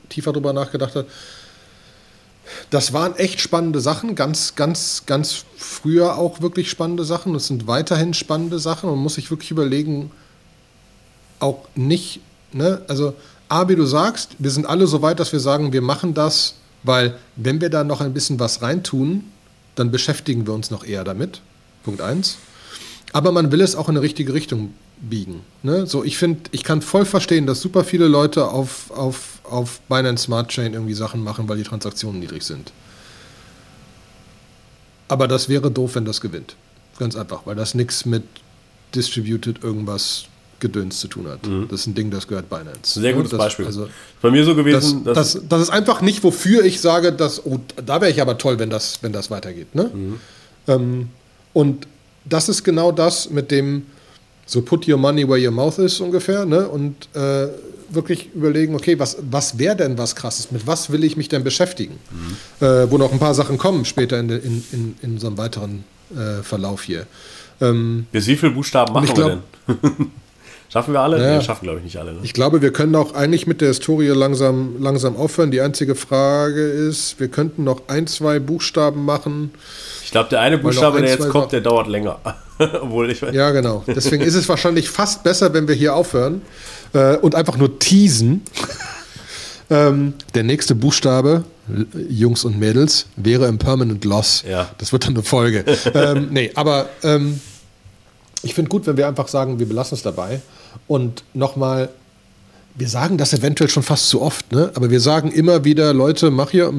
tiefer 0.09 0.33
drüber 0.33 0.53
nachgedacht 0.53 0.95
habe. 0.95 1.05
Das 2.71 2.91
waren 2.91 3.15
echt 3.17 3.39
spannende 3.39 3.79
Sachen, 3.79 4.15
ganz, 4.15 4.55
ganz, 4.55 5.03
ganz 5.05 5.45
früher 5.55 6.17
auch 6.17 6.41
wirklich 6.41 6.71
spannende 6.71 7.03
Sachen. 7.03 7.33
Das 7.33 7.45
sind 7.45 7.67
weiterhin 7.67 8.15
spannende 8.15 8.57
Sachen. 8.57 8.89
Man 8.89 8.97
muss 8.97 9.15
sich 9.15 9.29
wirklich 9.29 9.51
überlegen, 9.51 10.11
auch 11.39 11.59
nicht, 11.75 12.21
ne, 12.53 12.81
also 12.87 13.13
A, 13.47 13.67
wie 13.69 13.75
du 13.75 13.85
sagst, 13.85 14.35
wir 14.39 14.51
sind 14.51 14.65
alle 14.65 14.87
so 14.87 15.01
weit, 15.01 15.19
dass 15.19 15.31
wir 15.31 15.39
sagen, 15.39 15.71
wir 15.71 15.81
machen 15.81 16.13
das, 16.13 16.55
weil 16.83 17.17
wenn 17.35 17.61
wir 17.61 17.69
da 17.69 17.83
noch 17.83 18.01
ein 18.01 18.13
bisschen 18.13 18.39
was 18.39 18.61
reintun, 18.61 19.23
dann 19.75 19.91
beschäftigen 19.91 20.47
wir 20.47 20.53
uns 20.53 20.71
noch 20.71 20.83
eher 20.83 21.03
damit. 21.03 21.41
Punkt 21.83 22.01
eins. 22.01 22.37
Aber 23.13 23.31
man 23.31 23.51
will 23.51 23.61
es 23.61 23.75
auch 23.75 23.87
in 23.87 23.95
eine 23.95 24.01
richtige 24.01 24.33
Richtung 24.33 24.73
biegen. 24.99 25.41
Ne? 25.63 25.85
So, 25.85 26.03
ich 26.03 26.17
finde, 26.17 26.49
ich 26.51 26.63
kann 26.63 26.81
voll 26.81 27.05
verstehen, 27.05 27.45
dass 27.45 27.61
super 27.61 27.83
viele 27.83 28.07
Leute 28.07 28.47
auf, 28.47 28.91
auf, 28.91 29.39
auf 29.43 29.79
Binance 29.87 30.25
Smart 30.25 30.49
Chain 30.49 30.73
irgendwie 30.73 30.93
Sachen 30.93 31.23
machen, 31.23 31.47
weil 31.47 31.57
die 31.57 31.63
Transaktionen 31.63 32.19
niedrig 32.19 32.43
sind. 32.43 32.71
Aber 35.07 35.27
das 35.27 35.49
wäre 35.49 35.69
doof, 35.69 35.95
wenn 35.95 36.05
das 36.05 36.21
gewinnt. 36.21 36.55
Ganz 36.97 37.15
einfach, 37.15 37.45
weil 37.45 37.55
das 37.55 37.75
nichts 37.75 38.05
mit 38.05 38.23
Distributed 38.95 39.63
irgendwas 39.63 40.25
Gedöns 40.59 40.99
zu 40.99 41.07
tun 41.07 41.27
hat. 41.27 41.45
Mhm. 41.45 41.67
Das 41.69 41.81
ist 41.81 41.87
ein 41.87 41.95
Ding, 41.95 42.11
das 42.11 42.27
gehört 42.27 42.49
Binance. 42.49 42.99
Sehr 42.99 43.13
gutes 43.13 43.31
das, 43.31 43.37
Beispiel. 43.37 43.65
Also, 43.65 43.89
Bei 44.21 44.31
mir 44.31 44.43
so 44.45 44.55
gewesen. 44.55 45.03
Das, 45.03 45.33
das, 45.33 45.41
das, 45.47 45.61
ist 45.63 45.69
einfach 45.69 46.01
nicht, 46.01 46.23
wofür 46.23 46.63
ich 46.63 46.79
sage, 46.79 47.11
dass, 47.11 47.45
oh, 47.45 47.59
da 47.85 48.01
wäre 48.01 48.11
ich 48.11 48.21
aber 48.21 48.37
toll, 48.37 48.57
wenn 48.59 48.69
das, 48.69 48.99
wenn 49.01 49.11
das 49.11 49.29
weitergeht. 49.29 49.75
Ne? 49.75 49.91
Mhm. 49.93 50.19
Ähm, 50.67 51.09
und 51.53 51.87
das 52.23 52.49
ist 52.49 52.63
genau 52.63 52.91
das, 52.91 53.29
mit 53.29 53.51
dem 53.51 53.83
so 54.45 54.61
put 54.61 54.87
your 54.87 54.97
money 54.97 55.27
where 55.27 55.43
your 55.43 55.51
mouth 55.51 55.77
is 55.79 55.99
ungefähr. 55.99 56.45
Ne? 56.45 56.67
Und 56.67 56.95
äh, 57.13 57.47
wirklich 57.89 58.29
überlegen, 58.33 58.75
okay, 58.75 58.97
was, 58.97 59.17
was 59.29 59.57
wäre 59.57 59.75
denn 59.75 59.97
was 59.97 60.15
krasses? 60.15 60.51
Mit 60.51 60.65
was 60.67 60.91
will 60.91 61.03
ich 61.03 61.17
mich 61.17 61.29
denn 61.29 61.43
beschäftigen? 61.43 61.99
Mhm. 62.11 62.65
Äh, 62.65 62.91
wo 62.91 62.97
noch 62.97 63.11
ein 63.11 63.19
paar 63.19 63.33
Sachen 63.33 63.57
kommen 63.57 63.85
später 63.85 64.19
in, 64.19 64.29
in, 64.29 64.63
in, 64.71 64.95
in 65.01 65.19
so 65.19 65.27
einem 65.27 65.37
weiteren 65.37 65.83
äh, 66.15 66.43
Verlauf 66.43 66.83
hier. 66.83 67.07
Ähm, 67.61 68.07
Bis 68.11 68.27
wie 68.27 68.35
viele 68.35 68.51
Buchstaben 68.51 68.93
machen 68.93 69.13
glaub, 69.13 69.17
wir 69.17 69.41
denn? 69.67 70.11
Schaffen 70.75 70.91
wir 70.91 70.99
alle? 70.99 71.23
Ja. 71.23 71.37
Nee, 71.37 71.41
schaffen, 71.41 71.63
glaube 71.63 71.77
ich, 71.77 71.85
nicht 71.85 71.97
alle. 71.99 72.11
Ne? 72.11 72.19
Ich 72.23 72.33
glaube, 72.33 72.61
wir 72.61 72.73
können 72.73 72.95
auch 72.97 73.13
eigentlich 73.13 73.47
mit 73.47 73.61
der 73.61 73.69
Historie 73.69 74.09
langsam, 74.09 74.75
langsam 74.81 75.15
aufhören. 75.15 75.49
Die 75.49 75.61
einzige 75.61 75.95
Frage 75.95 76.67
ist, 76.67 77.17
wir 77.17 77.29
könnten 77.29 77.63
noch 77.63 77.83
ein, 77.87 78.07
zwei 78.07 78.39
Buchstaben 78.39 79.05
machen. 79.05 79.53
Ich 80.03 80.11
glaube, 80.11 80.27
der 80.27 80.41
eine 80.41 80.57
Buchstabe, 80.57 80.97
ein, 80.97 81.03
der 81.03 81.13
jetzt 81.13 81.29
kommt, 81.29 81.53
der 81.53 81.61
dauert 81.61 81.87
länger. 81.87 82.19
Obwohl 82.59 83.09
ich 83.09 83.21
weiß. 83.21 83.33
Ja, 83.33 83.51
genau. 83.51 83.85
Deswegen 83.87 84.21
ist 84.21 84.35
es 84.35 84.49
wahrscheinlich 84.49 84.89
fast 84.89 85.23
besser, 85.23 85.53
wenn 85.53 85.69
wir 85.69 85.75
hier 85.75 85.95
aufhören 85.95 86.41
äh, 86.91 87.15
und 87.15 87.35
einfach 87.35 87.55
nur 87.55 87.79
teasen. 87.79 88.41
ähm, 89.69 90.13
der 90.33 90.43
nächste 90.43 90.75
Buchstabe, 90.75 91.45
Jungs 92.09 92.43
und 92.43 92.59
Mädels, 92.59 93.05
wäre 93.15 93.47
im 93.47 93.59
Permanent 93.59 94.03
Loss. 94.03 94.43
Ja. 94.45 94.67
Das 94.79 94.91
wird 94.91 95.05
dann 95.05 95.13
eine 95.13 95.23
Folge. 95.23 95.63
ähm, 95.93 96.27
nee, 96.31 96.51
aber 96.53 96.89
ähm, 97.01 97.39
ich 98.41 98.53
finde 98.53 98.67
gut, 98.67 98.85
wenn 98.87 98.97
wir 98.97 99.07
einfach 99.07 99.29
sagen, 99.29 99.57
wir 99.57 99.69
belassen 99.69 99.95
es 99.95 100.03
dabei. 100.03 100.41
Und 100.87 101.23
nochmal, 101.33 101.89
wir 102.75 102.89
sagen 102.89 103.17
das 103.17 103.33
eventuell 103.33 103.69
schon 103.69 103.83
fast 103.83 104.09
zu 104.09 104.21
oft, 104.21 104.51
ne? 104.51 104.71
aber 104.75 104.89
wir 104.89 104.99
sagen 104.99 105.31
immer 105.31 105.63
wieder, 105.63 105.93
Leute, 105.93 106.31
mach 106.31 106.51
hier, 106.51 106.73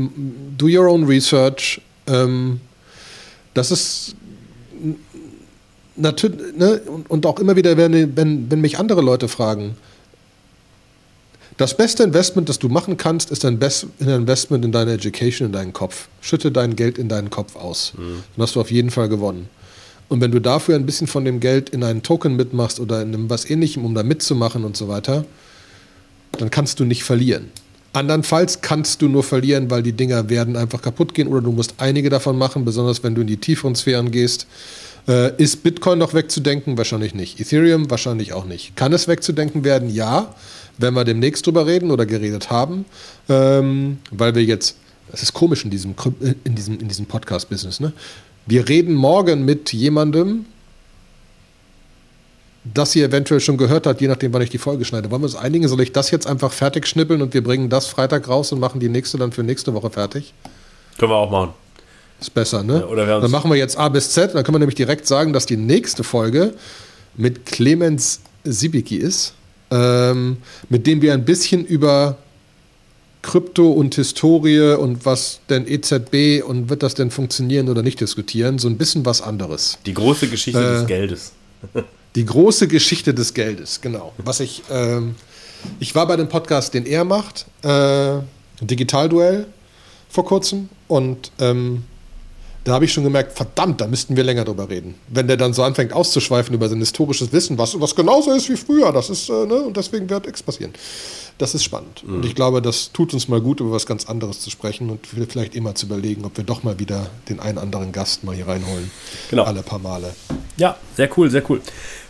do 0.56 0.66
your 0.66 0.88
own 0.88 1.04
research. 1.04 1.80
Ähm, 2.06 2.60
das 3.54 3.70
ist 3.70 4.14
natürlich, 5.96 6.56
ne? 6.56 6.80
und, 6.86 7.10
und, 7.10 7.26
auch 7.26 7.38
immer 7.38 7.56
wieder, 7.56 7.76
wenn, 7.76 8.16
wenn, 8.16 8.50
wenn 8.50 8.60
mich 8.60 8.78
andere 8.78 9.00
Leute 9.00 9.28
fragen, 9.28 9.76
das 11.56 11.74
beste 11.74 12.02
Investment, 12.02 12.50
das 12.50 12.58
du 12.58 12.68
machen 12.68 12.98
kannst, 12.98 13.30
ist 13.30 13.44
ein, 13.46 13.58
Best, 13.58 13.86
ein 14.00 14.08
Investment 14.08 14.64
in 14.64 14.72
deine 14.72 14.92
Education, 14.92 15.46
in 15.46 15.52
deinen 15.52 15.72
Kopf. 15.72 16.08
Schütte 16.20 16.52
dein 16.52 16.76
Geld 16.76 16.98
in 16.98 17.08
deinen 17.08 17.30
Kopf 17.30 17.56
aus. 17.56 17.94
Mhm. 17.96 18.22
Dann 18.36 18.42
hast 18.42 18.56
du 18.56 18.60
auf 18.60 18.70
jeden 18.70 18.90
Fall 18.90 19.08
gewonnen. 19.08 19.48
Und 20.08 20.20
wenn 20.20 20.30
du 20.30 20.40
dafür 20.40 20.76
ein 20.76 20.86
bisschen 20.86 21.06
von 21.06 21.24
dem 21.24 21.40
Geld 21.40 21.70
in 21.70 21.82
einen 21.82 22.02
Token 22.02 22.36
mitmachst 22.36 22.78
oder 22.78 23.02
in 23.02 23.28
was 23.28 23.48
ähnlichem, 23.48 23.84
um 23.84 23.94
da 23.94 24.02
mitzumachen 24.02 24.64
und 24.64 24.76
so 24.76 24.88
weiter, 24.88 25.24
dann 26.38 26.50
kannst 26.50 26.78
du 26.80 26.84
nicht 26.84 27.02
verlieren. 27.02 27.50
Andernfalls 27.92 28.60
kannst 28.60 29.00
du 29.00 29.08
nur 29.08 29.22
verlieren, 29.22 29.70
weil 29.70 29.82
die 29.82 29.94
Dinger 29.94 30.28
werden 30.28 30.56
einfach 30.56 30.82
kaputt 30.82 31.14
gehen 31.14 31.28
oder 31.28 31.40
du 31.40 31.50
musst 31.50 31.74
einige 31.78 32.10
davon 32.10 32.36
machen, 32.36 32.64
besonders 32.64 33.02
wenn 33.02 33.14
du 33.14 33.22
in 33.22 33.26
die 33.26 33.38
tieferen 33.38 33.74
Sphären 33.74 34.10
gehst. 34.10 34.46
Äh, 35.08 35.40
ist 35.42 35.62
Bitcoin 35.62 35.98
noch 35.98 36.12
wegzudenken? 36.12 36.76
Wahrscheinlich 36.76 37.14
nicht. 37.14 37.40
Ethereum? 37.40 37.90
Wahrscheinlich 37.90 38.32
auch 38.32 38.44
nicht. 38.44 38.76
Kann 38.76 38.92
es 38.92 39.08
wegzudenken 39.08 39.64
werden? 39.64 39.88
Ja, 39.88 40.34
wenn 40.78 40.94
wir 40.94 41.04
demnächst 41.04 41.46
drüber 41.46 41.66
reden 41.66 41.90
oder 41.90 42.04
geredet 42.04 42.50
haben, 42.50 42.84
ähm, 43.28 43.98
weil 44.10 44.34
wir 44.34 44.44
jetzt, 44.44 44.76
es 45.12 45.22
ist 45.22 45.32
komisch 45.32 45.64
in 45.64 45.70
diesem, 45.70 45.94
in 46.44 46.54
diesem, 46.54 46.78
in 46.78 46.88
diesem 46.88 47.06
Podcast-Business, 47.06 47.80
ne? 47.80 47.92
Wir 48.46 48.68
reden 48.68 48.94
morgen 48.94 49.44
mit 49.44 49.72
jemandem, 49.72 50.46
das 52.62 52.94
ihr 52.94 53.04
eventuell 53.06 53.40
schon 53.40 53.56
gehört 53.56 53.86
habt, 53.86 54.00
je 54.00 54.08
nachdem, 54.08 54.32
wann 54.32 54.42
ich 54.42 54.50
die 54.50 54.58
Folge 54.58 54.84
schneide. 54.84 55.10
Wollen 55.10 55.22
wir 55.22 55.26
uns 55.26 55.36
einigen? 55.36 55.66
Soll 55.68 55.80
ich 55.80 55.92
das 55.92 56.10
jetzt 56.10 56.26
einfach 56.26 56.52
fertig 56.52 56.86
schnippeln 56.86 57.22
und 57.22 57.34
wir 57.34 57.42
bringen 57.42 57.68
das 57.68 57.86
Freitag 57.86 58.28
raus 58.28 58.52
und 58.52 58.60
machen 58.60 58.80
die 58.80 58.88
nächste 58.88 59.18
dann 59.18 59.32
für 59.32 59.42
nächste 59.42 59.74
Woche 59.74 59.90
fertig? 59.90 60.32
Können 60.98 61.10
wir 61.10 61.16
auch 61.16 61.30
machen. 61.30 61.54
Ist 62.20 62.32
besser, 62.32 62.62
ne? 62.62 62.80
Ja, 62.80 62.86
oder 62.86 63.20
dann 63.20 63.30
machen 63.30 63.50
wir 63.50 63.56
jetzt 63.56 63.76
A 63.76 63.88
bis 63.88 64.10
Z. 64.10 64.34
Dann 64.34 64.42
können 64.42 64.54
wir 64.54 64.60
nämlich 64.60 64.76
direkt 64.76 65.06
sagen, 65.06 65.32
dass 65.32 65.44
die 65.44 65.56
nächste 65.56 66.02
Folge 66.02 66.54
mit 67.16 67.46
Clemens 67.46 68.20
Sibicki 68.44 68.96
ist, 68.96 69.34
ähm, 69.70 70.38
mit 70.68 70.86
dem 70.86 71.02
wir 71.02 71.12
ein 71.12 71.24
bisschen 71.24 71.64
über 71.64 72.16
Krypto 73.26 73.72
und 73.72 73.96
Historie 73.96 74.76
und 74.76 75.04
was 75.04 75.40
denn 75.50 75.66
EZB 75.66 76.44
und 76.46 76.70
wird 76.70 76.84
das 76.84 76.94
denn 76.94 77.10
funktionieren 77.10 77.68
oder 77.68 77.82
nicht 77.82 78.00
diskutieren, 78.00 78.60
so 78.60 78.68
ein 78.68 78.78
bisschen 78.78 79.04
was 79.04 79.20
anderes. 79.20 79.78
Die 79.84 79.94
große 79.94 80.28
Geschichte 80.28 80.60
äh, 80.60 80.78
des 80.78 80.86
Geldes. 80.86 81.32
die 82.14 82.24
große 82.24 82.68
Geschichte 82.68 83.14
des 83.14 83.34
Geldes, 83.34 83.80
genau. 83.80 84.12
Was 84.18 84.38
ich, 84.38 84.62
ähm, 84.70 85.16
ich 85.80 85.96
war 85.96 86.06
bei 86.06 86.16
dem 86.16 86.28
Podcast, 86.28 86.72
den 86.72 86.86
er 86.86 87.04
macht, 87.04 87.46
äh, 87.62 88.20
Digitalduell 88.60 89.46
vor 90.08 90.24
kurzem 90.24 90.68
und 90.86 91.32
ähm, 91.40 91.82
da 92.66 92.72
habe 92.72 92.84
ich 92.84 92.92
schon 92.92 93.04
gemerkt, 93.04 93.36
verdammt, 93.36 93.80
da 93.80 93.86
müssten 93.86 94.16
wir 94.16 94.24
länger 94.24 94.44
drüber 94.44 94.68
reden. 94.68 94.96
Wenn 95.06 95.28
der 95.28 95.36
dann 95.36 95.52
so 95.52 95.62
anfängt 95.62 95.92
auszuschweifen 95.92 96.52
über 96.52 96.68
sein 96.68 96.80
historisches 96.80 97.32
Wissen, 97.32 97.58
was, 97.58 97.80
was 97.80 97.94
genauso 97.94 98.32
ist 98.32 98.50
wie 98.50 98.56
früher, 98.56 98.90
das 98.90 99.08
ist, 99.08 99.28
äh, 99.28 99.46
ne, 99.46 99.54
und 99.54 99.76
deswegen 99.76 100.10
wird 100.10 100.26
X 100.26 100.42
passieren. 100.42 100.72
Das 101.38 101.54
ist 101.54 101.62
spannend. 101.62 102.02
Mhm. 102.04 102.16
Und 102.16 102.24
ich 102.24 102.34
glaube, 102.34 102.60
das 102.60 102.90
tut 102.90 103.14
uns 103.14 103.28
mal 103.28 103.40
gut, 103.40 103.60
über 103.60 103.70
was 103.70 103.86
ganz 103.86 104.06
anderes 104.06 104.40
zu 104.40 104.50
sprechen 104.50 104.90
und 104.90 105.06
vielleicht 105.06 105.54
immer 105.54 105.76
zu 105.76 105.86
überlegen, 105.86 106.24
ob 106.24 106.36
wir 106.36 106.42
doch 106.42 106.64
mal 106.64 106.80
wieder 106.80 107.06
den 107.28 107.38
einen 107.38 107.58
anderen 107.58 107.92
Gast 107.92 108.24
mal 108.24 108.34
hier 108.34 108.48
reinholen. 108.48 108.90
Genau. 109.30 109.44
Alle 109.44 109.62
paar 109.62 109.78
Male. 109.78 110.16
Ja, 110.56 110.76
sehr 110.96 111.08
cool, 111.16 111.30
sehr 111.30 111.48
cool. 111.48 111.60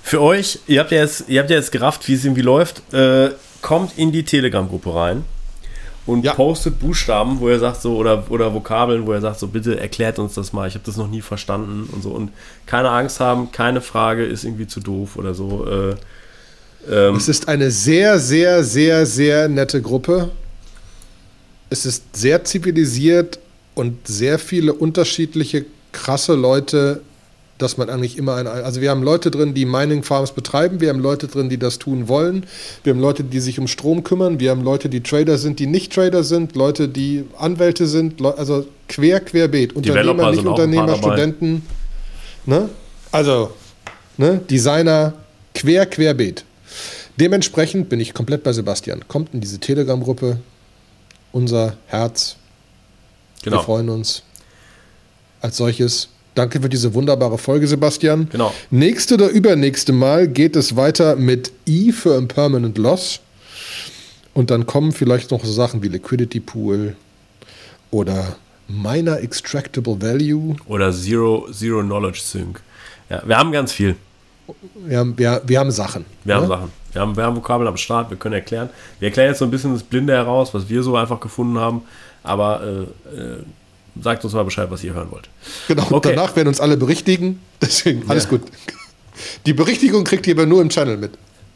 Für 0.02 0.22
euch, 0.22 0.60
ihr 0.68 0.80
habt 0.80 0.90
ja 0.90 1.00
jetzt, 1.00 1.24
ihr 1.28 1.40
habt 1.40 1.50
ja 1.50 1.56
jetzt 1.56 1.70
gerafft, 1.70 2.08
wie 2.08 2.14
es 2.14 2.24
irgendwie 2.24 2.40
läuft. 2.40 2.94
Äh, 2.94 3.32
kommt 3.60 3.98
in 3.98 4.10
die 4.10 4.22
Telegram-Gruppe 4.22 4.94
rein 4.94 5.24
und 6.06 6.24
ja. 6.24 6.34
postet 6.34 6.78
Buchstaben, 6.78 7.40
wo 7.40 7.48
er 7.48 7.58
sagt 7.58 7.82
so, 7.82 7.96
oder, 7.96 8.24
oder 8.30 8.54
Vokabeln, 8.54 9.06
wo 9.06 9.12
er 9.12 9.20
sagt 9.20 9.40
so, 9.40 9.48
bitte 9.48 9.78
erklärt 9.78 10.18
uns 10.18 10.34
das 10.34 10.52
mal, 10.52 10.68
ich 10.68 10.74
habe 10.74 10.84
das 10.86 10.96
noch 10.96 11.08
nie 11.08 11.20
verstanden 11.20 11.88
und 11.92 12.02
so. 12.02 12.10
Und 12.10 12.30
keine 12.64 12.90
Angst 12.90 13.18
haben, 13.18 13.50
keine 13.50 13.80
Frage 13.80 14.24
ist 14.24 14.44
irgendwie 14.44 14.68
zu 14.68 14.80
doof 14.80 15.16
oder 15.16 15.34
so. 15.34 15.66
Äh, 15.66 15.96
ähm, 16.88 17.16
es 17.16 17.28
ist 17.28 17.48
eine 17.48 17.72
sehr, 17.72 18.20
sehr, 18.20 18.62
sehr, 18.62 19.04
sehr 19.04 19.48
nette 19.48 19.82
Gruppe. 19.82 20.30
Es 21.70 21.84
ist 21.84 22.16
sehr 22.16 22.44
zivilisiert 22.44 23.40
und 23.74 24.06
sehr 24.06 24.38
viele 24.38 24.72
unterschiedliche, 24.72 25.64
krasse 25.90 26.34
Leute, 26.34 27.00
dass 27.58 27.76
man 27.76 27.88
eigentlich 27.88 28.18
immer 28.18 28.36
ein. 28.36 28.46
Also, 28.46 28.80
wir 28.80 28.90
haben 28.90 29.02
Leute 29.02 29.30
drin, 29.30 29.54
die 29.54 29.64
Mining 29.64 30.02
Farms 30.02 30.32
betreiben, 30.32 30.80
wir 30.80 30.90
haben 30.90 31.00
Leute 31.00 31.26
drin, 31.28 31.48
die 31.48 31.58
das 31.58 31.78
tun 31.78 32.08
wollen, 32.08 32.46
wir 32.84 32.92
haben 32.92 33.00
Leute, 33.00 33.24
die 33.24 33.40
sich 33.40 33.58
um 33.58 33.68
Strom 33.68 34.04
kümmern, 34.04 34.40
wir 34.40 34.50
haben 34.50 34.62
Leute, 34.62 34.88
die 34.88 35.02
Trader 35.02 35.38
sind, 35.38 35.58
die 35.58 35.66
nicht 35.66 35.92
Trader 35.92 36.22
sind, 36.22 36.54
Leute, 36.56 36.88
die 36.88 37.24
Anwälte 37.38 37.86
sind, 37.86 38.24
also 38.24 38.66
quer, 38.88 39.20
querbeet. 39.20 39.74
Unternehmer, 39.74 40.30
nicht 40.30 40.44
Unternehmer, 40.44 40.96
Studenten. 40.96 41.62
Ne? 42.44 42.68
Also, 43.10 43.52
ne? 44.16 44.40
Designer, 44.48 45.14
quer, 45.54 45.86
querbeet. 45.86 46.44
Dementsprechend 47.18 47.88
bin 47.88 47.98
ich 47.98 48.12
komplett 48.12 48.42
bei 48.42 48.52
Sebastian. 48.52 49.08
Kommt 49.08 49.32
in 49.32 49.40
diese 49.40 49.58
Telegram-Gruppe. 49.58 50.38
Unser 51.32 51.76
Herz. 51.86 52.36
Genau. 53.42 53.56
Wir 53.56 53.62
freuen 53.62 53.88
uns. 53.88 54.22
Als 55.40 55.56
solches. 55.56 56.08
Danke 56.36 56.60
für 56.60 56.68
diese 56.68 56.92
wunderbare 56.92 57.38
Folge, 57.38 57.66
Sebastian. 57.66 58.28
Genau. 58.28 58.52
Nächste 58.70 59.14
oder 59.14 59.30
übernächste 59.30 59.94
Mal 59.94 60.28
geht 60.28 60.54
es 60.54 60.76
weiter 60.76 61.16
mit 61.16 61.50
I 61.66 61.92
für 61.92 62.14
Impermanent 62.14 62.76
Loss. 62.76 63.20
Und 64.34 64.50
dann 64.50 64.66
kommen 64.66 64.92
vielleicht 64.92 65.30
noch 65.30 65.42
so 65.42 65.50
Sachen 65.50 65.82
wie 65.82 65.88
Liquidity 65.88 66.40
Pool 66.40 66.94
oder 67.90 68.36
Miner 68.68 69.18
Extractable 69.20 70.02
Value. 70.02 70.56
Oder 70.66 70.92
Zero, 70.92 71.48
Zero 71.50 71.80
Knowledge 71.80 72.20
Sync. 72.22 72.60
Ja, 73.08 73.22
wir 73.24 73.38
haben 73.38 73.50
ganz 73.50 73.72
viel. 73.72 73.96
Wir 74.86 74.98
haben, 74.98 75.16
wir, 75.16 75.40
wir 75.46 75.58
haben 75.58 75.70
Sachen. 75.70 76.04
Wir 76.24 76.34
ne? 76.34 76.42
haben 76.42 76.48
Sachen. 76.48 76.72
Wir 76.92 77.00
haben, 77.00 77.16
wir 77.16 77.24
haben 77.24 77.36
Vokabeln 77.36 77.66
am 77.66 77.78
Start, 77.78 78.10
wir 78.10 78.18
können 78.18 78.34
erklären. 78.34 78.68
Wir 78.98 79.08
erklären 79.08 79.28
jetzt 79.30 79.38
so 79.38 79.46
ein 79.46 79.50
bisschen 79.50 79.72
das 79.72 79.82
Blinde 79.82 80.12
heraus, 80.12 80.52
was 80.52 80.68
wir 80.68 80.82
so 80.82 80.96
einfach 80.96 81.18
gefunden 81.18 81.58
haben. 81.58 81.82
Aber 82.22 82.62
äh, 82.62 83.18
äh, 83.18 83.38
sagt 84.02 84.24
uns 84.24 84.34
mal 84.34 84.44
Bescheid, 84.44 84.70
was 84.70 84.84
ihr 84.84 84.94
hören 84.94 85.10
wollt. 85.10 85.28
Genau, 85.68 85.86
okay. 85.90 86.14
danach 86.14 86.36
werden 86.36 86.48
uns 86.48 86.60
alle 86.60 86.76
berichtigen. 86.76 87.40
Deswegen, 87.60 88.08
alles 88.08 88.24
ja. 88.24 88.30
gut. 88.30 88.42
Die 89.46 89.52
Berichtigung 89.52 90.04
kriegt 90.04 90.26
ihr 90.26 90.34
aber 90.34 90.46
nur 90.46 90.60
im 90.60 90.68
Channel 90.68 90.96
mit. 90.96 91.12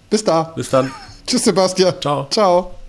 Bis 0.09 0.25
da. 0.25 0.45
Bis 0.57 0.71
dann. 0.71 0.91
Tschüss, 1.27 1.45
Sebastian. 1.45 1.95
Ciao. 2.01 2.27
Ciao. 2.31 2.80